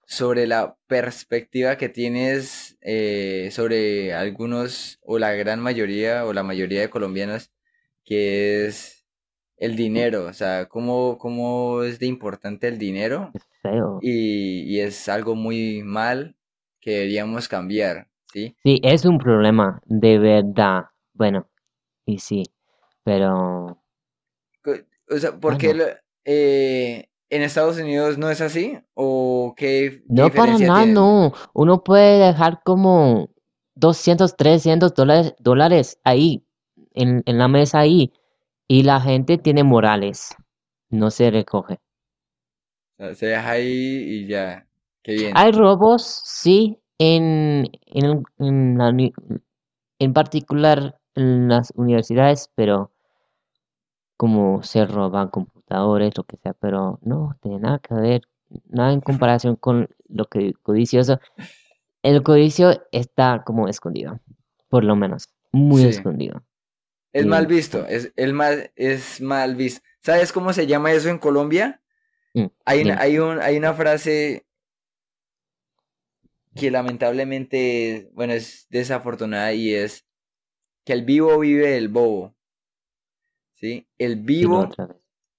sobre 0.07 0.45
la 0.47 0.78
perspectiva 0.88 1.78
que 1.78 1.89
tienes 1.89 2.78
eh, 2.82 3.49
sobre 3.51 4.13
algunos 4.13 4.99
o 5.01 5.17
la 5.19 5.34
gran 5.34 5.59
mayoría 5.59 6.26
o 6.26 6.34
la 6.34 6.43
mayoría 6.43 6.82
de 6.82 6.89
colombianos, 6.89 7.51
que 8.06 8.68
es 8.68 9.06
el 9.58 9.76
dinero, 9.76 10.26
o 10.28 10.34
sea, 10.34 10.68
cómo, 10.68 11.18
cómo 11.18 11.84
es 11.84 11.99
de 11.99 12.08
importante 12.08 12.68
el 12.68 12.78
dinero 12.80 13.32
Es 13.34 13.43
feo. 13.62 14.01
y, 14.01 14.64
y 14.64 14.82
es 14.82 15.10
algo 15.10 15.36
muy 15.36 15.84
mal 15.84 16.36
que 16.82 16.91
deberíamos 16.91 17.47
cambiar, 17.49 18.10
¿sí? 18.34 18.56
Sí, 18.64 18.82
es 18.84 19.06
un 19.06 19.18
problema, 19.18 19.82
de 19.86 20.20
verdad. 20.20 20.86
Bueno, 21.14 21.47
y 22.06 22.20
sí, 22.20 22.43
pero 23.03 23.82
O 25.10 25.18
sea, 25.18 25.39
¿por 25.39 25.58
qué 25.58 25.74
bueno, 25.74 25.74
lo- 25.74 25.86
eh, 26.26 27.10
en 27.30 27.41
Estados 27.41 27.78
Unidos 27.78 28.18
no 28.18 28.30
es 28.30 28.41
así? 28.41 28.78
¿O 28.93 29.53
qué, 29.58 30.03
qué 30.16 30.32
no 30.32 30.34
para 30.34 30.60
nada, 30.60 30.86
no. 30.86 31.34
Uno 31.53 31.84
puede 31.84 32.20
dejar 32.28 32.62
como 32.64 33.30
200, 33.76 34.36
300 34.38 34.93
dólares, 34.93 35.36
dólares 35.39 35.99
ahí, 36.03 36.45
en, 36.96 37.24
en 37.26 37.38
la 37.38 37.48
mesa 37.48 37.80
ahí, 37.80 38.14
y 38.68 38.84
la 38.84 39.02
gente 39.02 39.38
tiene 39.38 39.64
morales, 39.64 40.36
no 40.89 41.12
se 41.12 41.32
recoge. 41.32 41.80
Sea, 42.98 43.16
se 43.16 43.26
deja 43.28 43.52
ahí 43.52 43.64
y 43.70 44.28
ya, 44.28 44.68
qué 45.04 45.14
bien. 45.14 45.36
Hay 45.36 45.52
robos, 45.52 46.22
sí, 46.26 46.80
en, 46.98 47.68
en, 47.86 48.24
en 48.39 48.78
la 48.78 48.91
en 50.00 50.14
particular 50.14 51.00
en 51.16 51.50
las 51.50 51.74
universidades, 51.76 52.50
pero 52.56 52.91
como 54.18 54.64
se 54.64 54.86
roban 54.86 55.30
computadores, 55.30 56.18
lo 56.18 56.24
que 56.24 56.38
sea, 56.38 56.54
pero 56.54 57.00
no 57.02 57.38
tiene 57.41 57.60
nada 57.60 57.80
que 57.80 57.93
ver, 57.96 58.22
nada 58.68 58.93
en 58.93 59.02
comparación 59.02 59.56
con 59.58 59.89
lo 60.08 60.26
que 60.26 60.54
codicioso. 60.64 61.20
El 62.04 62.24
codicio 62.24 62.72
está 62.91 63.43
como 63.46 63.68
escondido, 63.68 64.20
por 64.70 64.84
lo 64.84 64.96
menos, 64.96 65.30
muy 65.52 65.84
Sí. 65.84 65.88
escondido. 65.88 66.43
Es 67.16 67.26
mal 67.26 67.45
Y 67.45 67.47
visto, 67.47 67.88
es, 67.88 68.11
el 68.16 68.34
mal, 68.34 68.72
es 68.76 69.22
mal 69.22 69.55
visto. 69.55 69.82
¿Sabes 70.01 70.32
cómo 70.32 70.53
se 70.53 70.68
llama 70.68 70.91
eso 70.91 71.09
en 71.09 71.18
Colombia? 71.18 71.82
mm, 72.36 72.49
Hay 72.66 72.84
una, 72.84 72.95
hay 72.99 73.20
un, 73.20 73.41
hay 73.41 73.57
una 73.57 73.74
frase 73.74 74.45
que 76.55 76.72
lamentablemente, 76.72 78.09
bueno, 78.13 78.34
es 78.34 78.68
desafortunada 78.70 79.53
y 79.53 79.74
es 79.74 80.05
que 80.86 80.93
el 80.93 81.03
vivo 81.05 81.39
vive 81.39 81.70
del 81.72 81.89
bobo, 81.89 82.36
¿sí? 83.55 83.88
El 83.97 84.18
vivo 84.18 84.70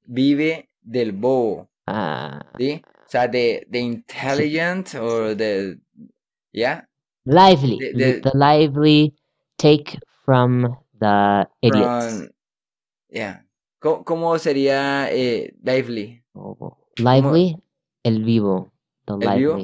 vive 0.05 0.71
del 0.83 1.13
bobo, 1.13 1.71
Ah, 1.87 2.41
¿sí? 2.59 2.83
O 3.07 3.11
sea, 3.11 3.29
de, 3.29 3.67
de 3.69 3.81
intelligent 3.81 4.95
o 4.97 5.35
de, 5.35 5.81
¿ya? 6.53 6.89
Lively, 7.27 7.79
De, 7.79 7.93
li- 7.93 8.15
de, 8.15 8.23
the 8.23 8.31
lively 8.35 9.13
take 9.59 9.99
from 10.25 10.79
the 10.99 11.49
idiots. 11.63 12.07
from, 12.09 12.29
ya. 13.09 13.47
¿Cómo, 13.79 14.05
cómo 14.05 14.39
sería 14.39 15.11
eh, 15.13 15.55
lively? 15.63 16.25
Oh, 16.35 16.55
¿Cómo? 16.57 16.77
lively, 16.99 17.63
el 18.03 18.25
vivo, 18.25 18.73
the 19.07 19.15
¿El 19.15 19.39
vivo? 19.39 19.59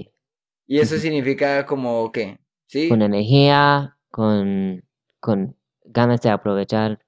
Y 0.66 0.78
eso 0.80 0.96
significa 0.98 1.66
como, 1.66 2.10
¿qué? 2.12 2.38
Con 2.38 2.38
¿Sí? 2.68 2.88
energía, 3.02 3.98
con, 4.10 4.84
con 5.20 5.56
ganas 5.84 6.20
de 6.22 6.30
aprovechar. 6.30 6.98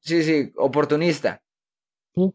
Sí, 0.00 0.22
sí, 0.22 0.52
oportunista, 0.56 1.42
Sí. 2.14 2.32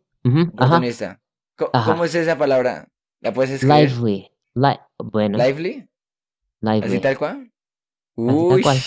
oportunista. 0.54 1.22
¿Cómo 1.56 2.06
es 2.06 2.16
esa 2.16 2.38
palabra? 2.38 2.88
¿La 3.22 3.34
puedes 3.34 3.52
escribir? 3.52 3.90
Lively. 3.90 4.32
Li 4.56 4.78
bueno, 4.98 5.38
¿Lively? 5.38 5.88
¿Así 6.62 6.98
lively. 6.98 7.00
tal 7.00 7.18
cual? 7.18 7.52
Así 8.26 8.46
tal 8.48 8.58
Uy, 8.58 8.64
cual. 8.64 8.78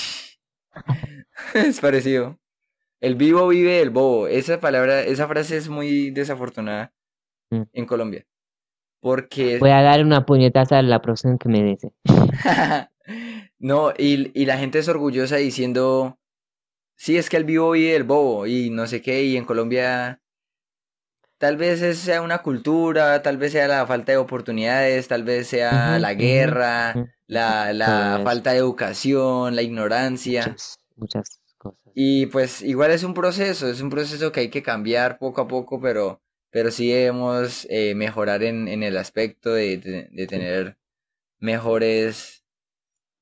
es 1.69 1.81
parecido. 1.81 2.39
El 3.01 3.17
vivo 3.17 3.49
vive 3.49 3.79
del 3.79 3.91
bobo. 3.91 4.29
Esa 4.29 4.61
palabra, 4.61 5.03
esa 5.03 5.27
frase 5.29 5.57
es 5.57 5.69
muy 5.69 6.11
desafortunada 6.11 6.93
Mm. 7.53 7.63
en 7.75 7.87
Colombia. 7.87 8.25
Porque 9.01 9.59
Voy 9.59 9.71
a 9.71 9.83
dar 9.83 10.03
una 10.03 10.25
puñetaza 10.25 10.79
a 10.79 10.83
la 10.83 11.03
próxima 11.03 11.37
que 11.37 11.49
me 11.49 11.63
dice. 11.63 11.93
no, 13.59 13.93
y, 13.99 14.31
y 14.41 14.47
la 14.47 14.57
gente 14.57 14.79
es 14.79 14.89
orgullosa 14.89 15.37
diciendo, 15.37 16.19
sí, 16.97 17.19
es 17.19 17.29
que 17.29 17.37
el 17.37 17.45
vivo 17.45 17.73
vive 17.73 17.93
del 17.93 18.05
bobo 18.05 18.47
y 18.47 18.71
no 18.71 18.87
sé 18.87 19.03
qué, 19.03 19.25
y 19.25 19.37
en 19.37 19.45
Colombia 19.45 20.21
tal 21.37 21.57
vez 21.57 21.81
sea 21.99 22.23
una 22.23 22.39
cultura, 22.39 23.21
tal 23.23 23.37
vez 23.37 23.53
sea 23.53 23.69
la 23.69 23.87
falta 23.87 24.13
de 24.13 24.19
oportunidades, 24.19 25.09
tal 25.09 25.25
vez 25.25 25.49
sea 25.49 25.99
la 25.99 26.15
guerra, 26.15 26.95
la, 27.27 27.73
la 27.73 28.21
falta 28.25 28.53
de 28.53 28.59
educación, 28.59 29.57
la 29.57 29.63
ignorancia. 29.63 30.47
Muchas, 30.47 30.79
muchas. 30.97 31.42
Y 31.95 32.27
pues 32.27 32.63
igual 32.63 32.91
es 32.91 33.05
un 33.05 33.15
proceso, 33.15 33.69
es 33.69 33.81
un 33.81 33.91
proceso 33.91 34.33
que 34.33 34.41
hay 34.41 34.49
que 34.51 34.63
cambiar 34.63 35.19
poco 35.19 35.43
a 35.43 35.49
poco, 35.49 35.81
pero, 35.81 36.21
pero 36.51 36.71
sí 36.71 36.91
debemos 36.91 37.67
eh, 37.71 37.95
mejorar 37.95 38.43
en, 38.43 38.69
en 38.69 38.83
el 38.83 38.97
aspecto 38.97 39.53
de, 39.53 39.79
de- 39.79 40.27
tener 40.27 40.79
mejores, 41.39 42.45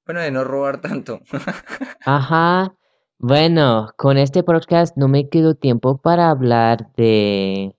bueno, 0.07 0.21
de 0.21 0.31
no 0.31 0.45
robar 0.45 0.81
tanto. 0.81 1.21
Ajá. 2.05 2.77
Bueno, 3.19 3.93
con 3.97 4.17
este 4.17 4.43
podcast 4.43 4.97
no 4.97 5.09
me 5.09 5.29
quedó 5.29 5.55
tiempo 5.55 5.99
para 5.99 6.31
hablar 6.31 6.91
de 6.97 7.77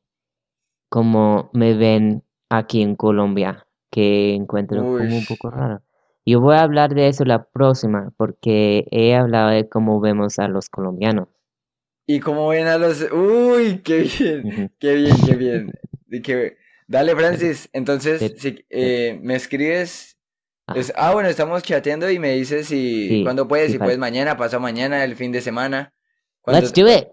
cómo 0.90 1.50
me 1.54 1.74
ven 1.74 2.24
aquí 2.50 2.82
en 2.82 2.96
Colombia, 2.96 3.66
que 3.90 4.36
encuentro 4.36 4.82
como 4.84 4.96
Uy, 4.96 5.18
un 5.18 5.26
poco 5.26 5.50
raro. 5.50 5.82
Yo 6.26 6.40
voy 6.40 6.56
a 6.56 6.62
hablar 6.62 6.94
de 6.94 7.08
eso 7.08 7.26
la 7.26 7.44
próxima, 7.46 8.12
porque 8.18 8.86
he 8.92 9.16
hablado 9.16 9.50
de 9.50 9.68
cómo 9.68 10.00
vemos 10.00 10.38
a 10.40 10.48
los 10.48 10.70
colombianos. 10.70 11.28
y 12.08 12.20
como 12.20 12.48
ven 12.50 12.68
a 12.68 12.78
los... 12.78 13.02
Uy, 13.12 13.80
qué 13.84 14.00
bien, 14.00 14.72
qué 14.80 14.94
bien, 14.96 15.16
qué 15.26 15.36
bien. 15.36 15.72
Y 16.10 16.22
que- 16.22 16.58
Dale, 16.88 17.16
Francis, 17.16 17.70
entonces, 17.72 18.34
si, 18.38 18.66
eh, 18.70 19.18
me 19.24 19.36
escribes... 19.36 20.18
Es- 20.76 20.92
ah, 20.98 21.14
bueno, 21.14 21.30
estamos 21.30 21.64
chateando 21.64 22.10
y 22.10 22.20
me 22.20 22.32
dices 22.34 22.68
si, 22.68 23.08
Sí, 23.08 23.24
cuándo 23.24 23.48
puedes, 23.48 23.68
sí, 23.68 23.74
si 23.74 23.78
puedes 23.80 23.98
mañana, 23.98 24.36
pasado 24.38 24.60
mañana, 24.62 25.04
el 25.06 25.16
fin 25.16 25.32
de 25.32 25.42
semana. 25.42 25.94
Cuando, 26.42 26.62
Let's 26.62 26.74
do 26.74 26.88
it. 26.90 27.08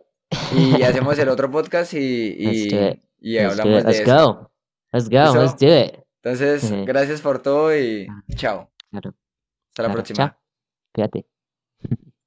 y 0.57 0.83
hacemos 0.83 1.19
el 1.19 1.29
otro 1.29 1.51
podcast 1.51 1.95
y, 1.95 2.35
Let's 2.35 3.01
y, 3.21 3.35
Let's 3.35 3.57
do 3.57 3.63
hablamos 3.63 3.81
it. 3.81 3.87
de 3.87 3.93
Let's 3.93 4.01
eso. 4.01 4.27
go. 4.33 4.51
Let's 4.93 5.09
go. 5.09 5.41
Let's 5.43 5.57
do 5.59 5.67
it. 5.69 5.95
Entonces, 6.23 6.73
gracias 6.87 7.21
por 7.21 7.39
todo 7.41 7.77
y 7.77 8.07
Ah, 8.11 8.23
chao. 8.35 8.71
Claro. 8.91 9.15
Hasta 9.69 9.83
la 9.83 9.89
claro, 9.89 9.93
próxima. 9.93 10.17
Chao. 10.17 10.41
Cuídate. 10.93 11.27